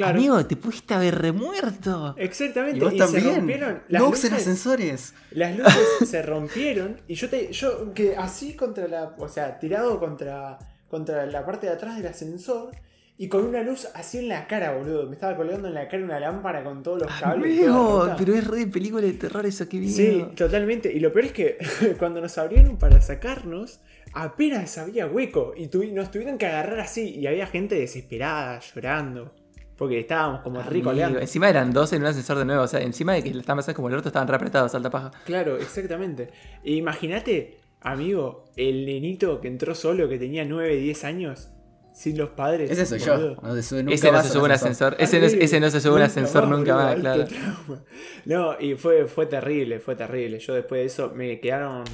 Claro. 0.00 0.18
Amigo, 0.18 0.46
te 0.46 0.56
pudiste 0.56 0.94
haber 0.94 1.16
remuerto. 1.18 2.14
Exactamente. 2.18 2.78
Y 2.78 2.80
vos 2.80 2.92
se 2.92 2.98
también. 2.98 3.36
rompieron 3.36 3.82
las 3.88 4.02
No 4.02 4.10
luces. 4.10 4.32
ascensores. 4.32 5.14
Las 5.30 5.56
luces 5.58 5.88
se 6.08 6.22
rompieron 6.22 7.00
y 7.08 7.14
yo 7.14 7.28
te, 7.28 7.52
yo 7.52 7.92
que 7.94 8.16
así 8.16 8.54
contra 8.54 8.86
la, 8.88 9.14
o 9.18 9.28
sea, 9.28 9.58
tirado 9.58 9.98
contra 9.98 10.58
contra 10.88 11.24
la 11.26 11.46
parte 11.46 11.66
de 11.68 11.72
atrás 11.72 11.96
del 11.98 12.06
ascensor 12.08 12.70
y 13.16 13.28
con 13.28 13.44
una 13.44 13.62
luz 13.62 13.86
así 13.94 14.18
en 14.18 14.28
la 14.28 14.46
cara, 14.46 14.72
boludo. 14.76 15.06
Me 15.06 15.12
estaba 15.14 15.36
colgando 15.36 15.68
en 15.68 15.74
la 15.74 15.86
cara 15.88 16.02
una 16.02 16.18
lámpara 16.18 16.64
con 16.64 16.82
todos 16.82 17.02
los 17.02 17.12
cables. 17.20 17.54
y 17.54 17.58
Amigo, 17.64 18.10
pero 18.18 18.34
es 18.34 18.46
re 18.46 18.58
de 18.60 18.66
película 18.66 19.02
de 19.02 19.12
terror 19.12 19.44
eso, 19.46 19.68
qué 19.68 19.78
bien. 19.78 19.92
Sí, 19.92 20.26
totalmente. 20.34 20.90
Y 20.92 20.98
lo 21.00 21.12
peor 21.12 21.26
es 21.26 21.32
que 21.32 21.58
cuando 21.98 22.20
nos 22.22 22.36
abrieron 22.38 22.76
para 22.78 23.00
sacarnos, 23.02 23.80
apenas 24.14 24.78
había 24.78 25.06
hueco 25.06 25.52
y 25.56 25.66
nos 25.92 26.10
tuvieron 26.10 26.38
que 26.38 26.46
agarrar 26.46 26.80
así 26.80 27.10
y 27.10 27.26
había 27.26 27.46
gente 27.46 27.74
desesperada, 27.76 28.58
llorando. 28.74 29.32
Porque 29.80 29.98
estábamos 30.00 30.42
como 30.42 30.62
rico 30.62 30.90
Amigo, 30.90 31.18
Encima 31.18 31.48
eran 31.48 31.72
dos 31.72 31.90
en 31.94 32.02
un 32.02 32.08
ascensor 32.08 32.36
de 32.36 32.44
nuevo. 32.44 32.64
O 32.64 32.68
sea, 32.68 32.82
encima 32.82 33.14
de 33.14 33.22
que 33.22 33.30
estaban 33.30 33.56
pasando 33.56 33.76
como 33.76 33.88
el 33.88 33.94
orto, 33.94 34.08
estaban 34.08 34.28
re 34.28 34.36
apretados, 34.36 34.74
alta 34.74 34.90
paja. 34.90 35.10
Claro, 35.24 35.56
exactamente. 35.56 36.28
E 36.62 36.72
Imagínate, 36.72 37.56
amigo, 37.80 38.44
el 38.56 38.84
nenito 38.84 39.40
que 39.40 39.48
entró 39.48 39.74
solo, 39.74 40.06
que 40.06 40.18
tenía 40.18 40.44
9, 40.44 40.76
10 40.76 41.04
años, 41.04 41.48
sin 41.94 42.18
los 42.18 42.28
padres. 42.28 42.70
Ese 42.70 42.84
soy 42.84 42.98
yo. 42.98 43.14
boludo. 43.14 43.36
No 43.42 43.54
se 43.54 43.62
sube 43.62 43.82
nunca 43.82 43.94
Ese 43.94 44.12
no 44.12 44.22
se 44.22 44.28
sube 44.28 44.42
un 44.42 44.52
ascensor. 44.52 44.96
Ese 44.98 45.18
no, 45.18 45.26
ese 45.26 45.60
no 45.60 45.70
se 45.70 45.80
sube 45.80 45.94
un 45.94 46.02
ascensor 46.02 46.46
nunca 46.46 46.74
más, 46.74 46.94
claro. 46.96 47.24
trauma. 47.24 47.84
No, 48.26 48.60
y 48.60 48.74
fue, 48.74 49.06
fue 49.06 49.24
terrible, 49.24 49.80
fue 49.80 49.96
terrible. 49.96 50.40
Yo 50.40 50.52
después 50.52 50.82
de 50.82 50.86
eso 50.88 51.12
me 51.14 51.40
quedaron. 51.40 51.84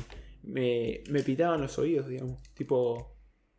Me, 0.42 1.04
me 1.08 1.22
pitaban 1.22 1.60
los 1.60 1.78
oídos, 1.78 2.08
digamos. 2.08 2.42
Tipo. 2.52 3.15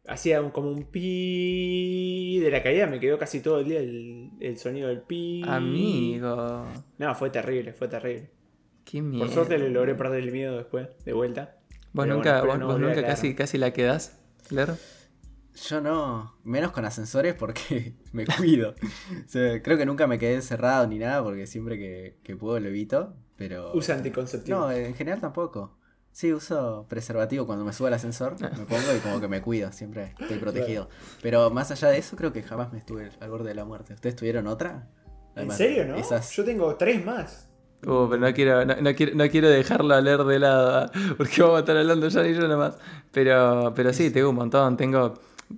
Hacía 0.08 0.42
un- 0.42 0.52
como 0.52 0.72
un 0.72 0.86
pi 0.86 2.40
de 2.40 2.50
la 2.52 2.64
caída, 2.64 2.88
me 2.88 3.00
quedó 3.00 3.18
casi 3.18 3.42
todo 3.42 3.60
el 3.60 3.66
día 3.66 3.80
el, 3.80 4.32
el 4.40 4.58
sonido 4.58 4.88
del 4.90 5.02
pi. 5.02 5.44
Amigo. 5.46 6.66
No, 6.98 7.14
fue 7.16 7.30
terrible, 7.30 7.74
fue 7.74 7.88
terrible. 7.88 8.32
Qué 8.86 9.02
miedo. 9.02 9.26
Por 9.26 9.34
suerte 9.34 9.58
le 9.58 9.70
logré 9.70 9.96
perder 9.96 10.24
el 10.24 10.32
miedo 10.32 10.56
después, 10.58 10.88
de 11.04 11.14
vuelta. 11.14 11.58
Vos 11.94 12.06
Pero 12.06 12.16
nunca, 12.16 12.44
bueno, 12.44 12.68
vos, 12.68 12.80
no 12.80 12.88
nunca 12.88 13.06
casi, 13.06 13.36
casi 13.36 13.58
la 13.58 13.74
quedás, 13.74 14.20
Ler. 14.50 14.76
Yo 15.68 15.82
no, 15.82 16.38
menos 16.44 16.72
con 16.72 16.86
ascensores 16.86 17.34
porque 17.34 17.96
me 18.14 18.26
cuido. 18.26 18.72
O 18.72 19.28
sea, 19.28 19.62
creo 19.62 19.78
que 19.78 19.86
nunca 19.86 20.06
me 20.08 20.20
quedé 20.20 20.36
encerrado 20.36 20.88
ni 20.88 21.00
nada 21.00 21.24
porque 21.24 21.48
siempre 21.48 21.78
que, 21.78 22.18
que 22.24 22.36
puedo 22.36 22.60
lo 22.60 22.68
evito. 22.68 23.16
Pero. 23.36 23.72
Usa 23.76 23.96
anticonceptivo. 23.96 24.58
No, 24.60 24.72
en 24.72 24.94
general 24.96 25.20
tampoco. 25.20 25.77
Sí, 26.18 26.34
uso 26.34 26.88
preservativo 26.90 27.46
cuando 27.46 27.64
me 27.64 27.72
subo 27.74 27.86
al 27.90 27.94
ascensor, 27.94 28.38
Ah. 28.42 28.50
me 28.58 28.66
pongo 28.66 28.92
y 28.98 29.00
como 29.02 29.22
que 29.22 29.28
me 29.28 29.40
cuido, 29.40 29.72
siempre 29.72 30.16
estoy 30.20 30.40
protegido. 30.40 30.90
Pero 31.22 31.52
más 31.52 31.70
allá 31.70 31.90
de 31.90 32.00
eso, 32.00 32.16
creo 32.16 32.34
que 32.34 32.42
jamás 32.42 32.74
me 32.74 32.80
estuve 32.80 33.12
al 33.20 33.30
borde 33.30 33.50
de 33.50 33.54
la 33.54 33.66
muerte. 33.66 33.94
¿Ustedes 33.94 34.16
tuvieron 34.16 34.48
otra? 34.48 34.88
¿En 35.36 35.52
serio, 35.52 35.86
no? 35.86 35.96
Esas... 35.96 36.32
Yo 36.32 36.44
tengo 36.44 36.74
tres 36.76 37.06
más. 37.06 37.48
Uh, 37.86 38.08
pero 38.10 38.18
no 38.18 38.34
quiero, 38.34 38.66
no, 38.66 38.76
no 38.82 38.96
quiero, 38.96 39.12
no 39.16 39.30
quiero 39.30 39.48
dejarlo 39.48 39.94
a 39.94 40.02
leer 40.02 40.24
de 40.24 40.40
lado, 40.40 40.78
ah, 40.80 40.92
porque 41.18 41.40
vamos 41.44 41.58
a 41.58 41.60
estar 41.60 41.78
hablando 41.78 42.08
ya 42.08 42.28
y 42.28 42.34
yo 42.34 42.48
nomás. 42.48 42.80
Pero, 43.12 43.72
pero 43.76 43.94
sí, 43.94 44.10
tengo 44.10 44.32
un 44.32 44.38
montón. 44.38 44.76
Tengo 44.76 45.14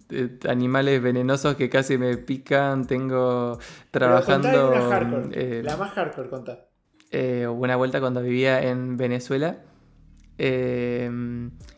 eh, 0.09 0.39
animales 0.49 1.01
venenosos 1.01 1.55
que 1.55 1.69
casi 1.69 1.97
me 1.97 2.17
pican. 2.17 2.85
Tengo 2.85 3.57
Pero 3.91 4.07
contá 4.25 4.51
trabajando. 4.51 4.71
una 4.71 4.89
hardcore. 4.89 5.29
eh, 5.59 5.63
La 5.63 5.77
más 5.77 5.91
hardcore, 5.93 6.29
contá. 6.29 6.65
eh, 7.11 7.47
una 7.47 7.77
vuelta 7.77 8.01
cuando 8.01 8.21
vivía 8.21 8.61
en 8.61 8.97
Venezuela. 8.97 9.59
Eh, 10.41 11.11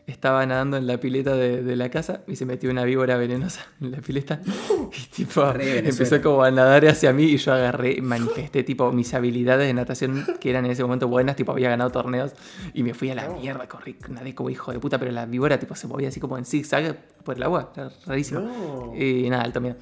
estaba 0.06 0.46
nadando 0.46 0.76
en 0.76 0.86
la 0.86 0.98
pileta 0.98 1.34
de, 1.34 1.62
de 1.64 1.76
la 1.76 1.90
casa 1.90 2.22
y 2.28 2.36
se 2.36 2.46
metió 2.46 2.70
una 2.70 2.84
víbora 2.84 3.16
venenosa 3.16 3.66
en 3.80 3.90
la 3.90 4.00
pileta. 4.00 4.40
Y 4.94 5.06
tipo, 5.06 5.42
empezó 5.56 6.20
como 6.20 6.42
a 6.42 6.50
nadar 6.50 6.86
hacia 6.86 7.14
mí 7.14 7.24
y 7.24 7.38
yo 7.38 7.54
agarré, 7.54 8.02
manifesté 8.02 8.62
tipo 8.62 8.92
mis 8.92 9.14
habilidades 9.14 9.66
de 9.66 9.72
natación 9.72 10.22
que 10.38 10.50
eran 10.50 10.66
en 10.66 10.72
ese 10.72 10.82
momento 10.82 11.08
buenas, 11.08 11.34
tipo 11.34 11.50
había 11.50 11.70
ganado 11.70 11.88
torneos 11.90 12.32
y 12.74 12.82
me 12.82 12.92
fui 12.92 13.08
a 13.08 13.14
la 13.14 13.26
mierda, 13.30 13.66
corrí, 13.66 13.96
nadé 14.10 14.34
como 14.34 14.50
hijo 14.50 14.70
de 14.70 14.78
puta, 14.78 14.98
pero 14.98 15.10
la 15.10 15.24
víbora 15.24 15.58
tipo 15.58 15.74
se 15.74 15.86
movía 15.86 16.08
así 16.08 16.20
como 16.20 16.36
en 16.36 16.44
zigzag 16.44 16.94
por 17.24 17.36
el 17.36 17.42
agua, 17.42 17.72
era 17.74 17.90
rarísimo. 18.04 18.40
No. 18.40 18.92
Y 18.94 19.30
nada, 19.30 19.44
alto 19.44 19.62
miedo. 19.62 19.76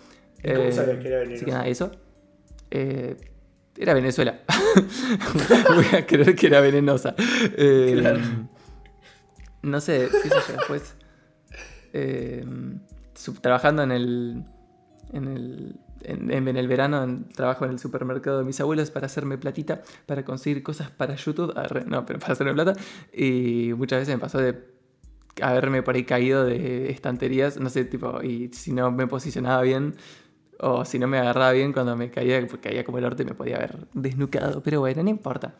¿Y 0.44 0.54
cómo 0.54 0.62
Eh, 0.62 0.98
que 1.02 1.08
era 1.08 1.34
Así 1.34 1.44
que 1.44 1.50
nada, 1.50 1.66
eso. 1.66 1.90
Eh, 2.70 3.16
era 3.76 3.94
Venezuela. 3.94 4.40
Voy 5.74 5.98
a 5.98 6.06
creer 6.06 6.36
que 6.36 6.46
era 6.46 6.60
venenosa. 6.60 7.16
Eh, 7.18 7.96
Claro. 7.98 8.20
No 9.62 9.80
sé, 9.80 10.08
qué 10.10 10.28
sé 10.28 10.34
yo, 10.48 10.56
después. 10.56 10.94
eh, 11.92 12.44
trabajando 13.40 13.82
en 13.82 13.92
el. 13.92 14.44
En 15.12 15.28
el. 15.28 15.76
En, 16.02 16.30
en 16.30 16.56
el 16.56 16.66
verano 16.66 17.04
en- 17.04 17.28
trabajo 17.28 17.66
en 17.66 17.72
el 17.72 17.78
supermercado 17.78 18.38
de 18.38 18.44
mis 18.44 18.58
abuelos 18.58 18.90
para 18.90 19.04
hacerme 19.04 19.36
platita, 19.36 19.82
para 20.06 20.24
conseguir 20.24 20.62
cosas 20.62 20.90
para 20.90 21.14
YouTube. 21.14 21.52
No, 21.86 22.06
pero 22.06 22.18
para 22.18 22.32
hacerme 22.32 22.54
plata. 22.54 22.72
Y 23.12 23.72
muchas 23.76 23.98
veces 24.00 24.14
me 24.14 24.18
pasó 24.20 24.38
de 24.38 24.56
haberme 25.42 25.82
por 25.82 25.94
ahí 25.96 26.04
caído 26.04 26.44
de 26.46 26.90
estanterías, 26.90 27.58
no 27.58 27.68
sé, 27.68 27.84
tipo, 27.84 28.22
y 28.22 28.48
si 28.54 28.72
no 28.72 28.90
me 28.90 29.06
posicionaba 29.06 29.60
bien, 29.60 29.94
o 30.58 30.84
si 30.86 30.98
no 30.98 31.06
me 31.06 31.18
agarraba 31.18 31.52
bien 31.52 31.72
cuando 31.74 31.94
me 31.96 32.10
caía, 32.10 32.40
porque 32.46 32.70
caía 32.70 32.84
como 32.84 32.96
el 32.98 33.04
orte, 33.04 33.24
me 33.26 33.34
podía 33.34 33.56
haber 33.56 33.86
desnucado. 33.92 34.62
Pero 34.62 34.80
bueno, 34.80 35.02
no 35.02 35.10
importa. 35.10 35.52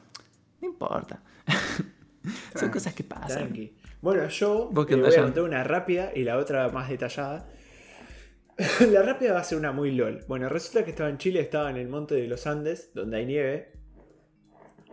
No 0.63 0.69
importa. 0.69 1.21
Son 2.59 2.71
cosas 2.71 2.95
que 2.95 3.05
pasan. 3.05 3.29
Tranqui. 3.45 3.73
Bueno, 4.01 4.27
yo 4.29 4.71
eh, 4.71 4.73
voy 4.73 5.15
a 5.15 5.23
contar 5.23 5.43
una 5.43 5.63
rápida 5.63 6.13
y 6.15 6.25
la 6.25 6.39
otra 6.39 6.69
más 6.71 6.89
detallada. 6.89 7.47
la 8.91 9.03
rápida 9.03 9.35
va 9.35 9.41
a 9.41 9.45
ser 9.45 9.59
una 9.59 9.73
muy 9.73 9.93
lol. 9.93 10.25
Bueno, 10.27 10.49
resulta 10.49 10.85
que 10.85 10.91
estaba 10.91 11.11
en 11.11 11.19
Chile, 11.19 11.41
estaba 11.41 11.71
en 11.71 11.77
el 11.77 11.89
monte 11.89 12.15
de 12.15 12.27
los 12.27 12.47
Andes, 12.47 12.93
donde 12.95 13.19
hay 13.19 13.27
nieve, 13.27 13.73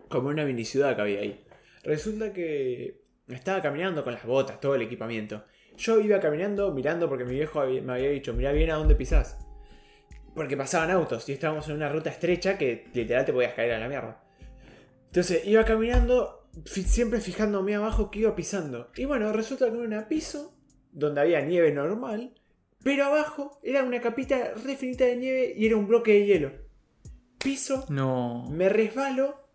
como 0.09 0.29
una 0.29 0.45
mini 0.45 0.65
ciudad 0.65 0.95
que 0.95 1.01
había 1.01 1.19
ahí. 1.19 1.45
Resulta 1.83 2.33
que 2.33 3.01
estaba 3.27 3.61
caminando 3.61 4.03
con 4.03 4.13
las 4.13 4.25
botas, 4.25 4.59
todo 4.59 4.75
el 4.75 4.81
equipamiento. 4.81 5.43
Yo 5.77 5.99
iba 5.99 6.19
caminando, 6.19 6.71
mirando, 6.73 7.07
porque 7.07 7.23
mi 7.23 7.35
viejo 7.35 7.63
me 7.65 7.93
había 7.93 8.09
dicho, 8.09 8.33
mira 8.33 8.51
bien 8.51 8.71
a 8.71 8.75
dónde 8.75 8.95
pisás. 8.95 9.37
Porque 10.35 10.57
pasaban 10.57 10.91
autos 10.91 11.27
y 11.29 11.33
estábamos 11.33 11.67
en 11.69 11.75
una 11.75 11.89
ruta 11.89 12.09
estrecha 12.09 12.57
que 12.57 12.87
literal 12.93 13.25
te 13.25 13.33
podías 13.33 13.53
caer 13.53 13.73
a 13.73 13.79
la 13.79 13.87
mierda. 13.87 14.23
Entonces 15.07 15.45
iba 15.45 15.63
caminando, 15.63 16.36
siempre 16.65 17.19
fijándome 17.21 17.75
abajo 17.75 18.11
que 18.11 18.19
iba 18.19 18.35
pisando. 18.35 18.91
Y 18.95 19.05
bueno, 19.05 19.31
resulta 19.33 19.65
que 19.65 19.71
era 19.75 19.83
una 19.85 20.07
piso 20.07 20.57
donde 20.91 21.21
había 21.21 21.41
nieve 21.41 21.71
normal, 21.71 22.33
pero 22.83 23.05
abajo 23.05 23.59
era 23.63 23.83
una 23.83 24.01
capita 24.01 24.53
re 24.63 24.75
finita 24.75 25.05
de 25.05 25.17
nieve 25.17 25.53
y 25.55 25.65
era 25.65 25.75
un 25.75 25.87
bloque 25.87 26.13
de 26.13 26.25
hielo. 26.25 26.51
Piso, 27.43 27.85
No. 27.89 28.47
me 28.49 28.67
resbalo, 28.69 29.47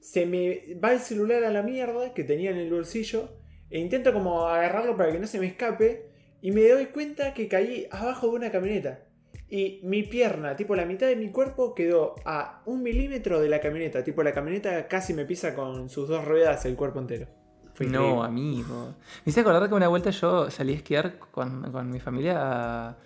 se 0.00 0.24
me 0.26 0.74
va 0.82 0.92
el 0.92 1.00
celular 1.00 1.44
a 1.44 1.50
la 1.50 1.62
mierda 1.62 2.14
que 2.14 2.24
tenía 2.24 2.50
en 2.50 2.56
el 2.58 2.70
bolsillo 2.72 3.38
e 3.70 3.78
intento 3.80 4.12
como 4.12 4.46
agarrarlo 4.48 4.96
para 4.96 5.12
que 5.12 5.18
no 5.18 5.26
se 5.26 5.40
me 5.40 5.46
escape 5.46 6.08
y 6.40 6.52
me 6.52 6.68
doy 6.68 6.86
cuenta 6.86 7.34
que 7.34 7.48
caí 7.48 7.88
abajo 7.90 8.28
de 8.28 8.36
una 8.36 8.52
camioneta. 8.52 9.05
Y 9.48 9.80
mi 9.84 10.02
pierna, 10.02 10.56
tipo 10.56 10.74
la 10.74 10.84
mitad 10.84 11.06
de 11.06 11.16
mi 11.16 11.30
cuerpo, 11.30 11.74
quedó 11.74 12.14
a 12.24 12.62
un 12.66 12.82
milímetro 12.82 13.40
de 13.40 13.48
la 13.48 13.60
camioneta. 13.60 14.02
Tipo 14.02 14.22
la 14.22 14.32
camioneta 14.32 14.88
casi 14.88 15.14
me 15.14 15.24
pisa 15.24 15.54
con 15.54 15.88
sus 15.88 16.08
dos 16.08 16.24
ruedas 16.24 16.64
el 16.66 16.74
cuerpo 16.76 16.98
entero. 16.98 17.28
Fue 17.74 17.86
No, 17.86 18.24
increíble. 18.24 18.26
amigo. 18.26 18.94
Me 19.24 19.30
hice 19.30 19.40
acordar 19.40 19.68
que 19.68 19.74
una 19.74 19.88
vuelta 19.88 20.10
yo 20.10 20.50
salí 20.50 20.72
a 20.72 20.76
esquiar 20.76 21.18
con, 21.18 21.70
con 21.70 21.90
mi 21.90 22.00
familia 22.00 22.36
a, 22.38 22.96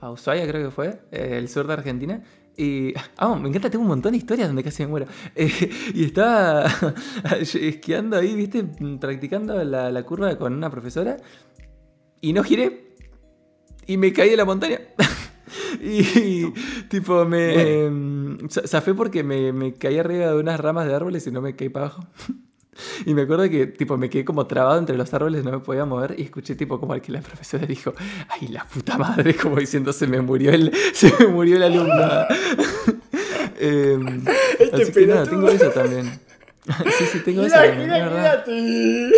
a 0.00 0.10
Ushuaia, 0.10 0.46
creo 0.48 0.64
que 0.64 0.70
fue, 0.70 1.00
eh, 1.12 1.36
el 1.38 1.48
sur 1.48 1.66
de 1.66 1.72
Argentina. 1.74 2.22
Y. 2.56 2.94
Ah, 3.18 3.34
me 3.36 3.48
encanta, 3.48 3.70
tengo 3.70 3.82
un 3.82 3.88
montón 3.88 4.12
de 4.12 4.18
historias 4.18 4.48
donde 4.48 4.64
casi 4.64 4.82
me 4.82 4.88
muero. 4.88 5.06
Eh, 5.36 5.70
y 5.94 6.04
estaba 6.06 6.64
esquiando 7.40 8.16
ahí, 8.16 8.34
viste, 8.34 8.64
practicando 9.00 9.62
la, 9.62 9.90
la 9.92 10.02
curva 10.02 10.36
con 10.36 10.52
una 10.54 10.70
profesora. 10.70 11.16
Y 12.20 12.32
no 12.32 12.42
giré. 12.42 12.94
Y 13.86 13.98
me 13.98 14.12
caí 14.12 14.30
de 14.30 14.36
la 14.36 14.44
montaña. 14.44 14.80
y 15.82 16.52
tipo 16.88 17.24
me. 17.24 17.84
em, 17.84 18.38
za- 18.48 18.66
zafé 18.66 18.94
porque 18.94 19.22
me, 19.22 19.52
me 19.52 19.74
caí 19.74 19.98
arriba 19.98 20.26
de 20.28 20.36
unas 20.38 20.58
ramas 20.60 20.86
de 20.86 20.94
árboles 20.94 21.26
y 21.26 21.30
no 21.30 21.40
me 21.40 21.54
caí 21.56 21.68
para 21.68 21.86
abajo. 21.86 22.04
Y 23.06 23.14
me 23.14 23.22
acuerdo 23.22 23.48
que 23.48 23.66
tipo 23.68 23.96
me 23.96 24.10
quedé 24.10 24.26
como 24.26 24.46
trabado 24.46 24.78
entre 24.78 24.98
los 24.98 25.14
árboles, 25.14 25.42
no 25.42 25.50
me 25.50 25.60
podía 25.60 25.86
mover 25.86 26.14
y 26.18 26.24
escuché 26.24 26.54
tipo 26.56 26.78
como 26.78 26.92
al 26.92 27.00
que 27.00 27.10
la 27.10 27.22
profesora 27.22 27.64
dijo, 27.64 27.94
ay 28.28 28.48
la 28.48 28.66
puta 28.66 28.98
madre, 28.98 29.34
como 29.42 29.56
diciendo 29.56 29.94
se 29.94 30.06
me 30.06 30.20
murió 30.20 30.50
el, 30.52 30.70
se 30.92 31.10
me 31.18 31.28
murió 31.28 31.56
el 31.56 31.62
alumno. 31.62 32.26
Em, 33.58 34.22
Este 34.58 34.82
así 34.82 34.92
que 34.92 35.06
nada, 35.06 35.24
tengo 35.24 35.48
eso 35.48 35.70
también. 35.70 36.20
sí, 36.98 37.04
sí, 37.12 37.20
tengo 37.20 37.42
eso 37.46 37.54
también, 37.56 37.88
mirate. 37.88 39.10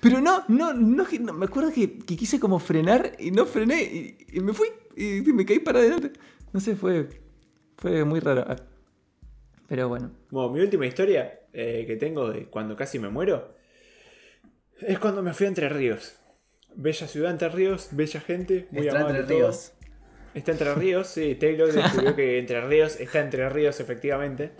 Pero 0.00 0.20
no, 0.22 0.44
no, 0.48 0.72
no, 0.72 1.04
me 1.34 1.44
acuerdo 1.44 1.70
que, 1.72 1.98
que 1.98 2.16
quise 2.16 2.40
como 2.40 2.58
frenar 2.58 3.12
y 3.18 3.32
no 3.32 3.44
frené 3.44 3.82
y, 3.82 4.16
y 4.32 4.40
me 4.40 4.54
fui 4.54 4.68
y 4.96 5.20
me 5.32 5.44
caí 5.44 5.58
para 5.58 5.78
adelante. 5.80 6.12
No 6.52 6.60
sé, 6.60 6.74
fue, 6.76 7.08
fue 7.76 8.04
muy 8.04 8.20
raro. 8.20 8.44
Ah. 8.46 8.56
Pero 9.68 9.88
bueno. 9.88 10.10
Bueno, 10.30 10.50
mi 10.50 10.60
última 10.60 10.86
historia 10.86 11.40
eh, 11.52 11.84
que 11.86 11.96
tengo 11.96 12.30
de 12.30 12.46
cuando 12.46 12.76
casi 12.76 12.98
me 12.98 13.08
muero 13.08 13.54
es 14.80 14.98
cuando 14.98 15.22
me 15.22 15.34
fui 15.34 15.46
a 15.46 15.48
Entre 15.48 15.68
Ríos. 15.68 16.16
Bella 16.74 17.06
ciudad, 17.08 17.30
Entre 17.30 17.48
Ríos, 17.48 17.88
bella 17.92 18.20
gente, 18.20 18.66
muy 18.70 18.86
Está 18.86 19.00
amable 19.00 19.20
entre 19.20 19.34
todo. 19.34 19.46
ríos. 19.46 19.72
Está 20.34 20.52
Entre 20.52 20.74
Ríos, 20.74 21.06
sí, 21.08 21.34
Taylor 21.34 21.72
descubrió 21.72 22.14
que 22.14 22.38
Entre 22.38 22.60
Ríos 22.60 23.00
está 23.00 23.20
Entre 23.20 23.48
Ríos, 23.48 23.80
efectivamente. 23.80 24.52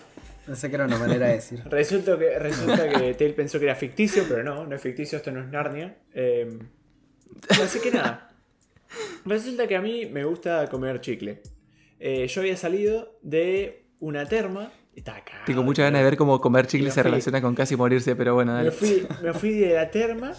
No 0.47 0.55
sé 0.57 0.69
qué 0.69 0.77
era 0.77 0.87
una 0.87 0.97
manera 0.99 1.27
de 1.27 1.35
decir. 1.35 1.63
Resulta 1.67 2.19
que, 2.19 2.39
resulta 2.39 2.89
que 2.89 3.15
Tail 3.15 3.35
pensó 3.35 3.59
que 3.59 3.65
era 3.67 3.75
ficticio, 3.75 4.25
pero 4.29 4.43
no, 4.45 4.67
no 4.67 4.77
es 4.77 4.81
ficticio, 4.81 5.19
esto 5.19 5.31
no 5.33 5.41
es 5.41 5.49
Narnia. 5.49 5.97
Eh, 6.15 6.59
así 7.51 7.81
que 7.81 7.91
nada. 7.91 8.36
Resulta 9.25 9.67
que 9.67 9.77
a 9.77 9.81
mí 9.81 10.07
me 10.07 10.25
gusta 10.25 10.69
comer 10.69 11.01
chicle. 11.01 11.43
Eh, 11.99 12.27
yo 12.29 12.41
había 12.41 12.57
salido 12.57 13.19
de 13.23 13.87
una 14.01 14.27
terma. 14.27 14.73
Tengo 15.45 15.63
mucha 15.63 15.83
ganas 15.83 16.01
de 16.01 16.05
ver 16.05 16.17
cómo 16.17 16.41
comer 16.41 16.67
chicle 16.67 16.91
se 16.91 17.03
fui. 17.03 17.11
relaciona 17.11 17.43
con 17.43 17.55
casi 17.55 17.77
morirse, 17.77 18.17
pero 18.17 18.35
bueno, 18.35 18.53
Me 18.53 18.59
dale. 18.59 18.71
fui, 18.71 19.07
me 19.23 19.33
fui 19.35 19.51
de 19.53 19.75
la 19.75 19.91
terma 19.91 20.33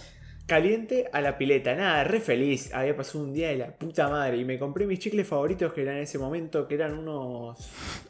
caliente 0.47 1.09
a 1.11 1.21
la 1.21 1.37
pileta. 1.37 1.75
Nada, 1.75 2.03
re 2.05 2.19
feliz. 2.21 2.73
Había 2.73 2.95
pasado 2.95 3.23
un 3.23 3.33
día 3.33 3.49
de 3.49 3.57
la 3.57 3.67
puta 3.77 4.07
madre. 4.09 4.37
Y 4.37 4.45
me 4.45 4.57
compré 4.57 4.87
mis 4.87 4.99
chicles 4.99 5.27
favoritos 5.27 5.73
que 5.73 5.81
eran 5.83 5.97
en 5.97 6.03
ese 6.03 6.17
momento, 6.17 6.67
que 6.67 6.75
eran 6.75 6.97
unos 6.97 7.57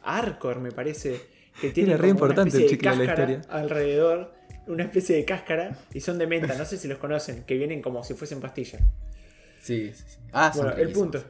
Arcor, 0.02 0.60
me 0.60 0.70
parece. 0.72 1.20
Que 1.60 1.70
tienen 1.70 1.94
Era 1.94 2.02
re 2.02 2.08
importante 2.08 2.56
el 2.56 2.62
de 2.62 2.68
chicle 2.68 2.90
en 2.92 2.98
la 2.98 3.04
historia. 3.04 3.40
alrededor. 3.50 4.32
Una 4.68 4.84
especie 4.84 5.16
de 5.16 5.24
cáscara. 5.24 5.76
Y 5.92 6.00
son 6.00 6.16
de 6.18 6.26
menta, 6.26 6.54
no 6.56 6.64
sé 6.64 6.76
si 6.78 6.86
los 6.88 6.98
conocen. 6.98 7.42
Que 7.44 7.56
vienen 7.56 7.82
como 7.82 8.04
si 8.04 8.14
fuesen 8.14 8.40
pastillas. 8.40 8.80
Sí, 9.60 9.92
sí, 9.94 10.04
sí. 10.06 10.18
Ah, 10.32 10.52
son 10.52 10.66
Bueno, 10.66 10.80
el 10.82 10.92
punto. 10.92 11.24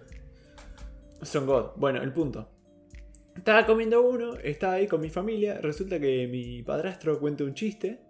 Son 1.22 1.46
God. 1.46 1.70
Bueno, 1.76 2.02
el 2.02 2.12
punto. 2.12 2.48
Estaba 3.36 3.66
comiendo 3.66 4.02
uno, 4.02 4.34
estaba 4.36 4.74
ahí 4.74 4.86
con 4.86 5.00
mi 5.00 5.10
familia. 5.10 5.58
Resulta 5.60 5.98
que 6.00 6.26
mi 6.26 6.62
padrastro 6.62 7.18
cuenta 7.18 7.44
un 7.44 7.54
chiste. 7.54 8.00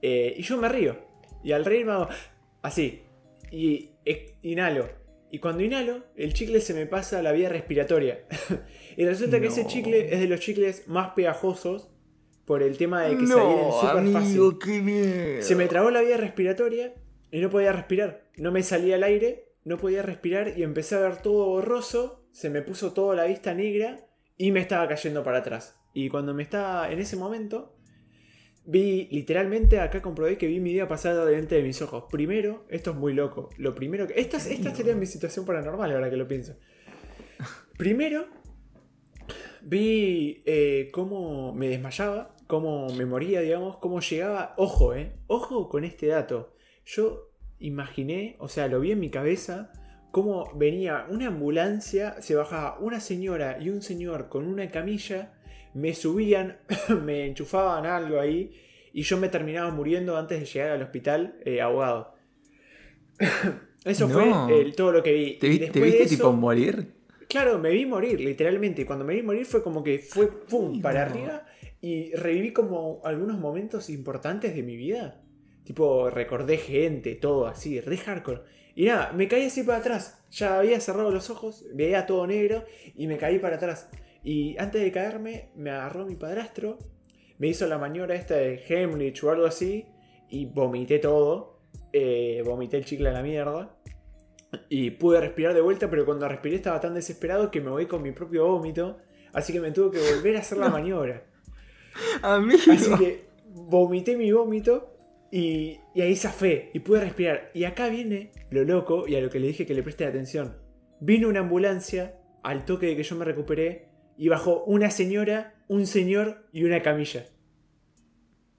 eh, 0.00 0.34
y 0.36 0.42
yo 0.42 0.56
me 0.56 0.68
río. 0.68 0.96
Y 1.42 1.52
al 1.52 1.64
reírme 1.64 1.92
hago 1.92 2.08
así. 2.62 3.02
Y 3.50 3.90
inhalo. 4.42 4.88
Y 5.30 5.40
cuando 5.40 5.62
inhalo, 5.62 6.04
el 6.16 6.32
chicle 6.32 6.60
se 6.60 6.72
me 6.72 6.86
pasa 6.86 7.18
a 7.18 7.22
la 7.22 7.32
vía 7.32 7.48
respiratoria. 7.48 8.20
y 8.96 9.04
resulta 9.04 9.40
que 9.40 9.48
ese 9.48 9.64
No. 9.64 9.68
chicle 9.68 10.12
es 10.14 10.20
de 10.20 10.26
los 10.28 10.40
chicles 10.40 10.86
más 10.88 11.10
pegajosos. 11.14 11.90
Por 12.46 12.62
el 12.62 12.78
tema 12.78 13.02
de 13.02 13.14
que 13.18 13.26
se 13.26 13.34
adhieren 13.34 13.72
súper 13.72 14.08
fácil. 14.12 14.58
qué 14.64 14.80
miedo. 14.80 15.42
Se 15.42 15.54
me 15.54 15.66
trabó 15.66 15.90
la 15.90 16.00
vía 16.00 16.16
respiratoria 16.16 16.94
y 17.30 17.40
no 17.40 17.50
podía 17.50 17.72
respirar. 17.72 18.22
No 18.38 18.50
me 18.52 18.62
salía 18.62 18.96
el 18.96 19.02
aire, 19.02 19.47
no 19.68 19.76
podía 19.76 20.02
respirar 20.02 20.58
y 20.58 20.62
empecé 20.62 20.94
a 20.94 21.00
ver 21.00 21.20
todo 21.20 21.46
borroso. 21.46 22.26
Se 22.32 22.48
me 22.48 22.62
puso 22.62 22.92
toda 22.92 23.14
la 23.14 23.24
vista 23.24 23.52
negra 23.52 24.00
y 24.36 24.50
me 24.50 24.60
estaba 24.60 24.88
cayendo 24.88 25.22
para 25.22 25.38
atrás. 25.38 25.78
Y 25.92 26.08
cuando 26.08 26.32
me 26.32 26.42
estaba 26.42 26.90
en 26.90 26.98
ese 26.98 27.16
momento, 27.16 27.76
vi 28.64 29.08
literalmente 29.10 29.78
acá 29.78 30.00
comprobé 30.00 30.38
que 30.38 30.46
vi 30.46 30.58
mi 30.60 30.72
vida 30.72 30.88
pasar 30.88 31.22
delante 31.24 31.56
de 31.56 31.62
mis 31.62 31.82
ojos. 31.82 32.04
Primero, 32.10 32.64
esto 32.70 32.92
es 32.92 32.96
muy 32.96 33.12
loco. 33.12 33.50
Lo 33.58 33.74
primero 33.74 34.06
que. 34.06 34.18
Esta, 34.18 34.38
esta 34.38 34.74
sería 34.74 34.94
mi 34.94 35.06
situación 35.06 35.44
paranormal 35.44 35.92
ahora 35.92 36.08
que 36.08 36.16
lo 36.16 36.26
pienso. 36.26 36.56
Primero, 37.76 38.26
vi 39.62 40.42
eh, 40.46 40.88
cómo 40.92 41.52
me 41.52 41.68
desmayaba, 41.68 42.34
cómo 42.46 42.88
me 42.94 43.04
moría, 43.04 43.40
digamos, 43.40 43.76
cómo 43.76 44.00
llegaba. 44.00 44.54
Ojo, 44.56 44.94
eh. 44.94 45.12
Ojo 45.26 45.68
con 45.68 45.84
este 45.84 46.06
dato. 46.06 46.54
Yo 46.86 47.27
imaginé, 47.60 48.36
o 48.38 48.48
sea, 48.48 48.68
lo 48.68 48.80
vi 48.80 48.92
en 48.92 49.00
mi 49.00 49.10
cabeza, 49.10 49.72
cómo 50.10 50.50
venía 50.56 51.06
una 51.10 51.26
ambulancia, 51.28 52.20
se 52.20 52.34
bajaba 52.34 52.78
una 52.78 53.00
señora 53.00 53.58
y 53.60 53.68
un 53.70 53.82
señor 53.82 54.28
con 54.28 54.46
una 54.46 54.70
camilla, 54.70 55.32
me 55.74 55.94
subían, 55.94 56.58
me 57.04 57.26
enchufaban 57.26 57.86
algo 57.86 58.18
ahí 58.20 58.52
y 58.92 59.02
yo 59.02 59.16
me 59.18 59.28
terminaba 59.28 59.70
muriendo 59.70 60.16
antes 60.16 60.40
de 60.40 60.46
llegar 60.46 60.70
al 60.72 60.82
hospital 60.82 61.38
eh, 61.44 61.60
ahogado. 61.60 62.14
Eso 63.84 64.08
No. 64.08 64.14
fue 64.48 64.72
todo 64.72 64.92
lo 64.92 65.02
que 65.02 65.12
vi. 65.12 65.38
¿Te, 65.38 65.48
viste 65.48 65.80
de 65.80 66.02
eso- 66.02 66.16
tipo 66.16 66.32
morir? 66.32 66.94
Claro, 67.28 67.58
me 67.58 67.70
vi 67.70 67.84
morir, 67.86 68.20
literalmente. 68.20 68.82
Y 68.82 68.84
cuando 68.86 69.04
me 69.04 69.14
vi 69.14 69.22
morir 69.22 69.44
fue 69.46 69.62
como 69.62 69.82
que 69.84 69.98
fue 69.98 70.26
pum 70.46 70.72
Ay, 70.76 70.80
para 70.80 71.04
no. 71.06 71.12
arriba 71.12 71.46
y 71.80 72.12
reviví 72.14 72.52
como 72.52 73.00
algunos 73.04 73.38
momentos 73.38 73.88
importantes 73.90 74.54
de 74.54 74.62
mi 74.62 74.76
vida. 74.76 75.20
Tipo, 75.68 76.08
recordé 76.08 76.56
gente, 76.56 77.14
todo 77.14 77.46
así, 77.46 77.78
re 77.78 77.98
hardcore. 77.98 78.40
Y 78.74 78.86
nada, 78.86 79.12
me 79.12 79.28
caí 79.28 79.44
así 79.44 79.64
para 79.64 79.80
atrás. 79.80 80.24
Ya 80.30 80.60
había 80.60 80.80
cerrado 80.80 81.10
los 81.10 81.28
ojos, 81.28 81.66
veía 81.74 82.06
todo 82.06 82.26
negro 82.26 82.64
y 82.96 83.06
me 83.06 83.18
caí 83.18 83.38
para 83.38 83.56
atrás. 83.56 83.90
Y 84.24 84.56
antes 84.56 84.80
de 84.80 84.90
caerme, 84.90 85.50
me 85.56 85.68
agarró 85.68 86.06
mi 86.06 86.16
padrastro, 86.16 86.78
me 87.36 87.48
hizo 87.48 87.66
la 87.66 87.76
maniobra 87.76 88.14
esta 88.14 88.36
de 88.36 88.64
Hemlich 88.66 89.22
o 89.22 89.30
algo 89.30 89.44
así 89.44 89.84
y 90.30 90.46
vomité 90.46 91.00
todo. 91.00 91.60
Eh, 91.92 92.42
vomité 92.46 92.78
el 92.78 92.86
chicle 92.86 93.10
a 93.10 93.12
la 93.12 93.22
mierda. 93.22 93.76
Y 94.70 94.92
pude 94.92 95.20
respirar 95.20 95.52
de 95.52 95.60
vuelta, 95.60 95.90
pero 95.90 96.06
cuando 96.06 96.26
respiré 96.26 96.56
estaba 96.56 96.80
tan 96.80 96.94
desesperado 96.94 97.50
que 97.50 97.60
me 97.60 97.68
voy 97.68 97.84
con 97.84 98.00
mi 98.00 98.12
propio 98.12 98.46
vómito. 98.46 99.00
Así 99.34 99.52
que 99.52 99.60
me 99.60 99.70
tuve 99.72 99.98
que 99.98 100.14
volver 100.14 100.36
a 100.36 100.40
hacer 100.40 100.56
la 100.56 100.70
maniobra. 100.70 101.26
Amigo. 102.22 102.72
Así 102.72 102.90
que 102.96 103.26
vomité 103.50 104.16
mi 104.16 104.32
vómito 104.32 104.94
y, 105.30 105.80
y 105.94 106.00
ahí 106.00 106.16
zafé 106.16 106.70
y 106.72 106.80
pude 106.80 107.00
respirar. 107.00 107.50
Y 107.54 107.64
acá 107.64 107.88
viene 107.88 108.32
lo 108.50 108.64
loco 108.64 109.06
y 109.06 109.16
a 109.16 109.20
lo 109.20 109.30
que 109.30 109.40
le 109.40 109.48
dije 109.48 109.66
que 109.66 109.74
le 109.74 109.82
preste 109.82 110.06
atención. 110.06 110.56
Vino 111.00 111.28
una 111.28 111.40
ambulancia 111.40 112.20
al 112.42 112.64
toque 112.64 112.86
de 112.86 112.96
que 112.96 113.02
yo 113.02 113.16
me 113.16 113.24
recuperé 113.24 113.88
y 114.16 114.28
bajó 114.28 114.64
una 114.64 114.90
señora, 114.90 115.54
un 115.68 115.86
señor 115.86 116.48
y 116.52 116.64
una 116.64 116.82
camilla. 116.82 117.26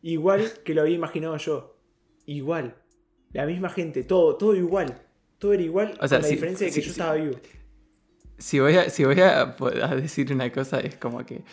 Igual 0.01 0.45
que 0.63 0.73
lo 0.73 0.81
había 0.81 0.95
imaginado 0.95 1.37
yo. 1.37 1.77
igual. 2.25 2.75
La 3.33 3.45
misma 3.45 3.69
gente, 3.69 4.03
todo, 4.03 4.37
todo 4.37 4.55
igual. 4.55 5.01
Todo 5.37 5.53
era 5.53 5.63
igual, 5.63 5.97
O 6.01 6.07
sea, 6.07 6.19
con 6.19 6.23
la 6.23 6.27
diferencia 6.29 6.67
de 6.67 6.73
que 6.73 6.81
yo 6.81 6.91
estaba 6.91 7.13
vivo. 7.13 7.37
Si 8.37 8.59
voy, 8.59 8.75
a, 8.75 8.89
si 8.89 9.03
voy 9.03 9.19
a, 9.19 9.55
a 9.81 9.95
decir 9.95 10.31
una 10.33 10.51
cosa, 10.51 10.79
es 10.79 10.95
como 10.95 11.25
que 11.25 11.43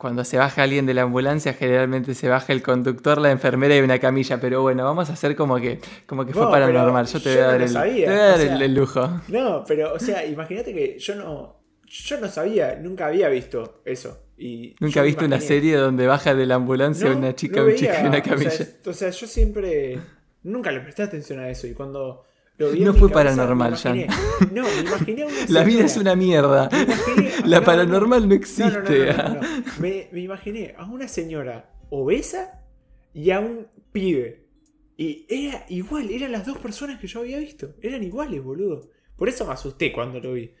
cuando 0.00 0.24
se 0.24 0.38
baja 0.38 0.62
alguien 0.62 0.86
de 0.86 0.94
la 0.94 1.02
ambulancia, 1.02 1.52
generalmente 1.52 2.14
se 2.14 2.26
baja 2.28 2.52
el 2.54 2.62
conductor, 2.62 3.18
la 3.18 3.30
enfermera 3.30 3.76
y 3.76 3.80
una 3.80 3.98
camilla. 3.98 4.40
Pero 4.40 4.62
bueno, 4.62 4.82
vamos 4.84 5.10
a 5.10 5.12
hacer 5.12 5.36
como 5.36 5.56
que, 5.58 5.78
como 6.06 6.24
que 6.24 6.32
fue 6.32 6.42
No, 6.44 6.50
paranormal. 6.50 7.06
Yo 7.06 7.20
te 7.20 7.28
voy 7.34 7.38
a 7.38 7.42
no 7.42 7.48
dar, 7.50 7.58
lo 7.60 7.64
el, 7.66 7.70
sabía, 7.72 8.06
te 8.06 8.10
voy 8.12 8.20
a 8.20 8.24
dar 8.24 8.34
o 8.34 8.38
sea- 8.42 8.54
el- 8.56 8.62
el 8.62 8.74
lujo. 8.74 9.20
No, 9.28 9.64
pero, 9.68 9.92
o 9.92 9.98
sea, 9.98 10.24
imagínate 10.24 10.72
que 10.72 10.98
yo 10.98 11.14
no. 11.16 11.60
Yo 11.86 12.20
no 12.20 12.28
sabía, 12.28 12.76
nunca 12.80 13.08
había 13.08 13.28
visto 13.28 13.82
eso. 13.84 14.26
Y 14.38 14.74
Nunca 14.80 15.02
viste 15.02 15.24
una 15.26 15.36
imaginé- 15.36 15.46
serie 15.48 15.76
donde 15.76 16.06
baja 16.06 16.34
de 16.34 16.46
la 16.46 16.54
ambulancia 16.54 17.10
No, 17.10 17.18
una 17.18 17.34
chica, 17.34 17.60
no 17.60 17.66
un 17.66 17.74
chico 17.74 17.92
y 17.92 18.00
una 18.06 18.08
o 18.08 18.12
sea, 18.12 18.22
camilla. 18.22 18.66
O 18.86 18.92
sea, 18.94 19.10
yo 19.10 19.26
siempre. 19.26 19.98
Nunca 20.44 20.72
le 20.72 20.80
presté 20.80 21.02
atención 21.02 21.40
a 21.40 21.50
eso. 21.50 21.66
Y 21.66 21.74
cuando 21.74 22.24
lo 22.60 22.70
vi. 22.70 22.78
en 22.78 22.84
No 22.84 22.94
fue 22.94 23.10
cabeza, 23.10 23.34
paranormal, 23.36 23.72
imaginé- 23.72 24.06
No, 24.52 24.62
me 24.62 24.80
imaginé 24.80 25.22
a 25.22 25.26
una 25.26 25.34
La 25.48 25.64
vida 25.64 25.84
es 25.84 25.96
una 25.96 26.14
mierda. 26.14 26.68
Imaginé- 26.70 27.30
La 27.46 27.56
no, 27.56 27.60
no, 27.60 27.66
paranormal 27.66 28.28
no 28.28 28.34
existe. 28.34 28.70
no, 28.70 28.80
no, 28.80 29.28
no, 29.28 29.34
no, 29.34 29.40
no. 29.40 29.48
Me, 29.80 30.08
me 30.12 30.20
imaginé 30.20 30.74
a 30.76 30.84
una 30.84 31.08
señora 31.08 31.72
obesa 31.90 32.62
y 33.12 33.30
a 33.30 33.40
un 33.40 33.66
pibe. 33.92 34.46
Y 34.96 35.24
era 35.28 35.64
igual, 35.70 36.10
eran 36.10 36.30
las 36.32 36.44
dos 36.46 36.58
personas 36.58 37.00
que 37.00 37.06
yo 37.06 37.20
había 37.20 37.38
visto. 37.38 37.74
Eran 37.80 38.02
iguales, 38.02 38.42
boludo. 38.44 38.90
Por 39.16 39.28
eso 39.28 39.46
me 39.46 39.52
asusté 39.54 39.92
cuando 39.92 40.20
lo 40.20 40.34
vi. 40.34 40.52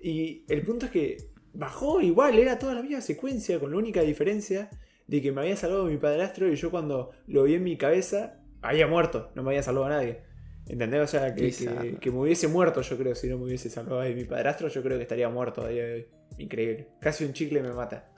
Y 0.00 0.44
el 0.48 0.62
punto 0.62 0.86
es 0.86 0.92
que 0.92 1.16
bajó 1.52 2.00
igual, 2.00 2.38
era 2.38 2.58
toda 2.58 2.74
la 2.74 2.82
misma 2.82 3.00
secuencia, 3.00 3.60
con 3.60 3.70
la 3.70 3.76
única 3.76 4.00
diferencia 4.02 4.70
de 5.06 5.20
que 5.22 5.32
me 5.32 5.42
había 5.42 5.56
salvado 5.56 5.84
mi 5.84 5.98
padrastro 5.98 6.50
y 6.50 6.56
yo 6.56 6.70
cuando 6.70 7.10
lo 7.26 7.42
vi 7.44 7.54
en 7.54 7.62
mi 7.64 7.76
cabeza 7.76 8.40
había 8.62 8.86
muerto, 8.86 9.30
no 9.34 9.42
me 9.42 9.50
había 9.50 9.62
salvado 9.62 9.86
a 9.86 9.90
nadie. 9.90 10.22
¿Entendés? 10.68 11.00
O 11.02 11.06
sea, 11.06 11.34
que, 11.34 11.50
que, 11.50 11.96
que 12.00 12.10
me 12.10 12.18
hubiese 12.20 12.48
muerto, 12.48 12.80
yo 12.80 12.96
creo, 12.96 13.14
si 13.14 13.28
no 13.28 13.36
me 13.38 13.44
hubiese 13.44 13.68
salvado 13.68 14.00
de 14.00 14.14
mi 14.14 14.24
padrastro, 14.24 14.68
yo 14.68 14.82
creo 14.82 14.96
que 14.96 15.02
estaría 15.02 15.28
muerto 15.28 15.62
a 15.62 15.68
día 15.68 15.84
de 15.84 15.94
hoy. 15.94 16.06
Increíble. 16.38 16.88
Casi 17.00 17.24
un 17.24 17.32
chicle 17.32 17.62
me 17.62 17.72
mata. 17.72 18.08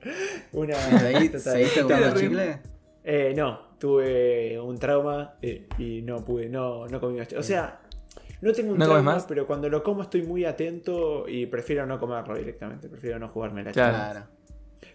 Una. 0.52 0.76
¿De 0.76 1.16
ahí 1.16 1.28
total- 1.30 1.40
seguiste 1.52 1.82
comiendo 1.82 2.14
chicle? 2.20 2.60
Eh, 3.04 3.32
no, 3.36 3.76
tuve 3.78 4.60
un 4.60 4.78
trauma 4.78 5.36
eh, 5.42 5.66
y 5.78 6.02
no 6.02 6.24
pude, 6.24 6.48
no, 6.48 6.86
no 6.86 7.00
comí 7.00 7.18
más. 7.18 7.32
O 7.32 7.42
sea, 7.42 7.80
no 8.42 8.52
tengo 8.52 8.72
un 8.72 8.78
¿No 8.78 8.84
comes 8.84 8.94
trauma, 9.02 9.14
más? 9.14 9.24
pero 9.26 9.46
cuando 9.46 9.68
lo 9.68 9.82
como 9.82 10.02
estoy 10.02 10.22
muy 10.22 10.44
atento 10.44 11.26
y 11.28 11.46
prefiero 11.46 11.86
no 11.86 11.98
comerlo 11.98 12.36
directamente, 12.36 12.88
prefiero 12.88 13.18
no 13.18 13.28
jugarme 13.28 13.64
la 13.64 13.70
chica. 13.72 13.88
Claro. 13.90 14.26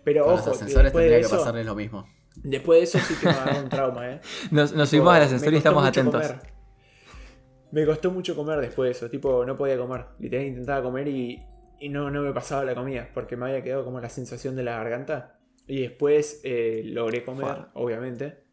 Pero 0.03 0.25
Con 0.25 0.33
ojo, 0.35 0.45
los 0.47 0.55
ascensores 0.55 0.83
después 0.93 1.09
de, 1.09 1.21
que 1.21 1.27
pasarles 1.27 1.65
lo 1.65 1.75
mismo. 1.75 2.07
después 2.35 2.79
de 2.79 2.83
eso 2.83 2.99
sí 2.99 3.15
que 3.19 3.25
me 3.25 3.31
agarró 3.31 3.63
un 3.63 3.69
trauma, 3.69 4.11
¿eh? 4.11 4.21
Nos, 4.51 4.73
nos 4.73 4.89
subimos 4.89 5.13
al 5.15 5.23
ascensor 5.23 5.53
y 5.53 5.57
estamos 5.57 5.85
atentos. 5.85 6.21
comer. 6.27 6.53
Me 7.73 7.87
costó 7.87 8.11
mucho 8.11 8.35
comer 8.35 8.59
después 8.59 8.87
de 8.87 8.91
eso, 8.91 9.09
tipo, 9.09 9.43
no 9.45 9.57
podía 9.57 9.77
comer. 9.79 10.05
Literal 10.19 10.45
intentaba 10.45 10.83
comer 10.83 11.07
y, 11.07 11.43
y 11.79 11.89
no, 11.89 12.11
no 12.11 12.21
me 12.21 12.31
pasaba 12.31 12.63
la 12.63 12.75
comida, 12.75 13.09
porque 13.15 13.35
me 13.35 13.47
había 13.47 13.63
quedado 13.63 13.83
como 13.83 13.99
la 13.99 14.09
sensación 14.09 14.55
de 14.55 14.61
la 14.61 14.77
garganta. 14.77 15.39
Y 15.65 15.81
después 15.81 16.39
eh, 16.43 16.83
logré 16.85 17.23
comer, 17.23 17.65
obviamente. 17.73 18.43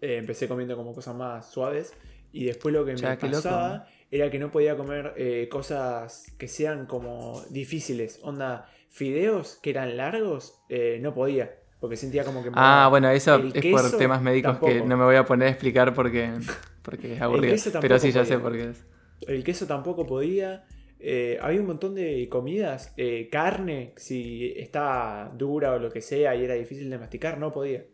Eh, 0.00 0.16
empecé 0.16 0.48
comiendo 0.48 0.74
como 0.74 0.94
cosas 0.94 1.14
más 1.14 1.50
suaves. 1.50 1.92
Y 2.32 2.44
después 2.46 2.72
lo 2.72 2.86
que 2.86 2.96
Ya, 2.96 3.10
me 3.10 3.14
loco. 3.16 3.26
pasaba 3.30 3.86
era 4.10 4.30
que 4.30 4.38
no 4.38 4.50
podía 4.50 4.74
comer 4.74 5.12
eh, 5.18 5.48
cosas 5.50 6.34
que 6.38 6.48
sean 6.48 6.86
como 6.86 7.42
difíciles. 7.50 8.20
Onda, 8.22 8.70
fideos 8.88 9.58
que 9.62 9.68
eran 9.68 9.98
largos, 9.98 10.62
no 11.00 11.12
podía. 11.12 11.60
Porque 11.80 11.96
sentía 11.96 12.24
como 12.24 12.42
que 12.42 12.50
Ah, 12.54 12.88
bueno, 12.90 13.10
eso 13.10 13.36
es 13.54 13.66
por 13.66 13.98
temas 13.98 14.20
médicos 14.20 14.58
que 14.58 14.82
no 14.82 14.96
me 14.96 15.04
voy 15.04 15.16
a 15.16 15.24
poner 15.24 15.48
a 15.48 15.50
explicar 15.50 15.94
porque, 15.94 16.30
porque 16.90 17.14
es 17.14 17.20
aburrido. 17.20 17.56
Pero 17.80 17.98
sí, 17.98 18.10
ya 18.10 18.24
sé 18.24 18.38
por 18.38 18.52
qué 18.52 18.70
es. 18.70 18.84
El 19.26 19.44
queso 19.44 19.66
tampoco 19.66 20.06
podía. 20.06 20.66
Eh, 20.98 21.38
había 21.40 21.60
un 21.60 21.66
montón 21.66 21.94
de 21.94 22.28
comidas. 22.28 22.92
eh, 22.96 23.28
carne, 23.30 23.92
si 23.96 24.52
estaba 24.56 25.32
dura 25.36 25.72
o 25.72 25.78
lo 25.78 25.90
que 25.90 26.00
sea 26.00 26.34
y 26.34 26.44
era 26.44 26.54
difícil 26.54 26.90
de 26.90 26.98
masticar, 26.98 27.38
no 27.38 27.52
podía. 27.52 27.84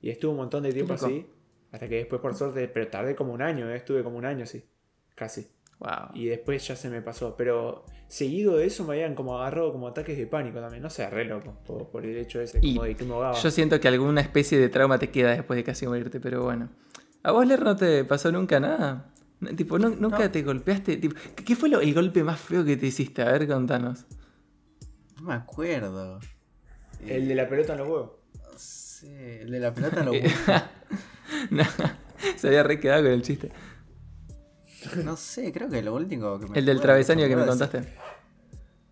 Y 0.00 0.10
estuve 0.10 0.30
un 0.30 0.38
montón 0.38 0.62
de 0.62 0.72
tiempo 0.72 0.94
así. 0.94 1.26
Hasta 1.72 1.88
que 1.88 1.96
después, 1.96 2.20
por 2.20 2.34
suerte, 2.34 2.68
pero 2.68 2.86
tardé 2.86 3.16
como 3.16 3.32
un 3.32 3.42
año, 3.42 3.68
eh, 3.68 3.76
estuve 3.76 4.04
como 4.04 4.16
un 4.16 4.24
año 4.24 4.44
así. 4.44 4.64
Casi. 5.16 5.48
Wow. 5.80 6.14
Y 6.14 6.26
después 6.26 6.66
ya 6.66 6.76
se 6.76 6.88
me 6.88 7.02
pasó. 7.02 7.34
Pero 7.36 7.84
seguido 8.06 8.56
de 8.56 8.66
eso 8.66 8.84
me 8.84 8.94
habían 8.94 9.14
como 9.14 9.36
agarrado 9.38 9.72
como 9.72 9.88
ataques 9.88 10.16
de 10.16 10.26
pánico 10.26 10.60
también. 10.60 10.82
No 10.82 10.90
sé, 10.90 11.10
re 11.10 11.24
loco. 11.24 11.58
Por, 11.66 11.88
por 11.88 12.06
el 12.06 12.16
hecho 12.16 12.40
ese, 12.40 12.60
Y 12.62 12.78
de 12.78 12.94
que 12.94 13.04
me 13.04 13.14
ahogaba. 13.14 13.34
Yo 13.34 13.50
siento 13.50 13.80
que 13.80 13.88
alguna 13.88 14.20
especie 14.20 14.58
de 14.58 14.68
trauma 14.68 14.98
te 14.98 15.10
queda 15.10 15.32
después 15.32 15.56
de 15.56 15.64
casi 15.64 15.86
morirte, 15.86 16.20
pero 16.20 16.44
bueno. 16.44 16.70
¿A 17.24 17.32
vos, 17.32 17.46
Ler, 17.46 17.62
no 17.62 17.74
te 17.74 18.04
pasó 18.04 18.30
nunca 18.30 18.60
nada? 18.60 19.06
No, 19.40 19.50
Tipo, 19.56 19.78
¿nu- 19.78 19.96
¿nunca 19.98 20.20
No. 20.20 20.30
te 20.30 20.42
golpeaste? 20.42 20.96
Tipo, 20.98 21.16
¿qué, 21.44 21.56
fue 21.56 21.68
lo- 21.68 21.80
el 21.80 21.92
golpe 21.94 22.22
más 22.22 22.38
feo 22.38 22.64
que 22.64 22.76
te 22.76 22.86
hiciste? 22.86 23.22
A 23.22 23.32
ver, 23.32 23.48
contanos. 23.48 24.04
No 25.16 25.22
me 25.22 25.34
acuerdo. 25.34 26.20
El 27.06 27.26
de 27.28 27.34
la 27.34 27.48
pelota 27.48 27.72
en 27.72 27.78
los 27.80 27.88
huevos. 27.88 28.10
No 28.52 28.58
sé, 28.58 29.42
el 29.42 29.50
de 29.50 29.58
la 29.60 29.74
pelota 29.74 30.04
lo 30.04 30.12
No, 31.50 31.64
se 32.36 32.46
había 32.48 32.62
re 32.62 32.78
quedado 32.78 33.02
con 33.02 33.12
el 33.12 33.22
chiste. 33.22 33.50
No 35.02 35.16
sé, 35.16 35.50
creo 35.52 35.68
que 35.68 35.82
lo 35.82 35.94
último 35.94 36.38
que 36.38 36.46
me 36.46 36.58
El 36.58 36.66
del 36.66 36.80
travesaño 36.80 37.26
que 37.26 37.36
me 37.36 37.46
contaste. 37.46 37.82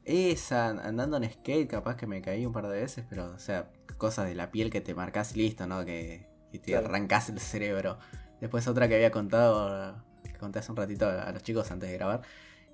Esa, 0.04 0.68
andando 0.70 1.16
en 1.18 1.30
skate, 1.30 1.68
capaz 1.70 1.96
que 1.96 2.06
me 2.06 2.20
caí 2.22 2.44
un 2.44 2.52
par 2.52 2.66
de 2.68 2.80
veces, 2.80 3.04
pero, 3.08 3.30
o 3.30 3.38
sea, 3.38 3.70
cosas 3.98 4.26
de 4.26 4.34
la 4.34 4.50
piel 4.50 4.70
que 4.70 4.80
te 4.80 4.94
marcas 4.94 5.36
listo, 5.36 5.66
¿no? 5.66 5.84
Que, 5.84 6.26
que 6.50 6.58
te 6.58 6.72
Claro. 6.72 6.86
arrancas 6.86 7.28
el 7.28 7.38
cerebro. 7.38 7.98
Después 8.42 8.66
otra 8.66 8.88
que 8.88 8.96
había 8.96 9.12
contado, 9.12 10.02
que 10.24 10.32
conté 10.32 10.58
hace 10.58 10.72
un 10.72 10.76
ratito 10.76 11.06
a 11.06 11.30
los 11.30 11.44
chicos 11.44 11.70
antes 11.70 11.88
de 11.88 11.96
grabar, 11.96 12.22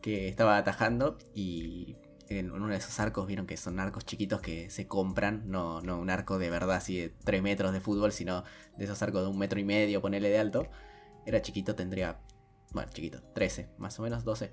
que 0.01 0.27
estaba 0.27 0.57
atajando 0.57 1.19
y 1.35 1.99
en 2.31 2.51
uno 2.53 2.69
de 2.69 2.77
esos 2.77 2.99
arcos 3.01 3.27
vieron 3.27 3.47
que 3.47 3.59
son 3.59 3.79
arcos 3.79 4.07
chiquitos 4.07 4.41
que 4.41 4.71
se 4.71 4.87
compran, 4.87 5.43
no, 5.51 5.83
no 5.83 6.01
un 6.01 6.09
arco 6.09 6.39
de 6.39 6.49
verdad 6.49 6.77
así 6.77 6.97
de 6.97 7.09
3 7.11 7.43
metros 7.43 7.75
de 7.75 7.83
fútbol, 7.83 8.13
sino 8.13 8.45
de 8.79 8.85
esos 8.87 9.03
arcos 9.03 9.25
de 9.25 9.29
un 9.29 9.37
metro 9.37 9.61
y 9.61 9.65
medio, 9.65 10.01
ponele 10.01 10.31
de 10.31 10.39
alto. 10.39 10.69
Era 11.27 11.43
chiquito, 11.43 11.75
tendría, 11.75 12.19
bueno, 12.73 12.91
chiquito, 12.91 13.21
13, 13.35 13.69
más 13.77 13.99
o 13.99 14.03
menos 14.03 14.25
12. 14.25 14.51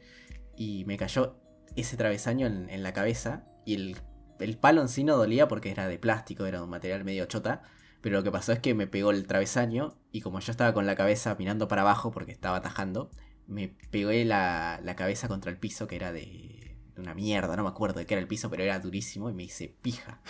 Y 0.58 0.84
me 0.84 0.97
cayó 0.97 1.38
ese 1.78 1.95
travesaño 1.95 2.45
en, 2.45 2.69
en 2.69 2.84
la 2.84 2.91
cabeza 2.91 3.45
y 3.63 3.75
el, 3.75 3.97
el 4.41 4.58
palo 4.58 4.82
en 4.82 4.89
sí 4.89 5.06
no 5.06 5.15
dolía 5.15 5.47
porque 5.47 5.71
era 5.71 5.88
de 5.88 5.97
plástico, 5.97 6.45
era 6.45 6.62
un 6.62 6.69
material 6.69 7.06
medio 7.06 7.25
chota. 7.25 7.62
Pero 8.05 8.17
lo 8.17 8.23
que 8.23 8.29
pasó 8.29 8.51
es 8.53 8.59
que 8.59 8.75
me 8.75 8.85
pegó 8.85 9.09
el 9.09 9.25
travesaño 9.25 9.95
y 10.11 10.21
como 10.21 10.39
yo 10.39 10.51
estaba 10.51 10.75
con 10.75 10.85
la 10.85 10.95
cabeza 10.95 11.35
mirando 11.39 11.67
para 11.67 11.81
abajo 11.81 12.11
porque 12.11 12.31
estaba 12.31 12.57
atajando, 12.57 13.09
me 13.47 13.69
pegué 13.89 14.23
la, 14.25 14.79
la 14.83 14.95
cabeza 14.95 15.27
contra 15.27 15.49
el 15.49 15.57
piso 15.57 15.87
que 15.87 15.95
era 15.95 16.11
de, 16.11 16.77
de 16.93 17.01
una 17.01 17.15
mierda, 17.15 17.55
no 17.55 17.63
me 17.63 17.69
acuerdo 17.69 17.97
de 17.99 18.05
qué 18.05 18.13
era 18.13 18.21
el 18.21 18.27
piso, 18.27 18.51
pero 18.51 18.61
era 18.61 18.77
durísimo 18.79 19.27
y 19.31 19.33
me 19.33 19.41
hice 19.41 19.75
pija. 19.81 20.21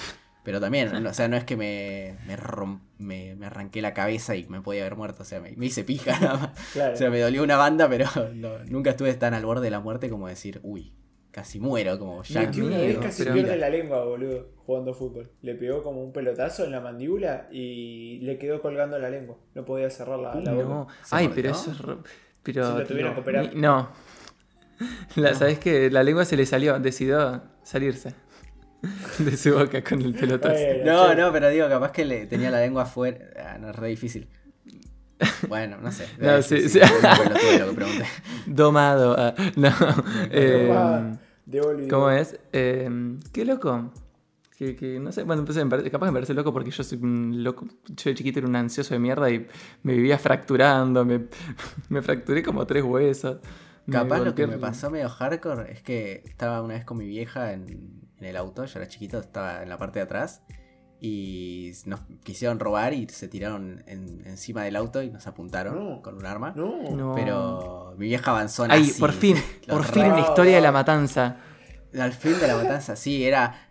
Pero 0.46 0.62
también, 0.62 1.04
no- 1.04 1.10
o 1.10 1.14
sea, 1.14 1.28
no 1.28 1.36
es 1.36 1.44
que 1.44 1.58
me, 1.58 2.16
me, 2.26 2.38
me, 2.98 3.36
me 3.36 3.46
arranqué 3.46 3.82
la 3.82 3.94
cabeza 3.94 4.38
y 4.38 4.46
me 4.48 4.62
podía 4.62 4.84
haber 4.84 4.96
muerto, 4.96 5.24
o 5.24 5.26
sea, 5.26 5.42
me, 5.42 5.52
me 5.58 5.66
hice 5.66 5.84
pija 5.84 6.18
nada 6.22 6.38
más. 6.38 6.60
Claro. 6.72 6.94
O 6.94 6.96
sea, 6.98 7.10
me 7.10 7.20
dolió 7.20 7.44
una 7.44 7.58
banda, 7.58 7.90
pero 7.90 8.08
no- 8.36 8.60
nunca 8.70 8.92
estuve 8.92 9.14
tan 9.16 9.34
al 9.34 9.46
borde 9.46 9.66
de 9.66 9.72
la 9.72 9.82
muerte 9.82 10.10
como 10.10 10.30
decir, 10.30 10.62
uy, 10.64 10.94
casi 11.36 11.60
muero, 11.60 12.00
como 12.00 12.24
ya. 12.24 12.50
Y 12.54 12.62
una 12.62 12.78
vez 12.78 12.98
casi 12.98 13.24
pero- 13.24 13.34
pierde 13.36 13.58
la 13.58 13.70
lengua, 13.70 14.06
boludo, 14.06 14.48
jugando 14.66 14.94
fútbol. 14.94 15.30
Le 15.42 15.56
pegó 15.56 15.84
como 15.84 16.02
un 16.02 16.14
pelotazo 16.14 16.64
en 16.64 16.72
la 16.72 16.80
mandíbula 16.80 17.50
y 17.52 18.20
le 18.22 18.38
quedó 18.38 18.62
colgando 18.62 18.98
la 18.98 19.10
lengua. 19.10 19.36
No 19.54 19.66
podía 19.66 19.90
cerrar 19.90 20.18
la, 20.20 20.34
la 20.36 20.54
boca. 20.54 20.66
No, 20.68 20.88
¿Se 21.04 21.14
ay, 21.16 21.30
pero 21.36 21.52
eso 21.52 21.72
es. 21.72 21.80
re- 21.80 21.98
Pero, 22.42 22.72
Sí, 22.72 22.78
lo 22.80 22.88
tuvieron 22.88 23.14
que 23.16 23.20
operar. 23.20 23.54
ni- 23.54 23.60
No. 23.62 23.90
La, 25.18 25.34
¿Sabes 25.34 25.60
que 25.60 25.90
La 25.92 26.04
lengua 26.04 26.24
se 26.26 26.38
le 26.38 26.46
salió, 26.46 26.80
decidió 26.80 27.42
salirse 27.64 28.14
de 29.20 29.36
su 29.36 29.54
boca 29.54 29.84
con 29.84 30.02
el 30.02 30.14
pelotazo. 30.16 30.56
No, 30.86 31.14
no, 31.16 31.32
pero 31.34 31.50
digo, 31.50 31.68
capaz 31.68 31.92
que 31.92 32.06
le 32.06 32.28
tenía 32.28 32.50
la 32.50 32.62
lengua 32.62 32.84
afuera. 32.84 33.18
Ah, 33.38 33.58
no, 33.60 33.70
es 33.72 33.76
re 33.76 33.90
difícil. 33.90 34.28
Bueno, 35.48 35.78
no 35.82 35.92
sé. 35.94 36.08
No, 36.20 36.42
sí, 36.42 36.68
sí. 36.68 36.80
pelotudo 36.80 37.60
lo 37.60 37.70
que 37.70 37.76
pregunté. 37.76 38.06
Domado. 38.48 39.16
ah, 39.18 39.34
no. 39.56 39.70
eh, 40.32 41.16
de 41.46 41.62
olvido. 41.62 41.90
¿Cómo 41.90 42.10
es? 42.10 42.40
Eh, 42.54 43.18
qué 43.32 43.46
loco. 43.46 43.92
Que, 44.58 44.76
que 44.76 45.00
no 45.02 45.12
sé, 45.12 45.24
bueno, 45.24 45.44
pues 45.44 45.58
me 45.58 45.66
parece- 45.66 45.92
capaz 45.92 46.06
me 46.08 46.14
parece 46.14 46.34
loco 46.34 46.54
porque 46.54 46.72
yo 46.72 46.84
soy 46.84 46.98
un 47.02 47.44
loco. 47.44 47.66
Yo 47.88 48.10
de 48.10 48.16
chiquito 48.16 48.40
era 48.40 48.48
un 48.48 48.56
ansioso 48.56 48.94
de 48.94 49.00
mierda 49.00 49.30
y 49.30 49.46
me 49.84 49.94
vivía 49.94 50.18
fracturando. 50.18 51.04
Me, 51.06 51.26
me 51.90 52.02
fracturé 52.02 52.42
como 52.42 52.66
tres 52.66 52.84
huesos. 52.84 53.38
Capaz 53.92 54.20
lo 54.20 54.34
que 54.34 54.48
me 54.48 54.58
pasó 54.58 54.90
medio 54.90 55.10
hardcore 55.10 55.72
es 55.72 55.82
que 55.84 56.24
estaba 56.26 56.62
una 56.64 56.74
vez 56.74 56.86
con 56.86 56.98
mi 56.98 57.06
vieja 57.06 57.52
en, 57.54 57.68
en 58.18 58.26
el 58.26 58.36
auto, 58.36 58.66
yo 58.66 58.80
era 58.80 58.88
chiquito, 58.88 59.20
estaba 59.20 59.62
en 59.62 59.70
la 59.70 59.78
parte 59.78 60.00
de 60.00 60.04
atrás 60.06 60.42
y 61.02 61.72
nos 61.86 62.00
quisieron 62.24 62.60
robar 62.60 62.94
y 62.94 63.08
se 63.10 63.28
tiraron 63.28 63.84
en- 63.88 64.24
encima 64.26 64.64
del 64.64 64.76
auto 64.76 65.04
y 65.04 65.10
nos 65.12 65.28
apuntaron 65.28 65.76
No. 65.90 66.02
con 66.02 66.16
un 66.18 66.26
arma. 66.26 66.54
No. 66.56 67.14
Pero 67.16 67.94
mi 67.98 68.08
vieja 68.08 68.32
avanzó 68.32 68.64
Ay, 68.70 68.82
nazi, 68.88 69.00
por 69.00 69.12
fin, 69.12 69.36
los 69.68 69.78
por 69.78 69.86
fin 69.86 70.08
la 70.10 70.20
historia 70.22 70.56
de 70.56 70.62
la 70.62 70.72
matanza. 70.72 71.38
Al 72.00 72.14
fin 72.14 72.40
de 72.40 72.48
la 72.48 72.56
matanza, 72.58 72.96
sí, 72.96 73.24
era. 73.26 73.70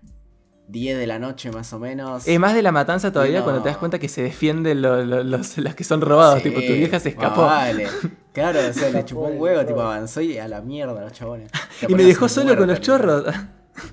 10 0.66 0.96
de 0.96 1.06
la 1.06 1.18
noche 1.18 1.52
más 1.52 1.74
o 1.74 1.78
menos. 1.78 2.26
Es 2.26 2.40
más 2.40 2.54
de 2.54 2.62
la 2.62 2.72
matanza 2.72 3.12
todavía 3.12 3.40
No. 3.40 3.44
cuando 3.44 3.62
te 3.62 3.68
das 3.68 3.76
cuenta 3.76 3.98
que 3.98 4.08
se 4.08 4.22
defienden 4.22 4.80
lo- 4.80 5.04
lo- 5.04 5.22
los, 5.22 5.58
las 5.58 5.74
que 5.74 5.84
son 5.84 6.00
robados. 6.00 6.38
Sí, 6.42 6.48
tipo, 6.48 6.60
tu 6.62 6.72
vieja 6.72 6.98
se 7.00 7.10
escapó. 7.10 7.42
Vale. 7.42 7.86
Claro, 8.32 8.60
o 8.70 8.72
sea, 8.72 8.88
le 8.88 9.04
chupó 9.04 9.26
un 9.26 9.34
el 9.34 9.38
huevo, 9.40 9.66
tipo 9.66 9.82
avanzó 9.82 10.22
y 10.22 10.38
a 10.38 10.48
la 10.48 10.62
mierda 10.62 10.98
los 11.02 11.12
chabones. 11.12 11.50
Y 11.86 11.94
me 11.94 12.02
dejó 12.04 12.30
solo 12.30 12.56
con 12.56 12.66
los 12.66 12.80
chorros. 12.80 13.26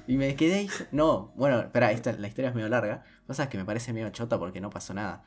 Y 0.07 0.15
me 0.15 0.33
quedé 0.37 0.59
ahí. 0.59 0.69
No, 0.93 1.33
bueno, 1.35 1.59
espera, 1.59 1.91
esta, 1.91 2.13
la 2.13 2.29
historia 2.29 2.49
es 2.51 2.55
medio 2.55 2.69
larga. 2.69 3.03
Cosas 3.27 3.47
que 3.47 3.57
me 3.57 3.65
parece 3.65 3.93
medio 3.93 4.09
chota 4.09 4.37
porque 4.39 4.61
no 4.61 4.69
pasó 4.69 4.93
nada. 4.93 5.23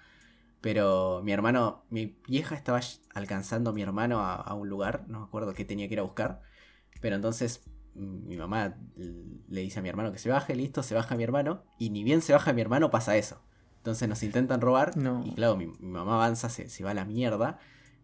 Pero 0.60 1.20
mi 1.22 1.32
hermano, 1.32 1.84
mi 1.90 2.18
vieja 2.26 2.54
estaba 2.54 2.80
alcanzando 3.14 3.70
a 3.70 3.72
mi 3.72 3.82
hermano 3.82 4.20
a, 4.20 4.34
a 4.34 4.54
un 4.54 4.68
lugar, 4.68 5.04
no 5.08 5.20
me 5.20 5.26
acuerdo 5.26 5.54
qué 5.54 5.64
tenía 5.64 5.88
que 5.88 5.94
ir 5.94 6.00
a 6.00 6.04
buscar. 6.04 6.40
Pero 7.00 7.16
entonces 7.16 7.62
mi 7.94 8.36
mamá 8.36 8.76
le 8.96 9.60
dice 9.60 9.78
a 9.78 9.82
mi 9.82 9.88
hermano 9.88 10.12
que 10.12 10.18
se 10.18 10.28
baje, 10.28 10.54
listo, 10.54 10.82
se 10.82 10.94
baja 10.94 11.16
mi 11.16 11.24
hermano. 11.24 11.62
Y 11.78 11.90
ni 11.90 12.02
bien 12.02 12.22
se 12.22 12.32
baja 12.32 12.52
mi 12.52 12.60
hermano 12.60 12.90
pasa 12.90 13.16
eso. 13.16 13.40
Entonces 13.78 14.08
nos 14.08 14.22
intentan 14.22 14.60
robar. 14.60 14.96
No. 14.96 15.22
Y 15.24 15.34
claro, 15.34 15.56
mi, 15.56 15.66
mi 15.66 15.88
mamá 15.88 16.14
avanza, 16.14 16.48
se, 16.48 16.68
se 16.68 16.84
va 16.84 16.90
a 16.90 16.94
la 16.94 17.04
mierda. 17.04 17.58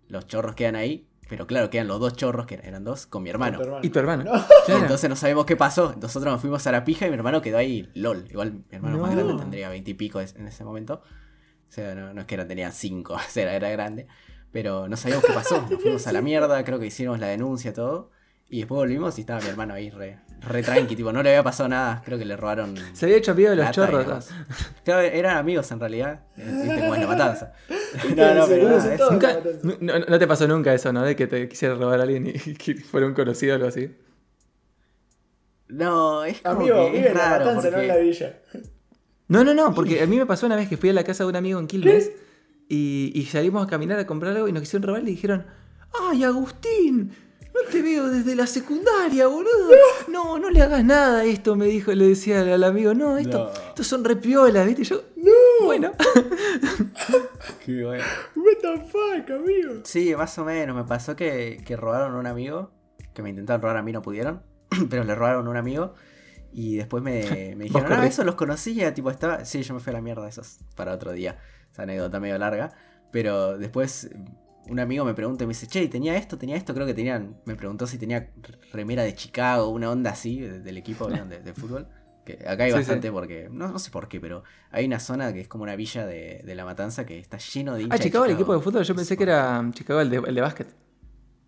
Los 0.09 0.27
chorros 0.27 0.55
quedan 0.55 0.77
ahí. 0.77 1.09
Pero 1.31 1.47
claro, 1.47 1.71
quedan 1.71 1.87
los 1.87 2.01
dos 2.01 2.17
chorros, 2.17 2.45
que 2.45 2.57
eran 2.57 2.83
dos, 2.83 3.07
con 3.07 3.23
mi 3.23 3.31
hermano. 3.31 3.59
Con 3.59 3.81
tu 3.81 3.87
Y 3.87 3.91
tu 3.91 4.01
hermano. 4.01 4.25
No. 4.25 4.33
Claro. 4.67 4.83
Entonces 4.83 5.09
no 5.09 5.15
sabemos 5.15 5.47
qué 5.47 5.57
pasó. 5.57 5.95
Nosotros 6.01 6.33
nos 6.33 6.41
fuimos 6.41 6.67
a 6.67 6.73
la 6.73 6.85
pija 6.85 7.07
y 7.07 7.09
mi 7.09 7.15
hermano 7.15 7.41
quedó 7.41 7.57
ahí, 7.59 7.89
lol. 7.95 8.27
Igual 8.29 8.53
mi 8.53 8.65
hermano 8.77 8.99
más 8.99 9.15
grande 9.15 9.35
tendría 9.35 9.69
veintipico 9.69 10.21
en 10.21 10.49
ese 10.49 10.65
momento. 10.65 11.03
O 11.69 11.73
sea, 11.73 11.95
no, 11.95 12.13
no 12.13 12.23
es 12.23 12.27
que 12.27 12.37
no 12.37 12.47
tenía 12.49 12.73
cinco, 12.73 13.15
o 13.15 13.19
sea, 13.29 13.45
era, 13.45 13.55
era 13.55 13.71
grande. 13.71 14.09
Pero 14.51 14.89
no 14.89 14.97
sabíamos 14.97 15.25
qué 15.25 15.33
pasó. 15.33 15.65
Nos 15.71 15.81
fuimos 15.81 16.05
a 16.09 16.13
la 16.13 16.21
mierda, 16.21 16.65
creo 16.65 16.81
que 16.81 16.87
hicimos 16.87 17.21
la 17.21 17.29
denuncia, 17.29 17.73
todo. 17.73 18.11
Y 18.53 18.59
después 18.59 18.79
volvimos 18.79 19.17
y 19.17 19.21
estaba 19.21 19.41
mi 19.41 19.47
hermano 19.49 19.75
ahí 19.75 19.91
re, 19.91 20.19
re 20.41 20.63
tranqui, 20.63 20.97
tipo, 20.97 21.13
no 21.13 21.23
le 21.23 21.29
había 21.31 21.45
pasado 21.45 21.69
nada. 21.69 22.03
Creo 22.05 22.19
que 22.19 22.25
le 22.25 22.37
robaron. 22.37 22.75
Se 22.95 23.07
había 23.07 23.17
hecho 23.19 23.31
amigo 23.31 23.51
de 23.51 23.57
los 23.57 23.71
chorros. 23.71 24.29
Claro, 24.85 25.03
eran 25.03 25.37
amigos 25.37 25.71
en 25.71 25.79
realidad. 25.79 26.25
eh, 26.37 26.45
Viste 26.65 26.85
es 26.87 26.99
la 27.01 27.07
matanza. 27.07 27.53
No, 28.17 28.35
no, 28.35 28.47
pero 28.49 28.69
nada, 28.69 28.97
todos. 28.97 29.13
Nunca, 29.13 29.29
la 29.29 29.35
matanza. 29.35 29.77
no, 29.81 29.99
no- 30.01 30.19
te 30.19 30.27
pasó 30.27 30.49
nunca 30.49 30.75
eso, 30.75 30.93
¿no? 30.93 31.03
De 31.03 31.15
que 31.15 31.27
te 31.29 31.49
quisiera 31.49 31.75
robar 31.77 32.01
a 32.01 32.03
alguien 32.03 32.27
y 32.27 32.33
que 32.55 32.75
fuera 32.77 33.07
un 33.07 33.15
conocido 33.15 33.53
o 33.53 33.57
algo 33.57 33.69
así. 33.69 33.95
No, 35.69 36.25
es 36.25 36.41
como 36.41 36.57
Amigo, 36.61 36.87
que 36.87 36.91
vive 36.91 37.01
es 37.03 37.07
en 37.13 37.15
la 37.19 37.25
raro. 37.31 37.45
matanza, 37.45 37.71
no 37.71 37.79
en 37.79 37.89
la 37.89 37.97
villa. 37.99 38.41
No, 39.29 39.45
no, 39.45 39.55
no, 39.55 39.73
porque 39.75 40.03
a 40.03 40.07
mí 40.07 40.17
me 40.19 40.27
pasó 40.27 40.47
una 40.47 40.57
vez 40.57 40.69
que 40.69 40.77
fui 40.77 40.91
a 40.91 40.93
la 40.93 41.05
casa 41.05 41.23
de 41.23 41.31
un 41.31 41.37
amigo 41.37 41.61
en 41.61 41.69
Quilmes 41.69 42.11
y, 42.69 43.13
y 43.15 43.25
salimos 43.27 43.65
a 43.65 43.69
caminar 43.71 43.99
a 44.01 44.07
comprar 44.07 44.35
algo 44.35 44.49
y 44.49 44.53
nos 44.53 44.63
quisieron 44.63 44.89
robar 44.89 45.03
y 45.03 45.05
le 45.05 45.11
dijeron, 45.13 45.47
¡ay, 46.11 46.25
Agustín! 46.25 47.13
No 47.65 47.71
te 47.71 47.83
veo 47.83 48.09
desde 48.09 48.35
la 48.35 48.47
secundaria, 48.47 49.27
boludo. 49.27 49.71
No, 50.09 50.39
no 50.39 50.51
le 50.51 50.63
hagas 50.63 50.85
nada 50.85 51.21
a 51.21 51.25
esto, 51.25 51.57
me 51.57 51.67
dijo, 51.67 51.93
le 51.93 52.09
decía 52.09 52.41
al, 52.41 52.65
amigo, 52.65 52.95
no, 52.95 53.19
esto, 53.19 53.51
No. 53.53 53.69
estos 53.69 53.87
son 53.87 54.05
repiolas, 54.05 54.67
¿viste? 54.67 54.83
Y 54.83 54.85
yo, 54.85 55.03
bueno. 55.65 55.93
Qué 57.65 57.85
bueno. 57.85 58.05
What 58.37 58.59
the 58.61 58.85
fuck, 58.87 59.31
amigo. 59.31 59.81
Sí, 59.85 60.15
más 60.17 60.39
o 60.39 60.45
menos. 60.45 60.75
Me 60.77 60.85
pasó 60.85 61.17
que, 61.17 61.63
que 61.65 61.77
robaron 61.77 62.15
a 62.15 62.19
un 62.19 62.27
amigo. 62.27 62.71
Que 63.15 63.23
me 63.23 63.31
intentaron 63.31 63.63
robar 63.63 63.77
a 63.77 63.83
mí, 63.83 63.93
no 63.93 64.03
pudieron. 64.03 64.43
Pero 64.91 65.05
le 65.05 65.15
robaron 65.15 65.47
a 65.47 65.51
un 65.51 65.57
amigo. 65.57 65.95
Y 66.53 66.77
después 66.77 67.03
me, 67.03 67.55
me 67.57 67.65
dijeron, 67.65 67.93
ah, 67.93 68.07
eso 68.07 68.25
los 68.25 68.35
conocía. 68.35 68.95
Tipo, 68.95 69.11
estaba. 69.11 69.45
Sí, 69.45 69.63
yo 69.63 69.75
me 69.75 69.81
fui 69.81 69.91
a 69.91 69.95
la 69.95 70.01
mierda. 70.03 70.29
Eso 70.29 70.41
es 70.41 70.59
para 70.75 70.95
otro 70.95 71.13
día. 71.13 71.39
Esa 71.71 71.83
anécdota 71.83 72.21
medio 72.21 72.39
larga. 72.39 72.73
Pero 73.13 73.59
después 73.59 74.11
un 74.69 74.79
amigo 74.81 75.05
me 75.05 75.15
pregunta 75.15 75.45
y 75.45 75.47
me 75.47 75.53
dice, 75.53 75.67
che, 75.67 75.89
¿tenía 75.89 76.17
esto? 76.17 76.39
¿Tenía 76.39 76.57
esto? 76.57 76.75
Creo 76.75 76.87
que 76.87 76.95
tenían. 76.95 77.37
Me 77.45 77.57
preguntó 77.57 77.87
si 77.87 77.99
tenía 77.99 78.31
remera 78.73 79.03
de 79.03 79.15
Chicago, 79.15 79.69
una 79.69 79.91
onda 79.91 80.11
así 80.11 80.41
de- 80.41 80.61
del 80.61 80.77
equipo 80.77 81.09
de, 81.09 81.41
de 81.41 81.55
fútbol. 81.55 81.89
Que 82.25 82.35
acá 82.47 82.65
hay 82.65 82.71
Sí, 82.71 82.77
bastante 82.77 83.09
sí. 83.09 83.13
porque. 83.13 83.49
No, 83.51 83.69
no 83.69 83.79
sé 83.79 83.91
por 83.91 84.07
qué, 84.09 84.21
pero 84.21 84.45
hay 84.71 84.85
una 84.87 85.01
zona 85.01 85.33
que 85.33 85.41
es 85.41 85.49
como 85.49 85.65
una 85.65 85.75
villa 85.77 86.07
de, 86.07 86.43
de 86.45 86.55
la 86.55 86.65
matanza 86.65 87.07
que 87.07 87.19
está 87.19 87.39
lleno 87.39 87.75
de 87.75 87.85
Ah, 87.91 87.97
de 87.97 88.05
Chicago, 88.05 88.27
el 88.27 88.33
equipo 88.33 88.53
de 88.55 88.61
fútbol, 88.61 88.85
yo 88.85 88.95
pensé 88.95 89.17
que 89.17 89.23
era 89.25 89.69
Chicago 89.73 90.01
el 90.01 90.11
de, 90.11 90.17
el 90.19 90.35
de 90.35 90.41
básquet. 90.41 90.69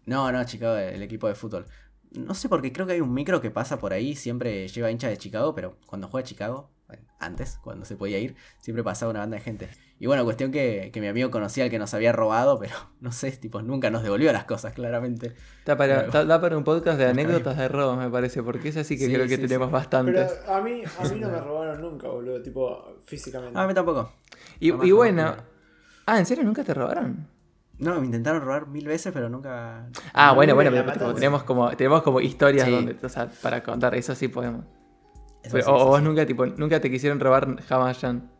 No, 0.07 0.31
no, 0.33 0.45
Chicago, 0.45 0.77
el 0.77 1.03
equipo 1.03 1.29
de 1.29 1.35
fútbol. 1.35 1.67
No 2.15 2.35
sé 2.35 2.49
porque 2.49 2.73
creo 2.73 2.87
que 2.87 2.93
hay 2.95 3.01
un 3.01 3.15
micro 3.15 3.41
que 3.41 3.51
pasa 3.51 3.79
por 3.79 3.93
ahí, 3.93 4.15
siempre 4.15 4.69
lleva 4.69 4.91
hincha 4.91 5.09
de 5.09 5.17
Chicago, 5.17 5.55
pero 5.55 5.77
cuando 5.87 6.09
juega 6.09 6.27
Chicago, 6.27 6.69
bueno, 6.87 7.05
antes, 7.21 7.59
cuando 7.63 7.87
se 7.87 7.97
podía 7.97 8.19
ir, 8.19 8.37
siempre 8.61 8.85
pasaba 8.85 9.11
una 9.11 9.21
banda 9.21 9.37
de 9.39 9.43
gente. 9.43 9.71
Y 9.99 10.07
bueno, 10.07 10.23
cuestión 10.25 10.51
que, 10.53 10.91
que 10.93 11.01
mi 11.01 11.07
amigo 11.07 11.31
conocía 11.31 11.65
al 11.65 11.71
que 11.71 11.79
nos 11.79 11.95
había 11.95 12.13
robado, 12.13 12.59
pero 12.59 12.75
no 13.01 13.13
sé, 13.13 13.31
tipo, 13.33 13.63
nunca 13.63 13.89
nos 13.91 14.03
devolvió 14.03 14.31
las 14.33 14.45
cosas, 14.45 14.75
claramente. 14.75 15.35
Da 15.65 15.77
para, 15.79 15.95
Claro. 16.05 16.13
da- 16.13 16.25
da 16.27 16.41
para 16.43 16.59
un 16.59 16.65
podcast 16.65 16.99
de 16.99 17.07
anécdotas 17.07 17.57
de 17.57 17.69
robos, 17.69 17.97
me 17.97 18.11
parece, 18.11 18.43
porque 18.43 18.69
es 18.69 18.77
así 18.77 18.99
que 18.99 19.07
Sí, 19.07 19.13
creo 19.15 19.27
que 19.27 19.37
sí, 19.37 19.43
tenemos 19.43 19.69
sí. 19.69 19.73
bastantes. 19.73 20.33
Pero 20.43 20.53
a 20.55 20.61
mí, 20.61 20.83
a 20.99 21.05
mí 21.09 21.19
no 21.21 21.31
me 21.31 21.41
robaron 21.41 21.81
nunca, 21.81 22.09
boludo. 22.09 22.43
Tipo, 22.43 22.97
físicamente. 23.07 23.59
A 23.59 23.67
mí 23.67 23.73
tampoco. 23.73 24.13
Y, 24.61 24.69
y 24.87 24.91
bueno. 24.93 25.35
Ah, 26.05 26.19
¿en 26.19 26.27
serio 26.27 26.45
nunca 26.45 26.63
te 26.65 26.75
robaron? 26.75 27.27
No, 27.79 27.99
me 28.01 28.07
intentaron 28.07 28.43
robar 28.43 28.69
mil 28.69 28.87
veces, 28.87 29.13
pero 29.13 29.29
nunca... 29.29 29.89
Ah, 30.13 30.29
No, 30.29 30.35
bueno, 30.37 30.55
bueno, 30.55 30.71
pero 30.71 31.15
tenemos 31.15 31.43
como, 31.43 31.75
tenemos 31.77 32.03
como 32.03 32.21
historias 32.21 32.67
Sí. 32.67 32.71
donde, 32.71 32.97
o 33.05 33.09
sea, 33.09 33.29
para 33.43 33.63
contar, 33.63 33.95
eso 33.95 34.15
sí 34.15 34.29
podemos. 34.29 34.65
Eso 35.43 35.53
Pero- 35.53 35.65
sí, 35.65 35.71
o, 35.71 35.77
eso 35.77 35.87
vos 35.87 35.99
sí. 35.99 36.05
nunca, 36.05 36.25
tipo, 36.27 36.47
nunca 36.47 36.81
te 36.81 36.91
quisieron 36.91 37.19
robar 37.19 37.61
jamás, 37.63 37.99
Jan. 37.99 38.31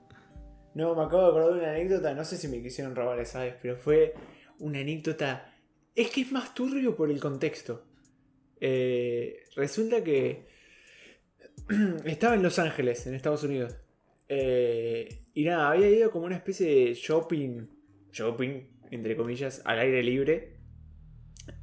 No, 0.75 0.95
me 0.95 1.03
acabo 1.03 1.23
de 1.25 1.29
acordar 1.31 1.53
de 1.55 1.59
una 1.61 1.71
anécdota. 1.71 2.15
No 2.15 2.25
sé 2.25 2.37
si 2.37 2.47
me 2.49 2.63
quisieron 2.63 2.95
robar 2.95 3.19
esa 3.19 3.41
vez, 3.41 3.57
pero 3.61 3.77
fue 3.77 4.15
una 4.61 4.79
anécdota. 4.79 5.53
Es 5.95 6.11
que 6.11 6.21
es 6.23 6.33
más 6.33 6.55
turbio 6.55 6.95
por 6.95 7.11
el 7.11 7.19
contexto. 7.21 7.85
Eh, 8.61 9.41
resulta 9.57 10.03
que 10.05 10.47
estaba 12.05 12.35
en 12.37 12.43
Los 12.43 12.59
Ángeles, 12.59 13.07
en 13.07 13.15
Estados 13.15 13.43
Unidos. 13.43 13.77
Eh, 14.29 15.09
y 15.35 15.45
nada, 15.45 15.71
había 15.73 15.89
ido 15.91 16.11
como 16.11 16.27
una 16.27 16.37
especie 16.37 16.67
de 16.87 16.95
shopping. 16.95 17.67
Shopping, 18.13 18.61
entre 18.93 19.17
comillas, 19.17 19.63
al 19.65 19.81
aire 19.81 20.03
libre. 20.03 20.59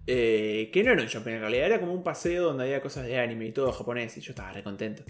Eh, 0.06 0.70
que 0.74 0.84
no 0.84 0.92
era 0.92 1.02
un 1.02 1.08
shopping 1.08 1.34
en 1.34 1.42
realidad, 1.42 1.68
era 1.68 1.80
como 1.80 1.94
un 1.94 2.04
paseo 2.04 2.44
donde 2.44 2.64
había 2.64 2.82
cosas 2.82 3.06
de 3.06 3.18
anime 3.18 3.46
y 3.46 3.52
todo 3.52 3.72
japonés. 3.72 4.18
Y 4.18 4.22
yo 4.22 4.32
estaba 4.32 4.52
re 4.52 4.64
contento. 4.64 5.04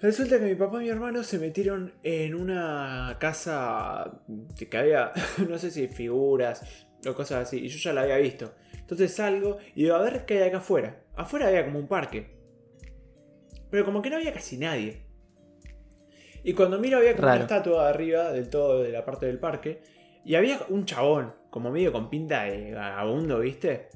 Resulta 0.00 0.38
que 0.38 0.46
mi 0.46 0.54
papá 0.54 0.78
y 0.78 0.86
mi 0.86 0.88
hermano 0.88 1.22
se 1.22 1.38
metieron 1.38 1.92
en 2.02 2.34
una 2.34 3.16
casa 3.20 4.22
que 4.58 4.76
había, 4.76 5.12
no 5.48 5.58
sé 5.58 5.70
si 5.70 5.86
figuras 5.88 6.86
o 7.06 7.14
cosas 7.14 7.46
así, 7.46 7.58
y 7.58 7.68
yo 7.68 7.78
ya 7.78 7.92
la 7.92 8.02
había 8.02 8.16
visto. 8.16 8.54
Entonces 8.72 9.14
salgo 9.14 9.58
y 9.74 9.84
digo, 9.84 9.96
a 9.96 10.02
ver 10.02 10.24
qué 10.24 10.42
hay 10.42 10.48
acá 10.48 10.58
afuera. 10.58 11.04
Afuera 11.14 11.48
había 11.48 11.64
como 11.64 11.78
un 11.78 11.88
parque. 11.88 12.36
Pero 13.70 13.84
como 13.84 14.02
que 14.02 14.10
no 14.10 14.16
había 14.16 14.32
casi 14.32 14.56
nadie. 14.56 15.06
Y 16.44 16.52
cuando 16.54 16.78
miro 16.78 16.98
había 16.98 17.14
como 17.14 17.28
una 17.28 17.36
estatua 17.36 17.88
arriba 17.88 18.32
del 18.32 18.50
todo 18.50 18.82
de 18.82 18.90
la 18.90 19.04
parte 19.04 19.26
del 19.26 19.38
parque. 19.38 19.82
Y 20.24 20.34
había 20.34 20.60
un 20.68 20.84
chabón, 20.84 21.34
como 21.50 21.70
medio 21.70 21.92
con 21.92 22.08
pinta 22.10 22.44
de 22.44 22.72
vagabundo, 22.72 23.40
¿viste? 23.40 23.88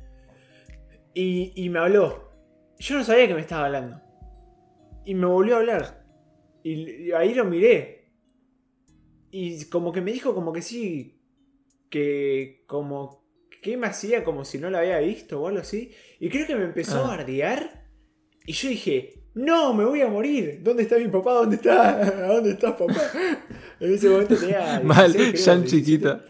Y, 1.14 1.52
y 1.54 1.68
me 1.70 1.78
habló. 1.78 2.30
Yo 2.78 2.96
no 2.96 3.04
sabía 3.04 3.26
que 3.28 3.34
me 3.34 3.40
estaba 3.40 3.66
hablando. 3.66 4.00
Y 5.04 5.14
me 5.14 5.26
volvió 5.26 5.56
a 5.56 5.58
hablar. 5.60 6.04
Y, 6.62 7.06
y 7.08 7.12
ahí 7.12 7.32
lo 7.34 7.44
miré. 7.44 8.10
Y 9.30 9.64
como 9.66 9.92
que 9.92 10.00
me 10.00 10.12
dijo 10.12 10.34
como 10.34 10.52
que 10.52 10.62
sí. 10.62 11.22
Que 11.90 12.64
como... 12.66 13.24
¿Qué 13.62 13.76
me 13.76 13.86
hacía 13.86 14.22
como 14.22 14.44
si 14.44 14.58
no 14.58 14.70
lo 14.70 14.78
había 14.78 14.98
visto 14.98 15.40
o 15.40 15.48
algo 15.48 15.60
así? 15.60 15.92
Y 16.20 16.28
creo 16.28 16.46
que 16.46 16.54
me 16.56 16.64
empezó 16.64 16.98
Ah. 16.98 17.04
a 17.04 17.16
bardear. 17.16 17.88
Y 18.44 18.52
yo 18.52 18.68
dije, 18.68 19.15
no, 19.36 19.74
me 19.74 19.84
voy 19.84 20.00
a 20.00 20.08
morir. 20.08 20.60
¿Dónde 20.62 20.84
está 20.84 20.96
mi 20.96 21.08
papá? 21.08 21.34
¿Dónde 21.34 21.56
está? 21.56 22.00
¿A 22.00 22.32
dónde 22.32 22.50
estás, 22.52 22.72
papá? 22.72 22.94
En 23.80 23.92
ese 23.92 24.08
momento 24.08 24.34
tenía... 24.34 24.80
Mal, 24.84 25.12
16, 25.12 25.32
creo, 25.32 25.44
Jan 25.44 25.62
17. 25.62 25.68
chiquito. 25.68 26.20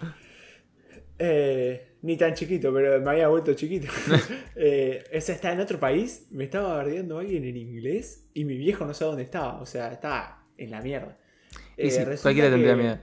Eh, 1.16 1.86
ni 2.02 2.16
tan 2.16 2.34
chiquito, 2.34 2.74
pero 2.74 3.00
me 3.00 3.11
había 3.12 3.28
vuelto 3.28 3.54
chiquito. 3.54 3.86
eh, 4.57 5.04
esa 5.12 5.32
está 5.32 5.52
en 5.52 5.61
otro 5.61 5.78
país, 5.78 6.26
me 6.32 6.42
estaba 6.42 6.78
bardeando 6.78 7.20
alguien 7.20 7.44
en 7.44 7.57
inglés 7.57 8.26
y 8.34 8.44
mi 8.44 8.57
viejo 8.57 8.84
no 8.84 8.92
sabe 8.92 9.11
dónde 9.11 9.22
estaba. 9.22 9.61
O 9.61 9.66
sea, 9.66 9.92
estaba 9.92 10.44
en 10.59 10.72
la 10.72 10.82
mierda. 10.82 11.16
Y 11.76 11.86
Eh, 11.86 11.90
sí, 11.92 11.98
resulta 11.98 12.22
cualquiera 12.22 12.50
tendría 12.50 12.74
miedo. 12.74 12.98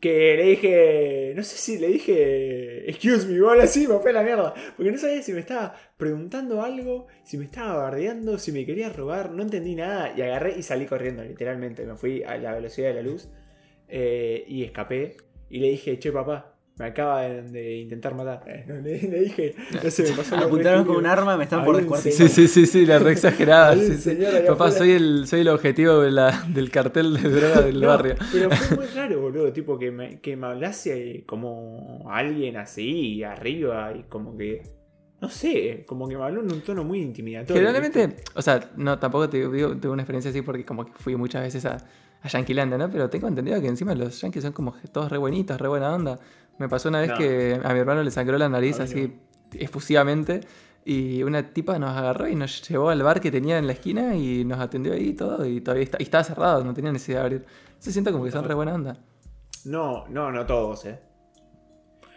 Que 0.00 0.36
le 0.36 0.44
dije, 0.44 1.32
no 1.34 1.42
sé 1.42 1.56
si 1.56 1.78
le 1.78 1.88
dije, 1.88 2.88
excuse 2.88 3.26
me, 3.26 3.40
o 3.40 3.50
así, 3.50 3.88
me 3.88 3.98
fue 3.98 4.12
la 4.12 4.22
mierda. 4.22 4.54
Porque 4.76 4.92
no 4.92 4.98
sabía 4.98 5.22
si 5.22 5.32
me 5.32 5.40
estaba 5.40 5.74
preguntando 5.96 6.62
algo, 6.62 7.08
si 7.24 7.36
me 7.36 7.44
estaba 7.44 7.74
bardeando, 7.74 8.38
si 8.38 8.52
me 8.52 8.64
quería 8.64 8.90
robar, 8.90 9.32
no 9.32 9.42
entendí 9.42 9.74
nada. 9.74 10.14
Y 10.16 10.22
agarré 10.22 10.56
y 10.56 10.62
salí 10.62 10.86
corriendo, 10.86 11.24
literalmente. 11.24 11.84
Me 11.84 11.96
fui 11.96 12.22
a 12.22 12.38
la 12.38 12.54
velocidad 12.54 12.88
de 12.88 12.94
la 12.94 13.02
luz 13.02 13.28
eh, 13.88 14.44
y 14.46 14.64
escapé. 14.64 15.16
Y 15.50 15.60
le 15.60 15.70
dije, 15.70 15.98
che 15.98 16.12
papá, 16.12 16.57
me 16.78 16.86
acaban 16.86 17.52
de 17.52 17.78
intentar 17.78 18.14
matar. 18.14 18.42
Eh, 18.46 18.64
no, 18.68 18.74
le, 18.74 19.00
le 19.02 19.20
dije, 19.20 19.54
no 19.82 19.90
sé, 19.90 20.04
me 20.04 20.10
pasó 20.16 20.36
re 20.36 20.44
Apuntaron 20.44 20.84
con 20.84 20.96
un 20.96 21.06
arma, 21.06 21.36
me 21.36 21.44
están 21.44 21.64
por 21.64 21.76
descuartizar. 21.76 22.28
Sí, 22.28 22.32
sí, 22.34 22.48
sí, 22.48 22.66
sí, 22.66 22.86
la 22.86 22.98
re 22.98 23.12
exagerada. 23.12 23.74
Sí, 23.76 23.96
sí. 23.96 24.18
Papá, 24.46 24.70
soy 24.70 24.92
el, 24.92 25.26
soy 25.26 25.40
el 25.40 25.48
objetivo 25.48 25.98
de 26.00 26.10
la- 26.10 26.44
del 26.48 26.70
cartel 26.70 27.14
de 27.20 27.28
droga 27.28 27.60
del 27.62 27.80
No, 27.80 27.86
barrio. 27.88 28.14
Pero 28.32 28.50
fue 28.50 28.76
muy 28.78 28.86
raro, 28.86 29.20
boludo. 29.20 29.52
Tipo, 29.52 29.78
que 29.78 29.90
me, 29.90 30.20
que 30.20 30.36
me 30.36 30.46
hablase 30.46 31.24
como 31.26 32.08
alguien 32.10 32.56
así, 32.56 33.22
arriba, 33.24 33.92
y 33.98 34.04
como 34.04 34.36
que. 34.36 34.62
No 35.20 35.28
sé, 35.28 35.84
como 35.88 36.08
que 36.08 36.16
me 36.16 36.22
habló 36.22 36.42
en 36.42 36.52
un 36.52 36.60
tono 36.60 36.84
muy 36.84 37.00
intimidatorio. 37.00 37.56
Generalmente, 37.60 38.22
o 38.36 38.40
sea, 38.40 38.70
no, 38.76 39.00
tampoco 39.00 39.28
te 39.28 39.38
digo, 39.48 39.76
tuve 39.76 39.90
una 39.90 40.02
experiencia 40.02 40.30
así 40.30 40.42
porque 40.42 40.64
como 40.64 40.84
que 40.84 40.92
fui 40.94 41.16
muchas 41.16 41.42
veces 41.42 41.64
a, 41.64 41.76
a 42.22 42.28
Yanquilandia, 42.28 42.78
¿no? 42.78 42.88
Pero 42.88 43.10
tengo 43.10 43.26
entendido 43.26 43.60
que 43.60 43.66
encima 43.66 43.96
los 43.96 44.20
yankees 44.20 44.44
son 44.44 44.52
como 44.52 44.74
todos 44.92 45.10
re 45.10 45.18
buenitos, 45.18 45.60
re 45.60 45.66
buena 45.66 45.92
onda. 45.92 46.20
Me 46.58 46.68
pasó 46.68 46.88
una 46.88 47.00
vez 47.00 47.10
No. 47.10 47.18
que 47.18 47.60
a 47.62 47.72
mi 47.72 47.78
hermano 47.80 48.02
le 48.02 48.10
sangró 48.10 48.36
la 48.38 48.48
nariz 48.48 48.80
así 48.80 49.12
efusivamente 49.52 50.40
y 50.84 51.22
una 51.22 51.52
tipa 51.52 51.78
nos 51.78 51.96
agarró 51.96 52.28
y 52.28 52.34
nos 52.34 52.66
llevó 52.68 52.90
al 52.90 53.02
bar 53.02 53.20
que 53.20 53.30
tenía 53.30 53.58
en 53.58 53.66
la 53.66 53.72
esquina 53.74 54.16
y 54.16 54.44
nos 54.44 54.58
atendió 54.58 54.92
ahí 54.94 55.08
y 55.08 55.14
todo 55.14 55.44
y 55.46 55.60
todavía 55.60 55.84
está, 55.84 55.96
y 56.00 56.02
estaba 56.04 56.24
cerrado, 56.24 56.64
no 56.64 56.74
tenía 56.74 56.92
necesidad 56.92 57.18
de 57.20 57.24
abrir. 57.24 57.44
Se 57.78 57.92
siento 57.92 58.10
como 58.12 58.24
que 58.24 58.30
son 58.30 58.44
re 58.44 58.54
buena 58.54 58.74
onda. 58.74 58.96
No, 59.64 60.06
no, 60.08 60.30
no 60.32 60.46
todos, 60.46 60.84
eh. 60.86 60.98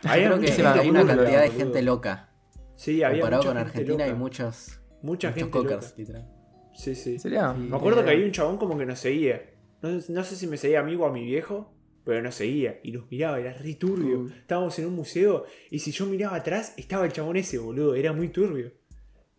Creo 0.01 0.39
que 0.39 0.51
hay 0.51 0.89
una 0.89 1.05
cantidad 1.05 1.41
de 1.41 1.47
boludo. 1.49 1.57
gente 1.57 1.81
loca. 1.81 2.29
Sí, 2.75 3.03
había 3.03 3.21
Comparado 3.21 3.43
mucha 3.43 3.53
con 3.53 3.57
gente 3.57 3.71
Argentina 3.79 4.03
hay 4.05 4.09
loca. 4.11 4.19
muchos, 4.19 4.79
Mucha 5.03 5.27
muchos 5.29 5.33
gente 5.35 5.57
loca. 5.63 5.79
literal. 5.97 6.27
Sí, 6.73 6.95
sí. 6.95 7.19
Sí. 7.19 7.29
Me 7.29 7.75
acuerdo 7.75 8.03
que 8.03 8.09
había 8.11 8.25
un 8.25 8.31
chabón 8.31 8.57
como 8.57 8.77
que 8.77 8.85
nos 8.85 8.99
seguía. 8.99 9.41
No, 9.81 9.89
no 9.91 10.23
sé 10.23 10.35
si 10.35 10.47
me 10.47 10.57
seguía 10.57 10.79
a 10.79 10.83
mí 10.83 10.95
o 10.95 11.05
a 11.05 11.11
mi 11.11 11.23
viejo, 11.25 11.71
pero 12.03 12.21
nos 12.21 12.35
seguía 12.35 12.79
y 12.83 12.91
nos 12.91 13.09
miraba, 13.09 13.39
era 13.39 13.53
re 13.53 13.75
turbio. 13.75 14.21
Uh. 14.21 14.27
Estábamos 14.29 14.77
en 14.79 14.87
un 14.87 14.95
museo 14.95 15.45
y 15.69 15.79
si 15.79 15.91
yo 15.91 16.05
miraba 16.05 16.37
atrás 16.37 16.73
estaba 16.77 17.05
el 17.05 17.11
chabón 17.11 17.37
ese, 17.37 17.57
boludo, 17.57 17.95
era 17.95 18.13
muy 18.13 18.29
turbio. 18.29 18.71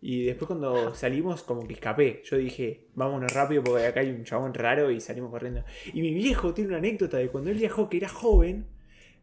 Y 0.05 0.25
después 0.25 0.47
cuando 0.47 0.93
salimos 0.95 1.43
como 1.43 1.65
que 1.65 1.73
escapé. 1.73 2.21
Yo 2.25 2.37
dije, 2.37 2.87
vámonos 2.93 3.31
rápido 3.33 3.63
porque 3.63 3.85
acá 3.85 4.01
hay 4.01 4.09
un 4.09 4.25
chabón 4.25 4.53
raro 4.53 4.91
y 4.91 4.99
salimos 4.99 5.31
corriendo. 5.31 5.63
Y 5.93 6.01
mi 6.01 6.13
viejo 6.13 6.53
tiene 6.53 6.69
una 6.69 6.77
anécdota 6.77 7.17
de 7.17 7.29
cuando 7.29 7.49
él 7.51 7.57
viajó, 7.57 7.89
que 7.89 7.97
era 7.97 8.09
joven, 8.09 8.67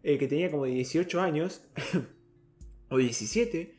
eh, 0.03 0.17
que 0.17 0.27
tenía 0.27 0.51
como 0.51 0.65
18 0.65 1.21
años, 1.21 1.63
o 2.89 2.97
17. 2.97 3.75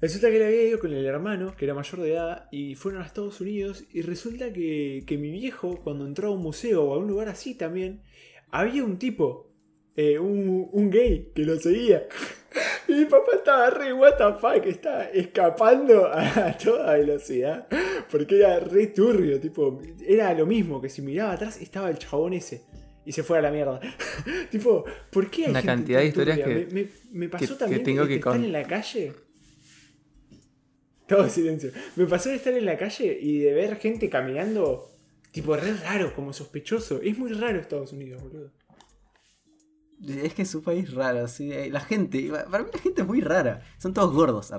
Resulta 0.00 0.28
que 0.28 0.36
él 0.36 0.42
había 0.44 0.68
ido 0.68 0.78
con 0.78 0.92
el 0.92 1.04
hermano, 1.04 1.56
que 1.56 1.64
era 1.64 1.74
mayor 1.74 2.00
de 2.00 2.12
edad, 2.12 2.48
y 2.52 2.74
fueron 2.76 3.02
a 3.02 3.06
Estados 3.06 3.40
Unidos. 3.40 3.84
Y 3.92 4.02
resulta 4.02 4.52
que, 4.52 5.02
que 5.06 5.18
mi 5.18 5.30
viejo, 5.30 5.80
cuando 5.82 6.06
entró 6.06 6.28
a 6.28 6.30
un 6.30 6.42
museo 6.42 6.84
o 6.84 6.94
a 6.94 6.98
un 6.98 7.08
lugar 7.08 7.28
así 7.28 7.54
también, 7.54 8.02
había 8.60 8.84
un 8.84 8.98
tipo, 8.98 9.50
eh, 9.96 10.18
un, 10.18 10.68
un 10.72 10.90
gay, 10.90 11.30
que 11.34 11.42
lo 11.44 11.56
seguía. 11.58 12.06
Y 12.86 12.92
mi 12.92 13.04
papá 13.06 13.32
estaba 13.34 13.70
re 13.70 13.92
what 13.94 14.12
the 14.16 14.38
fuck, 14.38 14.64
estaba 14.66 15.04
escapando 15.06 16.06
a 16.06 16.56
toda 16.56 16.92
velocidad. 16.94 17.66
Porque 18.10 18.36
era 18.36 18.60
re 18.60 18.88
turbio, 18.88 19.40
tipo, 19.40 19.80
era 20.06 20.32
lo 20.34 20.44
mismo 20.46 20.80
que 20.80 20.88
si 20.90 21.00
miraba 21.02 21.32
atrás 21.32 21.60
estaba 21.60 21.88
el 21.90 21.98
chabón 21.98 22.34
ese. 22.34 22.62
Y 23.06 23.10
se 23.12 23.22
fue 23.24 23.38
a 23.38 23.42
la 23.42 23.50
mierda. 23.50 23.80
tipo, 24.52 24.84
¿por 25.10 25.30
qué 25.30 25.46
hay 25.46 25.50
Una 25.50 25.62
gente 25.62 25.74
cantidad 25.74 25.98
de 26.00 26.06
historias 26.06 26.38
turbia? 26.40 26.58
que- 26.68 26.74
Me, 26.74 26.82
me- 26.82 26.88
me 27.12 27.28
pasó 27.30 27.54
que 27.54 27.58
también 27.58 27.82
tengo 27.82 28.02
de 28.02 28.08
que 28.08 28.14
estar 28.16 28.32
con- 28.34 28.44
en 28.44 28.52
la 28.52 28.62
calle. 28.62 29.12
Todo 31.08 31.28
silencio. 31.28 31.70
Me 31.96 32.06
pasó 32.06 32.28
de 32.28 32.36
estar 32.36 32.52
en 32.54 32.64
la 32.66 32.76
calle 32.78 33.18
y 33.20 33.38
de 33.38 33.52
ver 33.52 33.76
gente 33.76 34.08
caminando, 34.08 34.90
tipo, 35.34 35.54
re 35.56 35.74
raro, 35.74 36.14
como 36.14 36.32
sospechoso. 36.32 37.00
Es 37.02 37.18
muy 37.18 37.30
raro 37.34 37.58
Estados 37.60 37.92
Unidos, 37.92 38.22
boludo. 38.22 38.50
Es 40.06 40.34
que 40.34 40.42
es 40.42 40.54
un 40.54 40.62
país 40.62 40.92
raro, 40.92 41.26
sí. 41.28 41.50
eh, 41.52 41.70
La 41.70 41.80
gente, 41.80 42.30
para 42.50 42.64
mí 42.64 42.70
la 42.72 42.78
gente 42.78 43.02
es 43.02 43.06
muy 43.06 43.20
rara. 43.20 43.62
Son 43.78 43.94
todos 43.94 44.12
gordos. 44.12 44.52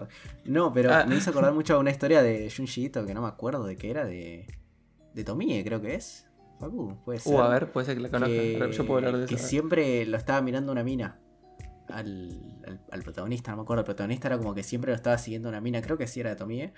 No, 0.46 0.74
pero 0.74 0.92
Ah. 0.94 1.06
me 1.06 1.16
hizo 1.18 1.30
acordar 1.30 1.54
mucho 1.54 1.76
a 1.76 1.78
una 1.80 1.92
historia 1.92 2.22
de 2.24 2.52
Junji 2.56 2.86
Ito 2.86 3.06
que 3.06 3.14
no 3.14 3.22
me 3.22 3.28
acuerdo 3.28 3.64
de 3.66 3.76
qué 3.78 3.90
era, 3.92 4.06
de. 4.06 4.48
De 5.14 5.24
Tomie, 5.24 5.64
creo 5.64 5.82
que 5.82 5.96
es. 5.96 6.28
Facu, 6.60 6.98
puede 7.06 7.20
ser. 7.20 7.34
Uh, 7.36 7.40
a 7.40 7.50
ver, 7.50 7.72
puede 7.72 7.86
ser 7.86 7.96
que 7.96 8.02
la 8.02 8.10
conozca. 8.10 8.34
que, 8.34 8.70
Yo 8.72 8.86
puedo 8.86 8.98
hablar 9.06 9.18
de 9.22 9.28
que 9.28 9.36
eso. 9.36 9.48
siempre 9.48 10.06
lo 10.06 10.18
estaba 10.18 10.42
mirando 10.42 10.72
una 10.72 10.84
mina. 10.84 11.20
Al, 11.90 12.60
al, 12.66 12.82
al 12.92 13.04
protagonista, 13.04 13.52
no 13.52 13.58
me 13.58 13.64
acuerdo. 13.64 13.82
El 13.82 13.86
protagonista 13.86 14.28
era 14.30 14.38
como 14.38 14.56
que 14.56 14.64
siempre 14.64 14.92
lo 14.92 14.96
estaba 14.96 15.18
siguiendo 15.20 15.48
una 15.50 15.62
mina, 15.62 15.82
creo 15.82 15.98
que 15.98 16.08
sí 16.08 16.20
era 16.22 16.32
de 16.32 16.36
Tomie. 16.38 16.74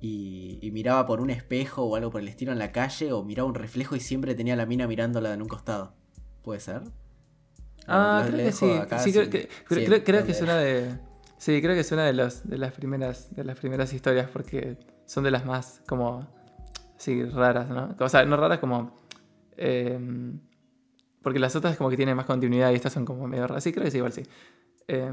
Y, 0.00 0.58
y 0.62 0.70
miraba 0.70 1.06
por 1.06 1.20
un 1.20 1.30
espejo 1.30 1.82
o 1.82 1.96
algo 1.96 2.10
por 2.10 2.20
el 2.20 2.28
estilo 2.28 2.52
en 2.52 2.58
la 2.58 2.72
calle, 2.72 3.12
o 3.12 3.24
miraba 3.24 3.48
un 3.48 3.54
reflejo 3.54 3.96
y 3.96 4.00
siempre 4.00 4.34
tenía 4.34 4.54
a 4.54 4.56
la 4.56 4.66
mina 4.66 4.86
mirándola 4.86 5.34
en 5.34 5.42
un 5.42 5.48
costado. 5.48 5.94
¿Puede 6.42 6.60
ser? 6.60 6.82
Ah, 7.88 8.24
creo 8.26 8.44
que 8.44 8.52
sí. 8.52 8.66
Sí, 8.98 9.12
creo, 9.12 9.30
que, 9.30 9.48
sí, 9.68 10.02
creo, 10.04 10.24
que 10.24 10.32
es 10.32 10.42
una 10.42 10.58
de. 10.58 10.98
Sí, 11.38 11.60
creo 11.62 11.74
que 11.74 11.80
es 11.80 11.92
una 11.92 12.04
de, 12.04 12.12
los, 12.12 12.46
de 12.48 12.58
las 12.58 12.72
primeras 12.72 13.34
de 13.34 13.44
las 13.44 13.58
primeras 13.58 13.92
historias 13.92 14.28
porque 14.28 14.76
son 15.06 15.24
de 15.24 15.30
las 15.30 15.46
más 15.46 15.82
como 15.88 16.28
sí 16.98 17.24
raras, 17.24 17.70
¿no? 17.70 17.96
O 17.98 18.08
sea, 18.08 18.24
no 18.24 18.36
raras 18.36 18.58
como 18.58 18.94
eh, 19.56 19.98
porque 21.22 21.38
las 21.38 21.56
otras 21.56 21.76
como 21.76 21.88
que 21.90 21.96
tienen 21.96 22.16
más 22.16 22.26
continuidad 22.26 22.70
y 22.72 22.74
estas 22.74 22.92
son 22.92 23.04
como 23.04 23.26
medio 23.26 23.46
raras. 23.46 23.64
Sí, 23.64 23.72
creo 23.72 23.84
que 23.84 23.90
sí, 23.90 23.96
igual 23.98 24.12
sí. 24.12 24.22
Eh, 24.86 25.10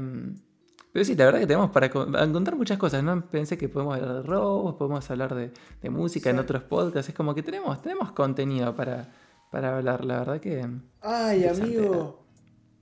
pero 0.96 1.04
sí, 1.04 1.14
la 1.14 1.26
verdad 1.26 1.40
que 1.40 1.46
tenemos 1.46 1.68
para 1.72 1.90
co- 1.90 2.06
encontrar 2.18 2.56
muchas 2.56 2.78
cosas, 2.78 3.02
¿no? 3.04 3.22
Pensé 3.28 3.58
que 3.58 3.68
podemos 3.68 3.96
hablar 3.98 4.14
de 4.14 4.22
robos, 4.22 4.76
podemos 4.76 5.10
hablar 5.10 5.34
de, 5.34 5.50
de 5.82 5.90
música 5.90 6.30
en 6.30 6.38
otros 6.38 6.62
podcasts. 6.62 7.10
Es 7.10 7.14
como 7.14 7.34
que 7.34 7.42
tenemos, 7.42 7.82
tenemos 7.82 8.12
contenido 8.12 8.74
para, 8.74 9.12
para 9.50 9.76
hablar, 9.76 10.06
la 10.06 10.20
verdad 10.20 10.40
que. 10.40 10.66
Ay, 11.02 11.44
amigo. 11.44 12.24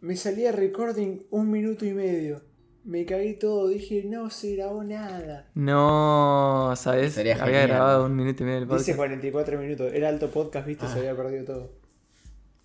Me 0.00 0.14
salía 0.14 0.52
recording 0.52 1.22
un 1.32 1.50
minuto 1.50 1.84
y 1.84 1.92
medio. 1.92 2.40
Me 2.84 3.04
cagué 3.04 3.34
todo. 3.34 3.66
Dije, 3.66 4.04
no 4.06 4.30
se 4.30 4.54
grabó 4.54 4.84
nada. 4.84 5.48
No, 5.56 6.72
¿sabes? 6.76 7.14
Sería 7.14 7.32
Había 7.34 7.46
genial. 7.62 7.68
grabado 7.68 8.06
un 8.06 8.14
minuto 8.14 8.44
y 8.44 8.46
medio 8.46 8.60
del 8.60 8.68
podcast. 8.68 8.86
Dice 8.86 8.96
44 8.96 9.58
minutos. 9.58 9.92
Era 9.92 10.08
alto 10.08 10.30
podcast, 10.30 10.68
viste, 10.68 10.86
Ah. 10.86 10.92
se 10.92 11.00
había 11.00 11.16
perdido 11.16 11.44
todo. 11.46 11.72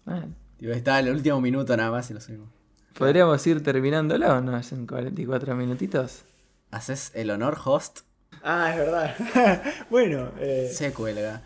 Ah, 0.05 0.25
estaba 0.59 0.99
en 0.99 1.07
el 1.07 1.15
último 1.15 1.41
minuto 1.41 1.75
nada 1.75 1.89
más 1.89 2.07
y 2.11 2.13
lo 2.13 2.21
subimos. 2.21 2.49
¿Podríamos 2.97 3.45
ir 3.47 3.63
terminándolo 3.63 4.27
o 4.37 4.41
no? 4.41 4.59
En 4.59 4.85
44 4.87 5.55
minutitos. 5.55 6.23
Haces 6.71 7.11
el 7.15 7.31
honor 7.31 7.57
host, 7.63 8.01
Ah, 8.43 8.71
es 8.71 8.77
verdad. 8.77 9.15
bueno, 9.89 10.31
eh, 10.39 10.69
se 10.71 10.93
cuelga. 10.93 11.41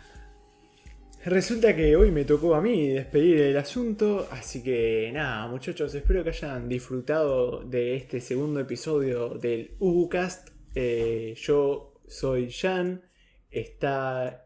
resulta 1.24 1.74
que 1.74 1.96
hoy 1.96 2.10
me 2.10 2.24
tocó 2.24 2.54
a 2.54 2.60
mí 2.60 2.88
despedir 2.88 3.40
el 3.40 3.56
asunto. 3.56 4.28
Así 4.30 4.62
que 4.62 5.10
nada, 5.12 5.48
muchachos, 5.48 5.94
espero 5.94 6.22
que 6.22 6.30
hayan 6.30 6.68
disfrutado 6.68 7.64
de 7.64 7.96
este 7.96 8.20
segundo 8.20 8.60
episodio 8.60 9.30
del 9.30 9.74
UbuCast. 9.80 10.50
Eh, 10.74 11.34
yo 11.36 11.94
soy 12.06 12.50
Jan. 12.52 13.02
Está. 13.50 14.43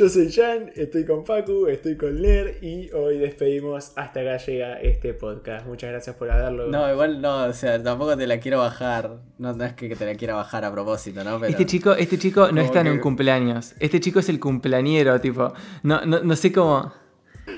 Yo 0.00 0.08
soy 0.08 0.32
Jan, 0.32 0.72
estoy 0.76 1.04
con 1.04 1.24
Pacu, 1.24 1.66
estoy 1.66 1.94
con 1.98 2.22
Ler 2.22 2.56
y 2.62 2.90
hoy 2.92 3.18
despedimos. 3.18 3.92
Hasta 3.96 4.20
acá 4.20 4.38
llega 4.38 4.80
este 4.80 5.12
podcast. 5.12 5.66
Muchas 5.66 5.90
gracias 5.90 6.16
por 6.16 6.30
haberlo. 6.30 6.68
No, 6.68 6.90
igual 6.90 7.20
no, 7.20 7.44
o 7.44 7.52
sea, 7.52 7.82
tampoco 7.82 8.16
te 8.16 8.26
la 8.26 8.40
quiero 8.40 8.56
bajar. 8.60 9.18
No, 9.36 9.52
no 9.52 9.62
es 9.62 9.74
que 9.74 9.94
te 9.94 10.06
la 10.06 10.14
quiera 10.14 10.34
bajar 10.36 10.64
a 10.64 10.72
propósito, 10.72 11.22
¿no? 11.22 11.38
Pero 11.38 11.50
Este 11.50 11.66
chico, 11.66 11.92
este 11.92 12.18
chico 12.18 12.50
no 12.50 12.62
está 12.62 12.80
en 12.80 12.86
que- 12.86 12.92
un 12.92 12.98
cumpleaños. 13.00 13.74
Este 13.78 14.00
chico 14.00 14.20
es 14.20 14.30
el 14.30 14.40
cumpleañero, 14.40 15.20
tipo. 15.20 15.52
No, 15.82 16.00
no, 16.06 16.20
no 16.22 16.34
sé 16.34 16.50
cómo. 16.50 16.94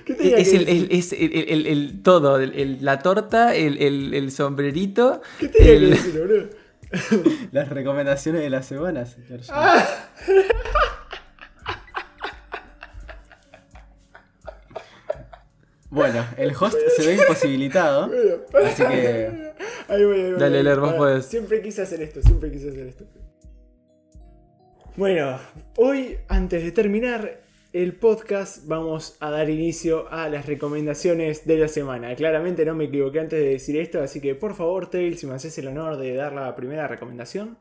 ¿Qué 0.05 0.13
Es, 0.15 0.19
que 0.51 0.57
el, 0.57 0.89
es 0.91 1.13
el, 1.13 1.33
el- 1.33 1.49
el- 1.49 1.67
el 1.69 2.03
todo, 2.03 2.41
el- 2.41 2.59
el- 2.59 2.85
la 2.85 2.99
torta, 2.99 3.55
el, 3.55 3.79
el- 3.81 4.15
el 4.15 4.33
sombrerito. 4.33 5.23
¿Qué 5.39 5.47
tenía 5.47 5.67
que 5.71 5.77
el- 5.77 5.91
decir, 5.91 6.19
boludo? 6.19 6.49
las 7.53 7.69
recomendaciones 7.69 8.43
de 8.43 8.51
la 8.51 8.65
semana, 8.65 9.07
señor. 9.07 9.39
Ah. 9.49 9.87
Bueno, 15.93 16.25
el 16.39 16.53
host 16.59 16.79
se 16.97 17.07
ve 17.07 17.15
imposibilitado. 17.17 18.09
Bueno, 18.51 18.67
Así 18.67 18.83
que- 18.83 19.53
Ahí 19.89 20.05
voy, 20.05 20.21
ahí 20.21 20.31
voy, 20.33 20.41
Dale. 20.41 20.63
Ler, 20.63 20.81
vos 20.81 20.95
podés. 20.95 21.27
Siempre 21.27 21.61
quise 21.61 21.83
hacer 21.83 22.01
esto, 22.01 22.23
siempre 22.23 22.51
quise 22.51 22.71
hacer 22.71 22.87
esto. 22.87 23.05
Bueno, 24.97 25.39
hoy, 25.77 26.19
antes 26.29 26.63
de 26.63 26.73
terminar 26.73 27.41
el 27.75 27.95
podcast, 27.95 28.67
vamos 28.67 29.17
a 29.21 29.31
dar 29.31 29.49
inicio 29.51 30.11
a 30.13 30.29
las 30.29 30.47
recomendaciones 30.47 31.47
de 31.47 31.57
la 31.59 31.69
semana. 31.69 32.15
Claramente 32.15 32.65
no 32.65 32.75
me 32.75 32.85
equivoqué 32.85 33.21
antes 33.21 33.39
de 33.39 33.49
decir 33.51 33.77
esto, 33.79 34.03
así 34.03 34.21
que 34.21 34.35
por 34.35 34.55
favor, 34.55 34.89
Tail, 34.91 35.17
si 35.19 35.27
me 35.27 35.35
haces 35.35 35.57
el 35.59 35.69
honor 35.69 35.97
de 35.99 36.15
dar 36.15 36.33
la 36.33 36.55
primera 36.57 36.89
recomendación. 36.89 37.59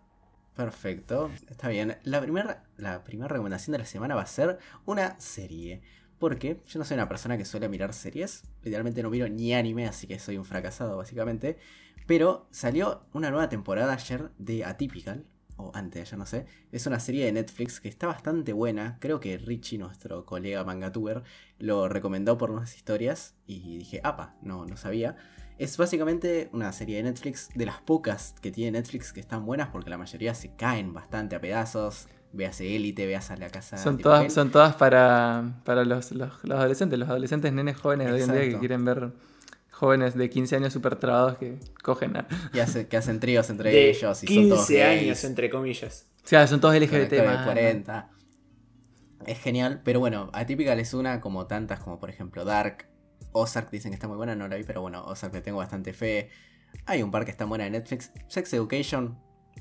Perfecto, 0.55 1.31
está 1.49 1.69
bien. 1.69 1.97
La 2.03 2.21
primera 2.21 2.63
la 2.77 3.03
primera 3.03 3.29
recomendación 3.29 3.71
de 3.73 3.79
la 3.79 3.85
semana 3.85 4.15
va 4.15 4.21
a 4.23 4.27
ser 4.27 4.57
una 4.85 5.19
serie. 5.19 5.81
Porque 6.21 6.61
yo 6.67 6.77
no 6.77 6.85
soy 6.85 6.93
una 6.93 7.09
persona 7.09 7.35
que 7.35 7.45
suele 7.45 7.67
mirar 7.67 7.93
series. 7.93 8.43
Literalmente 8.61 9.01
no 9.01 9.09
miro 9.09 9.27
ni 9.27 9.55
anime, 9.55 9.87
así 9.87 10.05
que 10.05 10.19
soy 10.19 10.37
un 10.37 10.45
fracasado, 10.45 10.95
básicamente. 10.95 11.57
Pero 12.05 12.47
salió 12.51 13.07
una 13.11 13.31
nueva 13.31 13.49
temporada 13.49 13.93
ayer 13.93 14.29
de 14.37 14.63
Atypical. 14.63 15.25
O 15.57 15.71
antes, 15.73 16.11
ya 16.11 16.17
no 16.17 16.27
sé. 16.27 16.45
Es 16.71 16.85
una 16.85 16.99
serie 16.99 17.25
de 17.25 17.31
Netflix 17.31 17.79
que 17.79 17.89
está 17.89 18.05
bastante 18.05 18.53
buena. 18.53 18.99
Creo 19.01 19.19
que 19.19 19.39
Richie, 19.39 19.79
nuestro 19.79 20.23
colega 20.23 20.63
mangatuber, 20.63 21.23
lo 21.57 21.89
recomendó 21.89 22.37
por 22.37 22.51
unas 22.51 22.75
historias. 22.75 23.33
Y 23.47 23.79
dije, 23.79 23.99
apa, 24.03 24.35
no, 24.43 24.67
no 24.67 24.77
sabía. 24.77 25.15
Es 25.57 25.75
básicamente 25.77 26.51
una 26.53 26.71
serie 26.71 26.97
de 26.97 27.03
Netflix, 27.03 27.49
de 27.55 27.65
las 27.65 27.81
pocas 27.81 28.35
que 28.43 28.51
tiene 28.51 28.77
Netflix 28.77 29.11
que 29.11 29.21
están 29.21 29.43
buenas, 29.43 29.69
porque 29.69 29.89
la 29.89 29.97
mayoría 29.97 30.35
se 30.35 30.55
caen 30.55 30.93
bastante 30.93 31.35
a 31.35 31.41
pedazos. 31.41 32.07
Véase 32.33 32.75
Élite, 32.75 33.05
véase 33.05 33.35
la 33.37 33.49
casa. 33.49 33.77
Son 33.77 33.97
de 33.97 34.03
todas, 34.03 34.19
papel. 34.19 34.31
son 34.31 34.51
todas 34.51 34.75
para, 34.75 35.61
para 35.65 35.83
los, 35.83 36.11
los- 36.13 36.43
los 36.43 36.57
adolescentes, 36.57 36.97
los 36.97 37.09
adolescentes 37.09 37.51
nenes 37.51 37.77
jóvenes 37.77 38.07
de 38.07 38.13
hoy 38.13 38.21
en 38.21 38.31
día 38.31 38.41
que 38.49 38.57
quieren 38.59 38.85
ver 38.85 39.11
jóvenes 39.71 40.15
de 40.15 40.29
15 40.29 40.55
años 40.57 40.71
súper 40.73 40.95
trabados 40.95 41.37
que 41.37 41.57
cogen 41.83 42.15
a... 42.15 42.27
Y 42.53 42.59
hace, 42.59 42.87
que 42.87 42.97
hacen 42.97 43.19
tríos 43.19 43.49
entre 43.49 43.71
De 43.71 43.89
ellos 43.89 44.23
y 44.23 44.27
15 44.27 44.41
son 44.41 44.49
todos 44.57 44.69
gays, 44.69 45.01
años, 45.01 45.23
entre 45.25 45.49
comillas. 45.49 46.07
O 46.23 46.27
sea, 46.27 46.45
son 46.47 46.61
todos 46.61 46.75
LGBT. 46.75 47.25
man. 47.25 47.43
40. 47.45 48.09
Es 49.25 49.39
genial, 49.39 49.81
pero 49.83 49.99
bueno, 49.99 50.29
Atypical 50.33 50.79
es 50.79 50.93
una 50.93 51.19
como 51.19 51.47
tantas, 51.47 51.79
como 51.79 51.99
por 51.99 52.09
ejemplo 52.09 52.45
Dark. 52.45 52.87
Ozark 53.33 53.69
dicen 53.71 53.91
que 53.91 53.95
está 53.95 54.07
muy 54.07 54.17
buena, 54.17 54.35
no 54.35 54.47
la 54.47 54.55
vi, 54.55 54.63
pero 54.63 54.81
bueno, 54.81 55.03
Ozark 55.05 55.33
le 55.33 55.41
tengo 55.41 55.57
bastante 55.59 55.93
fe. 55.93 56.29
Hay 56.85 57.01
un 57.03 57.11
par 57.11 57.25
que 57.25 57.31
está 57.31 57.45
buena 57.45 57.63
de 57.65 57.71
Netflix. 57.71 58.11
Sex 58.27 58.53
Education, 58.53 59.17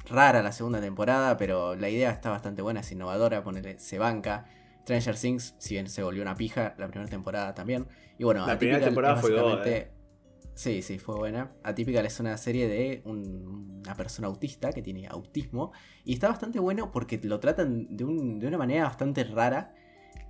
rara 0.08 0.42
la 0.42 0.52
segunda 0.52 0.80
temporada, 0.80 1.36
pero 1.36 1.74
la 1.76 1.88
idea 1.88 2.10
está 2.10 2.30
bastante 2.30 2.62
buena, 2.62 2.80
es 2.80 2.92
innovadora, 2.92 3.42
ponele, 3.42 3.78
se 3.78 3.98
banca. 3.98 4.46
Stranger 4.82 5.16
Things, 5.16 5.54
si 5.58 5.74
bien 5.74 5.88
se 5.88 6.02
volvió 6.02 6.22
una 6.22 6.34
pija, 6.34 6.74
la 6.78 6.88
primera 6.88 7.08
temporada 7.08 7.54
también. 7.54 7.86
Y 8.18 8.24
bueno, 8.24 8.46
La 8.46 8.58
primera 8.58 8.78
temporada 8.84 9.16
fue 9.16 9.30
God, 9.32 9.42
básicamente- 9.58 9.92
Sí, 10.54 10.82
sí, 10.82 10.98
fue 10.98 11.14
buena. 11.16 11.52
Atypical 11.62 12.04
es 12.04 12.18
una 12.20 12.36
serie 12.36 12.66
de 12.68 13.02
un- 13.04 13.80
una 13.84 13.94
persona 13.94 14.26
autista 14.28 14.72
que 14.72 14.82
tiene 14.82 15.06
autismo. 15.06 15.72
Y 16.04 16.12
está 16.14 16.28
bastante 16.28 16.58
bueno 16.58 16.90
porque 16.90 17.18
lo 17.22 17.40
tratan 17.40 17.96
de, 17.96 18.04
un- 18.04 18.38
de 18.40 18.46
una 18.46 18.58
manera 18.58 18.84
bastante 18.84 19.24
rara. 19.24 19.74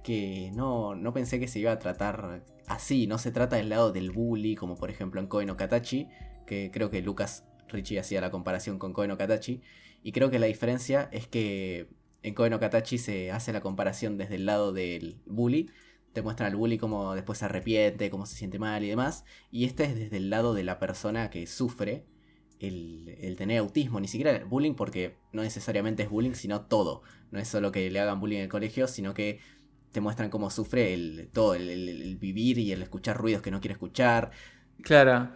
Que 0.04 0.50
no, 0.54 0.94
no 0.94 1.12
pensé 1.12 1.40
que 1.40 1.48
se 1.48 1.58
iba 1.58 1.72
a 1.72 1.78
tratar 1.78 2.44
así. 2.68 3.06
No 3.06 3.18
se 3.18 3.32
trata 3.32 3.56
del 3.56 3.70
lado 3.70 3.92
del 3.92 4.11
bully, 4.12 4.54
como 4.56 4.76
por 4.76 4.90
ejemplo 4.90 5.20
en 5.20 5.26
Koe 5.26 5.46
no 5.46 5.56
Katachi. 5.56 6.08
Que 6.46 6.70
creo 6.72 6.90
que 6.90 7.02
Lucas 7.02 7.44
Richie 7.70 7.98
hacía 8.00 8.20
la 8.20 8.30
comparación 8.30 8.78
con 8.78 8.92
Koe 8.92 9.08
no 9.08 9.16
Katachi. 9.18 9.60
Y 10.02 10.12
creo 10.12 10.30
que 10.30 10.38
la 10.38 10.46
diferencia 10.46 11.08
es 11.12 11.26
que 11.28 11.88
en 12.22 12.34
Koe 12.34 12.50
no 12.50 12.60
Katachi 12.60 12.98
se 12.98 13.30
hace 13.32 13.52
la 13.52 13.60
comparación 13.60 14.18
desde 14.18 14.36
el 14.36 14.46
lado 14.46 14.72
del 14.72 15.16
bully. 15.26 15.70
Te 16.12 16.22
muestran 16.22 16.50
al 16.50 16.56
bully 16.56 16.78
cómo 16.78 17.14
después 17.14 17.38
se 17.38 17.44
arrepiente, 17.46 18.10
cómo 18.10 18.26
se 18.26 18.36
siente 18.36 18.58
mal 18.58 18.84
y 18.84 18.88
demás. 18.88 19.24
Y 19.50 19.64
este 19.64 19.84
es 19.84 19.94
desde 19.94 20.16
el 20.16 20.30
lado 20.30 20.54
de 20.54 20.64
la 20.64 20.78
persona 20.78 21.30
que 21.30 21.46
sufre 21.46 22.04
el, 22.58 23.34
tener 23.38 23.58
autismo. 23.58 24.00
Ni 24.00 24.08
siquiera 24.08 24.32
el 24.36 24.44
bullying 24.44 24.74
porque 24.74 25.16
no 25.32 25.42
necesariamente 25.42 26.02
es 26.02 26.10
bullying, 26.10 26.34
sino 26.34 26.62
todo. 26.62 27.02
No 27.30 27.38
es 27.38 27.48
solo 27.48 27.72
que 27.72 27.90
le 27.90 28.00
hagan 28.00 28.20
bullying 28.20 28.38
en 28.38 28.42
el 28.44 28.48
colegio, 28.48 28.88
sino 28.88 29.14
que 29.14 29.40
te 29.92 30.00
muestran 30.00 30.30
cómo 30.30 30.50
sufre 30.50 30.94
el, 30.94 31.30
todo, 31.32 31.54
el, 31.54 31.68
el- 31.68 31.88
el 32.02 32.16
vivir 32.16 32.58
y 32.58 32.72
el 32.72 32.82
escuchar 32.82 33.16
ruidos 33.16 33.42
que 33.42 33.50
no 33.50 33.60
quiere 33.60 33.72
escuchar. 33.74 34.30
Claro. 34.82 35.30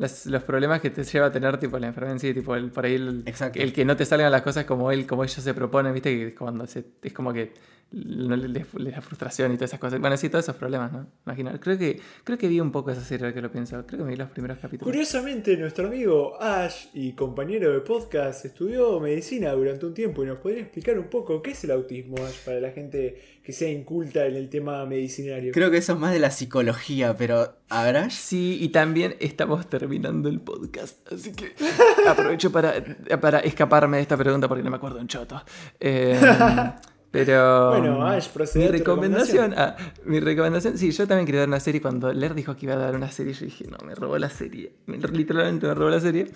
Las- 0.00 0.24
los 0.26 0.42
problemas 0.42 0.80
que 0.80 0.88
te 0.88 1.04
lleva 1.04 1.26
a 1.26 1.30
tener, 1.32 1.58
tipo, 1.58 1.78
la 1.78 1.88
enfermedad 1.88 2.14
en 2.14 2.20
sí, 2.20 2.32
tipo, 2.32 2.56
el, 2.56 2.70
por 2.70 2.86
ahí 2.86 2.94
el, 2.94 3.22
Exacto. 3.26 3.60
el 3.60 3.72
que 3.72 3.84
no 3.84 3.94
te 3.96 4.06
salgan 4.06 4.32
las 4.32 4.40
cosas 4.42 4.64
como 4.64 4.90
él, 4.90 5.06
como 5.06 5.24
ellos 5.24 5.34
se 5.44 5.52
proponen, 5.54 5.92
viste, 5.92 6.10
que 6.16 6.34
cuando 6.34 6.66
se, 6.66 6.84
es 7.02 7.12
como 7.12 7.32
que 7.34 7.52
no 7.92 8.36
le, 8.36 8.64
da 8.92 9.00
frustración 9.00 9.52
y 9.52 9.56
todas 9.56 9.70
esas 9.70 9.80
cosas. 9.80 10.00
Bueno, 10.00 10.16
sí, 10.16 10.28
todos 10.28 10.44
esos 10.44 10.54
problemas, 10.56 10.92
¿no? 10.92 11.06
Imagino. 11.26 11.50
Creo 11.58 11.76
que, 11.76 12.00
creo 12.22 12.38
que 12.38 12.46
vi 12.46 12.60
un 12.60 12.70
poco 12.70 12.92
esa 12.92 13.02
serie 13.02 13.34
que 13.34 13.42
lo 13.42 13.50
pienso. 13.50 13.84
Creo 13.84 13.98
que 13.98 14.04
me 14.04 14.10
vi 14.12 14.16
los 14.16 14.30
primeros 14.30 14.58
capítulos. 14.58 14.84
Curiosamente, 14.86 15.56
nuestro 15.56 15.88
amigo 15.88 16.40
Ash 16.40 16.86
y 16.94 17.12
compañero 17.14 17.72
de 17.72 17.80
podcast 17.80 18.44
estudió 18.44 19.00
medicina 19.00 19.50
durante 19.52 19.86
un 19.86 19.94
tiempo 19.94 20.22
y 20.22 20.26
nos 20.26 20.38
podría 20.38 20.62
explicar 20.62 20.98
un 21.00 21.08
poco 21.08 21.42
qué 21.42 21.50
es 21.50 21.64
el 21.64 21.72
autismo, 21.72 22.14
Ash, 22.24 22.38
para 22.44 22.60
la 22.60 22.70
gente 22.70 23.39
que 23.42 23.52
sea 23.52 23.70
inculta 23.70 24.26
en 24.26 24.36
el 24.36 24.48
tema 24.48 24.84
medicinario. 24.86 25.52
Creo 25.52 25.70
que 25.70 25.78
eso 25.78 25.94
es 25.94 25.98
más 25.98 26.12
de 26.12 26.18
la 26.18 26.30
psicología, 26.30 27.16
pero 27.16 27.54
¿habrá? 27.68 28.10
Sí, 28.10 28.58
y 28.60 28.68
también 28.68 29.16
estamos 29.18 29.66
terminando 29.68 30.28
el 30.28 30.40
podcast, 30.40 31.10
así 31.12 31.32
que 31.32 31.52
aprovecho 32.06 32.52
para, 32.52 32.74
para 33.20 33.40
escaparme 33.40 33.96
de 33.96 34.02
esta 34.02 34.16
pregunta 34.16 34.46
porque 34.46 34.62
no 34.62 34.70
me 34.70 34.76
acuerdo 34.76 35.00
un 35.00 35.08
choto. 35.08 35.42
Eh, 35.80 36.20
pero 37.10 37.70
Bueno, 37.70 38.06
Ash, 38.06 38.28
procede 38.28 38.64
mi 38.64 38.68
a 38.68 38.72
tu 38.72 38.78
recomendación, 38.78 39.54
ah, 39.56 39.74
mi 40.04 40.20
recomendación, 40.20 40.78
sí, 40.78 40.90
yo 40.92 41.08
también 41.08 41.26
quería 41.26 41.40
dar 41.40 41.48
una 41.48 41.60
serie 41.60 41.80
cuando 41.80 42.12
Ler 42.12 42.34
dijo 42.34 42.54
que 42.56 42.66
iba 42.66 42.74
a 42.74 42.78
dar 42.78 42.94
una 42.94 43.10
serie, 43.10 43.32
yo 43.32 43.46
dije, 43.46 43.66
no, 43.68 43.78
me 43.86 43.94
robó 43.94 44.16
la 44.18 44.30
serie, 44.30 44.74
Me- 44.86 44.98
literalmente 44.98 45.66
me 45.66 45.74
robó 45.74 45.90
la 45.90 46.00
serie. 46.00 46.30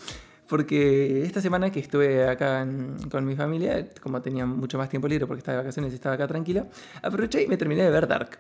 Porque 0.49 1.23
esta 1.25 1.41
semana 1.41 1.71
que 1.71 1.81
estuve 1.81 2.29
acá 2.29 2.67
con 3.11 3.25
mi 3.25 3.35
familia, 3.35 3.89
como 4.03 4.21
tenía 4.21 4.45
mucho 4.47 4.77
más 4.79 4.89
tiempo 4.91 5.09
libre 5.09 5.27
porque 5.27 5.39
estaba 5.39 5.57
de 5.59 5.63
vacaciones 5.65 5.93
y 5.93 5.95
estaba 5.95 6.15
acá 6.17 6.27
tranquila, 6.27 6.67
aproveché 7.03 7.43
y 7.43 7.47
me 7.49 7.57
terminé 7.57 7.83
de 7.83 7.91
ver 7.91 8.07
Dark 8.07 8.39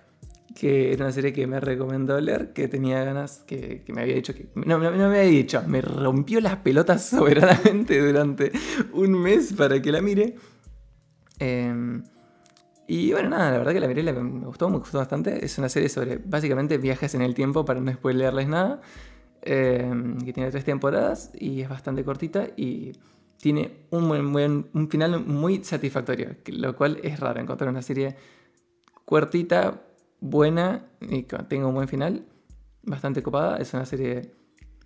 que 0.55 0.93
era 0.93 1.05
una 1.05 1.13
serie 1.13 1.33
que 1.33 1.47
me 1.49 1.59
recomendó 1.59 2.21
leer, 2.21 2.53
que 2.53 2.69
tenía 2.69 3.03
ganas, 3.03 3.43
que, 3.45 3.83
me 3.89 4.03
había 4.03 4.15
dicho 4.15 4.33
que... 4.35 4.47
No, 4.55 4.79
no, 4.79 4.91
no 4.93 4.97
me 4.97 5.05
había 5.05 5.23
dicho, 5.23 5.61
me 5.67 5.81
rompió 5.81 6.41
las 6.41 6.57
pelotas 6.57 7.07
soberanamente 7.11 8.01
durante 8.01 8.53
un 8.93 9.21
mes 9.21 9.53
para 9.53 9.83
que 9.83 9.91
la 9.91 10.01
mire. 10.01 10.37
Eh, 11.41 12.03
y 12.87 13.13
bueno, 13.13 13.31
nada, 13.31 13.51
la 13.51 13.59
verdad 13.59 13.73
que 13.73 13.81
la 13.81 13.89
miré, 13.89 14.03
la- 14.03 14.13
me 14.13 14.47
gustó, 14.47 14.69
me 14.69 14.79
gustó 14.79 14.99
bastante. 14.99 15.45
Es 15.45 15.59
una 15.59 15.69
serie 15.69 15.89
sobre 15.89 16.19
básicamente 16.19 16.77
viajes 16.79 17.15
en 17.15 17.23
el 17.23 17.35
tiempo, 17.35 17.65
para 17.65 17.81
no 17.81 17.93
spoilearles 17.93 18.47
nada. 18.49 18.81
Eh, 19.45 19.93
que 20.25 20.33
tiene 20.33 20.51
tres 20.51 20.65
temporadas 20.65 21.31
y 21.39 21.61
es 21.61 21.69
bastante 21.69 22.05
cortita 22.05 22.49
y 22.57 22.93
tiene 23.39 23.87
un, 23.91 24.11
un 24.73 24.89
final 24.89 25.25
muy 25.25 25.63
satisfactorio, 25.63 26.37
lo 26.47 26.75
cual 26.75 26.99
es 27.03 27.21
raro 27.21 27.41
encontrar 27.41 27.69
una 27.69 27.83
serie 27.83 28.17
cortita, 29.05 29.83
buena 30.21 30.87
y 31.01 31.25
que 31.25 31.37
tenga 31.45 31.67
un 31.67 31.75
buen 31.75 31.89
final, 31.89 32.25
bastante 32.83 33.23
copada. 33.23 33.59
Es 33.59 33.75
una 33.75 33.85
serie, 33.85 34.33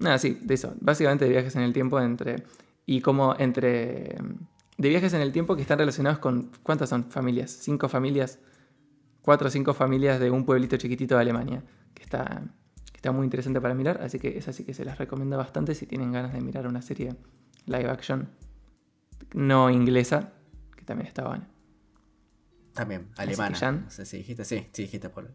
nada, 0.00 0.18
sí, 0.18 0.38
de 0.42 0.54
eso, 0.54 0.74
básicamente 0.80 1.24
de 1.24 1.30
viajes 1.30 1.54
en 1.54 1.62
el 1.62 1.72
tiempo 1.72 2.00
entre 2.00 2.42
y 2.84 3.00
como 3.00 3.36
entre 3.38 4.16
de 4.76 4.88
viajes 4.88 5.12
en 5.12 5.20
el 5.20 5.32
tiempo 5.32 5.56
que 5.56 5.62
están 5.62 5.78
relacionados 5.78 6.18
con 6.18 6.50
¿cuántas 6.62 6.88
son 6.88 7.10
familias? 7.10 7.50
Cinco 7.50 7.88
familias, 7.88 8.40
cuatro 9.22 9.48
o 9.48 9.50
cinco 9.50 9.74
familias 9.74 10.18
de 10.18 10.30
un 10.30 10.44
pueblito 10.44 10.76
chiquitito 10.76 11.14
de 11.16 11.20
Alemania 11.20 11.62
que 11.94 12.02
está 12.02 12.42
está 12.98 13.12
muy 13.12 13.24
interesante 13.24 13.60
para 13.60 13.74
mirar, 13.74 14.02
así 14.02 14.18
que 14.18 14.36
es 14.38 14.48
así 14.48 14.64
que 14.64 14.74
se 14.74 14.84
las 14.84 14.98
recomiendo 14.98 15.36
bastante 15.36 15.76
si 15.76 15.86
tienen 15.86 16.10
ganas 16.10 16.32
de 16.32 16.40
mirar 16.40 16.66
una 16.66 16.82
serie 16.82 17.14
live 17.66 17.88
action 17.88 18.28
no 19.34 19.70
inglesa, 19.70 20.32
que 20.76 20.84
también 20.84 21.06
está 21.06 21.22
buena. 21.28 21.48
También, 22.72 23.08
alemana. 23.16 23.72
No 23.84 23.90
sé 23.90 24.04
si 24.04 24.16
dijiste, 24.18 24.44
sí, 24.44 24.66
sí 24.72 24.82
dijiste 24.82 25.10
por... 25.10 25.30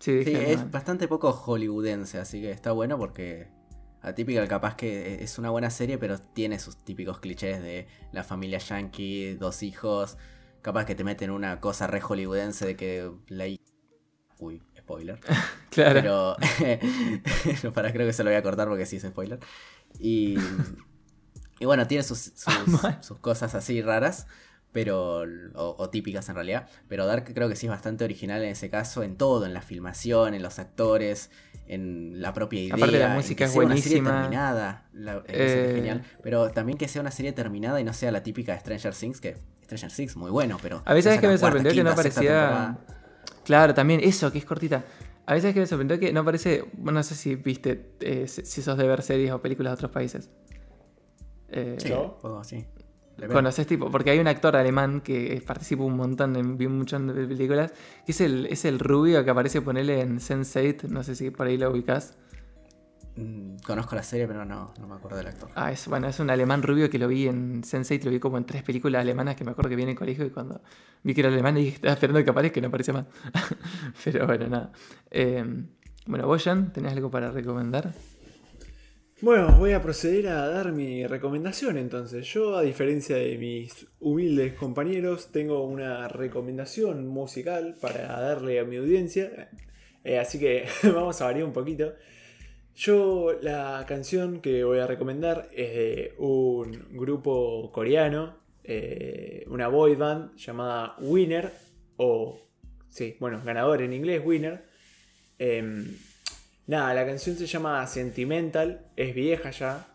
Sí, 0.00 0.22
es 0.24 0.70
bastante 0.72 1.06
poco 1.06 1.32
hollywoodense, 1.32 2.18
así 2.18 2.40
que 2.40 2.50
está 2.50 2.72
bueno 2.72 2.98
porque 2.98 3.46
Atypical 4.02 4.48
capaz 4.48 4.74
que 4.74 5.22
es 5.22 5.38
una 5.38 5.50
buena 5.50 5.70
serie, 5.70 5.98
pero 5.98 6.18
tiene 6.18 6.58
sus 6.58 6.76
típicos 6.84 7.20
clichés 7.20 7.62
de 7.62 7.86
la 8.12 8.24
familia 8.24 8.58
yankee, 8.58 9.34
dos 9.34 9.62
hijos, 9.62 10.18
capaz 10.62 10.84
que 10.84 10.96
te 10.96 11.04
meten 11.04 11.30
una 11.30 11.60
cosa 11.60 11.86
re 11.86 12.00
hollywoodense 12.00 12.66
de 12.66 12.76
que 12.76 13.10
la 13.28 13.46
hi- 13.46 13.60
Uy, 14.40 14.62
spoiler. 14.88 15.20
Claro. 15.70 16.36
Pero 17.44 17.72
para 17.74 17.92
creo 17.92 18.06
que 18.06 18.12
se 18.12 18.24
lo 18.24 18.30
voy 18.30 18.36
a 18.38 18.42
cortar 18.42 18.66
porque 18.68 18.86
sí 18.86 18.96
es 18.96 19.02
spoiler. 19.02 19.38
Y, 20.00 20.36
y 21.60 21.64
bueno, 21.66 21.86
tiene 21.86 22.02
sus, 22.02 22.18
sus, 22.34 22.68
mal. 22.82 22.98
sus 23.02 23.18
cosas 23.18 23.54
así 23.54 23.80
raras, 23.82 24.26
pero 24.72 25.20
o, 25.54 25.76
o 25.78 25.90
típicas 25.90 26.28
en 26.30 26.34
realidad. 26.34 26.68
Pero 26.88 27.06
Dark 27.06 27.32
creo 27.34 27.48
que 27.48 27.54
sí 27.54 27.66
es 27.66 27.70
bastante 27.70 28.02
original 28.04 28.42
en 28.42 28.48
ese 28.50 28.70
caso, 28.70 29.02
en 29.02 29.16
todo, 29.16 29.44
en 29.46 29.52
la 29.54 29.60
filmación, 29.62 30.34
en 30.34 30.42
los 30.42 30.58
actores, 30.58 31.30
en 31.68 32.20
la 32.22 32.32
propia 32.32 32.60
idea. 32.62 32.74
Aparte, 32.74 32.98
la 32.98 33.08
música 33.10 33.44
es 33.44 33.52
sea 33.52 33.62
una 33.62 33.76
serie 33.76 34.00
buenísima. 34.00 34.22
terminada. 34.22 34.88
La, 34.94 35.18
es 35.26 35.34
Eh. 35.36 35.72
genial. 35.76 36.02
Pero 36.22 36.50
también 36.50 36.78
que 36.78 36.88
sea 36.88 37.02
una 37.02 37.10
serie 37.12 37.32
terminada 37.32 37.78
y 37.80 37.84
no 37.84 37.92
sea 37.92 38.10
la 38.10 38.22
típica 38.22 38.54
de 38.54 38.60
Stranger 38.60 38.94
Things, 38.94 39.20
que 39.20 39.36
Stranger 39.64 39.92
Things 39.92 40.16
muy 40.16 40.30
bueno, 40.30 40.56
pero... 40.62 40.82
A 40.86 40.94
veces 40.94 41.14
es 41.14 41.20
que 41.20 41.28
me 41.28 41.36
sorprendió 41.38 41.72
que 41.72 41.84
no 41.84 41.90
quinta, 41.90 42.02
sexta 42.02 42.20
parecía. 42.20 42.40
temporada. 42.48 42.97
Claro, 43.48 43.72
también 43.72 44.00
eso, 44.04 44.30
que 44.30 44.36
es 44.36 44.44
cortita. 44.44 44.84
A 45.24 45.32
veces 45.32 45.48
es 45.48 45.54
que 45.54 45.60
me 45.60 45.66
sorprendió 45.66 45.98
que 45.98 46.12
no 46.12 46.22
parece. 46.22 46.66
Bueno, 46.74 46.98
no 46.98 47.02
sé 47.02 47.14
si 47.14 47.34
viste, 47.34 47.92
eh, 48.00 48.28
si 48.28 48.60
sos 48.60 48.76
de 48.76 48.86
ver 48.86 49.00
series 49.00 49.32
o 49.32 49.40
películas 49.40 49.70
de 49.70 49.74
otros 49.74 49.90
países. 49.90 50.28
Eh, 51.48 51.78
Sí. 51.80 52.66
Le 53.16 53.26
veo. 53.26 53.34
Conoces 53.34 53.66
tipo, 53.66 53.90
porque 53.90 54.10
hay 54.10 54.18
un 54.18 54.28
actor 54.28 54.54
alemán 54.54 55.00
que 55.00 55.42
participa 55.46 55.82
un 55.82 55.96
montón 55.96 56.36
en 56.36 56.58
vi 56.58 56.66
un 56.66 56.76
montón 56.76 57.06
de 57.06 57.26
películas, 57.26 57.72
que 58.04 58.12
es 58.12 58.20
el, 58.20 58.44
es 58.46 58.66
el 58.66 58.78
rubio 58.78 59.24
que 59.24 59.30
aparece 59.30 59.62
ponerle 59.62 60.02
en 60.02 60.18
Sense8, 60.18 60.82
no 60.90 61.02
sé 61.02 61.16
si 61.16 61.30
por 61.30 61.46
ahí 61.46 61.56
lo 61.56 61.70
ubicás. 61.70 62.18
Mm, 63.18 63.56
Conozco 63.66 63.96
la 63.96 64.02
serie, 64.02 64.26
pero 64.26 64.44
no, 64.44 64.72
no 64.78 64.86
me 64.86 64.94
acuerdo 64.94 65.18
del 65.18 65.26
actor. 65.26 65.50
Ah, 65.54 65.72
es 65.72 65.88
bueno, 65.88 66.08
es 66.08 66.20
un 66.20 66.30
alemán 66.30 66.62
rubio 66.62 66.88
que 66.88 66.98
lo 66.98 67.08
vi 67.08 67.26
en 67.26 67.62
Sense8, 67.62 68.04
lo 68.04 68.10
vi 68.10 68.20
como 68.20 68.38
en 68.38 68.44
tres 68.44 68.62
películas 68.62 69.02
alemanas 69.02 69.36
que 69.36 69.44
me 69.44 69.50
acuerdo 69.50 69.70
que 69.70 69.76
vi 69.76 69.82
en 69.82 69.90
el 69.90 69.96
colegio 69.96 70.24
y 70.24 70.30
cuando 70.30 70.60
vi 71.02 71.14
que 71.14 71.20
era 71.20 71.28
alemán 71.28 71.56
y 71.58 71.64
dije, 71.64 71.74
estaba 71.76 71.94
esperando 71.94 72.22
que 72.22 72.30
aparezca 72.30 72.58
y 72.58 72.62
no 72.62 72.68
aparecía 72.68 72.94
más. 72.94 73.06
Pero 74.04 74.26
bueno, 74.26 74.46
nada. 74.48 74.72
Eh, 75.10 75.44
bueno, 76.06 76.26
vos, 76.26 76.42
Jan, 76.42 76.72
¿tenés 76.72 76.92
algo 76.92 77.10
para 77.10 77.30
recomendar? 77.30 77.92
Bueno, 79.20 79.56
voy 79.58 79.72
a 79.72 79.82
proceder 79.82 80.28
a 80.28 80.46
dar 80.46 80.70
mi 80.70 81.04
recomendación 81.04 81.76
entonces. 81.76 82.24
Yo, 82.32 82.56
a 82.56 82.62
diferencia 82.62 83.16
de 83.16 83.36
mis 83.36 83.88
humildes 83.98 84.54
compañeros, 84.54 85.32
tengo 85.32 85.64
una 85.64 86.06
recomendación 86.06 87.08
musical 87.08 87.74
para 87.80 88.06
darle 88.20 88.60
a 88.60 88.64
mi 88.64 88.76
audiencia. 88.76 89.50
Eh, 90.04 90.18
así 90.20 90.38
que 90.38 90.66
vamos 90.84 91.20
a 91.20 91.24
variar 91.24 91.44
un 91.44 91.52
poquito. 91.52 91.92
Yo, 92.78 93.32
la 93.42 93.84
canción 93.88 94.40
que 94.40 94.62
voy 94.62 94.78
a 94.78 94.86
recomendar 94.86 95.48
es 95.50 95.74
de 95.74 96.14
un 96.18 96.96
grupo 96.96 97.72
coreano, 97.72 98.36
eh, 98.62 99.44
una 99.48 99.66
boy 99.66 99.96
band 99.96 100.36
llamada 100.36 100.94
Winner, 101.00 101.50
o, 101.96 102.38
sí, 102.88 103.16
bueno, 103.18 103.42
ganador 103.44 103.82
en 103.82 103.92
inglés, 103.92 104.22
Winner. 104.24 104.64
Em, 105.40 105.88
Nada, 106.68 106.94
la 106.94 107.04
canción 107.04 107.34
se 107.34 107.46
llama 107.46 107.84
Sentimental, 107.88 108.86
es 108.94 109.12
vieja 109.12 109.50
ya, 109.50 109.88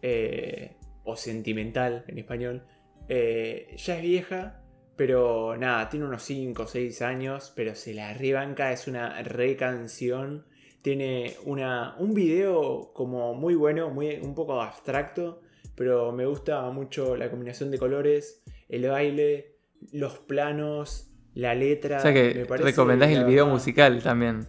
eh, 0.00 0.76
o 1.02 1.16
Sentimental 1.16 2.04
en 2.06 2.18
español. 2.18 2.62
Eh, 3.08 3.74
ya 3.76 3.96
es 3.96 4.02
vieja, 4.02 4.62
pero 4.94 5.56
nada, 5.56 5.88
tiene 5.88 6.06
unos 6.06 6.22
5 6.22 6.62
o 6.62 6.66
6 6.68 7.02
años, 7.02 7.52
pero 7.56 7.74
se 7.74 7.92
la 7.92 8.14
rebanca, 8.14 8.70
es 8.70 8.86
una 8.86 9.20
re 9.24 9.56
canción. 9.56 10.46
Tiene 10.84 11.32
una, 11.46 11.96
un 11.98 12.12
video 12.12 12.92
como 12.92 13.32
muy 13.32 13.54
bueno, 13.54 13.88
muy, 13.88 14.16
un 14.22 14.34
poco 14.34 14.60
abstracto, 14.60 15.40
pero 15.74 16.12
me 16.12 16.26
gusta 16.26 16.60
mucho 16.70 17.16
la 17.16 17.30
combinación 17.30 17.70
de 17.70 17.78
colores, 17.78 18.44
el 18.68 18.86
baile, 18.86 19.56
los 19.92 20.18
planos, 20.18 21.10
la 21.32 21.54
letra. 21.54 21.96
O 21.96 22.00
sea 22.02 22.12
que 22.12 22.44
recomendás 22.58 23.08
el 23.12 23.24
video 23.24 23.46
verdad- 23.46 23.54
musical 23.54 24.02
también. 24.02 24.40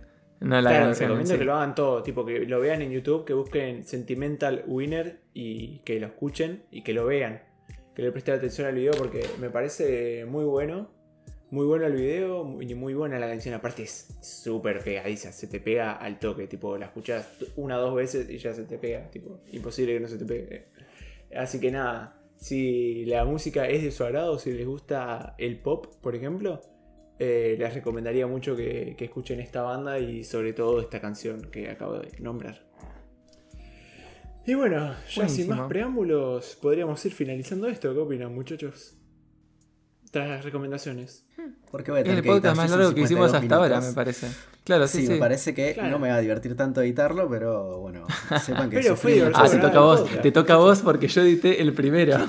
No 0.41 0.59
la 0.59 0.69
Claro, 0.71 0.85
canción. 0.87 1.03
en 1.05 1.09
recomiendo 1.11 1.31
sí. 1.35 1.39
que 1.39 1.45
lo 1.45 1.55
hagan 1.55 1.73
todo, 1.73 2.03
tipo 2.03 2.25
que 2.25 2.39
lo 2.41 2.59
vean 2.59 2.81
en 2.81 2.91
YouTube, 2.91 3.23
que 3.23 3.31
busquen 3.33 3.85
Sentimental 3.85 4.65
Winner 4.67 5.21
y 5.33 5.79
que 5.85 6.01
lo 6.01 6.07
escuchen 6.07 6.65
y 6.69 6.83
que 6.83 6.91
lo 6.93 7.05
vean. 7.05 7.43
Que 7.95 8.01
le 8.01 8.11
presten 8.11 8.35
atención 8.35 8.67
al 8.67 8.75
video 8.75 8.91
porque 8.97 9.25
me 9.39 9.49
parece 9.49 10.25
muy 10.25 10.43
bueno. 10.43 10.89
Muy 11.55 11.67
bueno 11.67 11.85
el 11.85 11.93
video 11.93 12.61
y 12.61 12.75
muy 12.75 12.93
buena 12.95 13.17
la 13.17 13.29
canción. 13.29 13.55
Aparte 13.55 13.83
es 13.83 14.09
súper 14.21 14.83
pegadiza, 14.83 15.31
se 15.31 15.47
te 15.47 15.61
pega 15.61 15.93
al 15.93 16.19
toque. 16.19 16.47
Tipo, 16.47 16.77
la 16.77 16.87
escuchás 16.87 17.29
una 17.55 17.77
o 17.79 17.81
dos 17.81 17.95
veces 17.95 18.29
y 18.29 18.39
ya 18.39 18.53
se 18.53 18.65
te 18.65 18.77
pega. 18.77 19.09
Tipo, 19.09 19.39
imposible 19.53 19.93
que 19.93 20.01
no 20.01 20.09
se 20.09 20.17
te 20.17 20.25
pegue. 20.25 20.65
Así 21.33 21.61
que 21.61 21.71
nada, 21.71 22.19
si 22.35 23.05
la 23.05 23.23
música 23.23 23.69
es 23.69 23.83
de 23.83 23.91
su 23.91 24.03
agrado, 24.03 24.37
si 24.37 24.51
les 24.51 24.67
gusta 24.67 25.33
el 25.37 25.57
pop, 25.57 25.95
por 26.01 26.13
ejemplo, 26.13 26.59
eh, 27.19 27.55
les 27.57 27.73
recomendaría 27.73 28.27
mucho 28.27 28.57
que, 28.57 28.95
que 28.97 29.05
escuchen 29.05 29.39
esta 29.39 29.61
banda 29.61 29.97
y 29.97 30.25
sobre 30.25 30.51
todo 30.51 30.81
esta 30.81 30.99
canción 30.99 31.49
que 31.51 31.69
acabo 31.69 31.99
de 31.99 32.19
nombrar. 32.19 32.65
Y 34.45 34.55
bueno, 34.55 34.93
ya 35.09 35.29
sin 35.29 35.47
más 35.47 35.69
preámbulos, 35.69 36.57
podríamos 36.61 37.05
ir 37.05 37.13
finalizando 37.13 37.69
esto. 37.69 37.93
¿Qué 37.93 37.99
opinan, 38.01 38.35
muchachos? 38.35 38.94
Tras 40.15 40.29
las 40.29 40.45
recomendaciones. 40.45 41.25
Porque 41.69 41.91
voy 41.91 41.97
a 41.97 42.01
Es 42.03 42.05
tener 42.05 42.19
el 42.19 42.23
que 42.23 42.29
podcast 42.29 42.55
más 42.55 42.69
largo 42.71 42.93
que 42.95 43.01
hicimos 43.01 43.31
52 43.31 43.43
hasta 43.43 43.55
ahora, 43.55 43.67
minutos. 43.75 43.89
me 43.89 43.95
parece. 43.95 44.27
Claro, 44.63 44.87
sí, 44.87 44.99
Sí, 44.99 45.07
sí. 45.07 45.11
me 45.13 45.19
parece 45.19 45.53
que 45.53 45.73
Claro. 45.73 45.89
no 45.89 45.99
me 45.99 46.07
va 46.07 46.15
a 46.15 46.19
divertir 46.21 46.55
tanto 46.55 46.81
editarlo, 46.81 47.29
pero 47.29 47.79
bueno, 47.79 48.05
sepan 48.45 48.69
que 48.69 48.77
Pero 48.77 48.95
divertido, 48.95 49.31
Ah, 49.35 49.49
te 49.49 49.57
toca 49.57 49.77
a 49.77 49.81
vos. 49.81 49.99
podcast. 49.99 50.21
Te 50.21 50.31
toca 50.31 50.53
a 50.53 50.55
vos 50.55 50.79
porque 50.79 51.09
yo 51.09 51.21
edité 51.21 51.61
el 51.61 51.73
primero. 51.73 52.17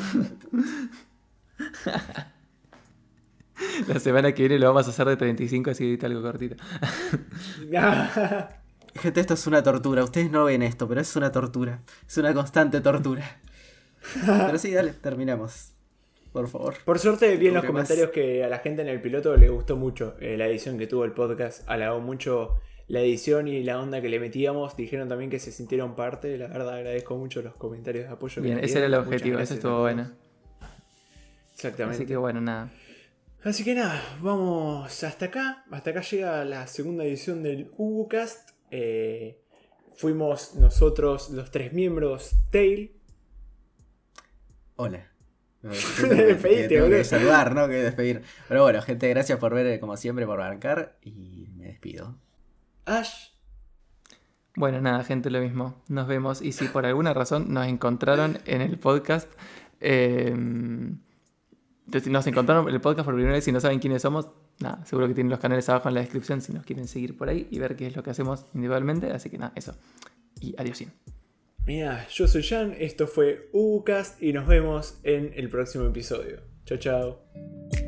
La 3.86 4.00
semana 4.00 4.32
que 4.32 4.42
viene 4.42 4.58
lo 4.58 4.66
vamos 4.66 4.88
a 4.88 4.90
hacer 4.90 5.06
de 5.06 5.16
35, 5.16 5.70
así 5.70 5.84
edita 5.84 6.06
algo 6.08 6.22
cortito. 6.22 6.56
Gente, 8.96 9.20
esto 9.20 9.34
es 9.34 9.46
una 9.46 9.62
tortura. 9.62 10.02
Ustedes 10.02 10.28
no 10.32 10.44
ven 10.46 10.62
esto, 10.64 10.88
pero 10.88 11.00
es 11.00 11.14
una 11.14 11.30
tortura. 11.30 11.82
Es 12.08 12.16
una 12.18 12.34
constante 12.34 12.80
tortura. 12.80 13.38
Pero 14.26 14.58
sí, 14.58 14.72
dale, 14.72 14.92
terminamos. 14.92 15.70
Por 16.32 16.48
favor. 16.48 16.74
Por 16.84 16.98
suerte 16.98 17.36
vi 17.36 17.48
en 17.48 17.54
los 17.54 17.64
comentarios 17.64 18.10
que 18.10 18.44
a 18.44 18.48
la 18.48 18.58
gente 18.58 18.82
en 18.82 18.88
el 18.88 19.00
piloto 19.00 19.36
le 19.36 19.48
gustó 19.48 19.76
mucho 19.76 20.16
eh, 20.20 20.36
la 20.36 20.46
edición 20.46 20.78
que 20.78 20.86
tuvo 20.86 21.04
el 21.04 21.12
podcast. 21.12 21.62
Halagó 21.68 22.00
mucho 22.00 22.56
la 22.88 23.00
edición 23.00 23.48
y 23.48 23.62
la 23.62 23.80
onda 23.80 24.00
que 24.00 24.08
le 24.08 24.20
metíamos. 24.20 24.76
Dijeron 24.76 25.08
también 25.08 25.30
que 25.30 25.38
se 25.38 25.52
sintieron 25.52 25.96
parte. 25.96 26.36
La 26.38 26.48
verdad 26.48 26.74
agradezco 26.74 27.16
mucho 27.16 27.42
los 27.42 27.54
comentarios 27.54 28.06
de 28.06 28.12
apoyo. 28.12 28.42
Bien, 28.42 28.58
ese 28.58 28.78
era 28.78 28.86
el 28.86 28.94
objetivo, 28.94 29.38
eso 29.38 29.54
estuvo 29.54 29.80
bueno. 29.80 30.10
Exactamente. 31.54 31.96
Así 31.96 32.06
que 32.06 32.16
bueno, 32.16 32.40
nada. 32.40 32.70
Así 33.42 33.64
que 33.64 33.74
nada, 33.74 34.02
vamos 34.20 35.02
hasta 35.04 35.26
acá. 35.26 35.64
Hasta 35.70 35.90
acá 35.90 36.02
llega 36.02 36.44
la 36.44 36.66
segunda 36.66 37.04
edición 37.04 37.42
del 37.42 37.70
UbuCast. 37.76 38.50
Eh, 38.70 39.40
fuimos 39.94 40.54
nosotros, 40.56 41.30
los 41.30 41.50
tres 41.50 41.72
miembros, 41.72 42.36
Tail. 42.50 42.92
Hola. 44.76 45.15
Despedite, 46.08 46.68
tengo 46.68 46.84
boludo. 46.84 46.98
que 46.98 47.04
saludar, 47.04 47.54
¿no? 47.54 47.68
Que 47.68 47.74
despedir. 47.74 48.22
Pero 48.48 48.62
bueno, 48.62 48.82
gente, 48.82 49.08
gracias 49.08 49.38
por 49.38 49.54
ver, 49.54 49.78
como 49.80 49.96
siempre, 49.96 50.26
por 50.26 50.38
bancar. 50.38 50.98
Y 51.02 51.48
me 51.56 51.66
despido. 51.66 52.16
Ash. 52.84 53.30
Bueno, 54.54 54.80
nada, 54.80 55.04
gente, 55.04 55.30
lo 55.30 55.40
mismo. 55.40 55.82
Nos 55.88 56.06
vemos. 56.06 56.40
Y 56.40 56.52
si 56.52 56.66
por 56.68 56.86
alguna 56.86 57.12
razón 57.12 57.52
nos 57.52 57.66
encontraron 57.66 58.38
en 58.46 58.62
el 58.62 58.78
podcast, 58.78 59.30
eh, 59.80 60.34
si 62.02 62.10
nos 62.10 62.26
encontraron 62.26 62.68
en 62.68 62.74
el 62.74 62.80
podcast 62.80 63.04
por 63.04 63.14
primera 63.14 63.34
vez 63.34 63.46
y 63.46 63.52
no 63.52 63.60
saben 63.60 63.78
quiénes 63.78 64.02
somos, 64.02 64.30
nada, 64.60 64.84
seguro 64.86 65.08
que 65.08 65.14
tienen 65.14 65.30
los 65.30 65.40
canales 65.40 65.68
abajo 65.68 65.88
en 65.88 65.94
la 65.94 66.00
descripción 66.00 66.40
si 66.40 66.52
nos 66.52 66.64
quieren 66.64 66.88
seguir 66.88 67.16
por 67.16 67.28
ahí 67.28 67.46
y 67.50 67.58
ver 67.58 67.76
qué 67.76 67.86
es 67.86 67.96
lo 67.96 68.02
que 68.02 68.10
hacemos 68.10 68.46
individualmente. 68.54 69.12
Así 69.12 69.28
que 69.28 69.38
nada, 69.38 69.52
eso. 69.54 69.74
Y 70.40 70.54
adiós. 70.58 70.84
Mira, 71.66 72.06
yo 72.08 72.28
soy 72.28 72.44
Jan, 72.44 72.76
esto 72.78 73.08
fue 73.08 73.48
UbuCast 73.52 74.22
y 74.22 74.32
nos 74.32 74.46
vemos 74.46 75.00
en 75.02 75.32
el 75.34 75.48
próximo 75.48 75.84
episodio. 75.86 76.40
Chao, 76.64 76.78
chao. 76.78 77.85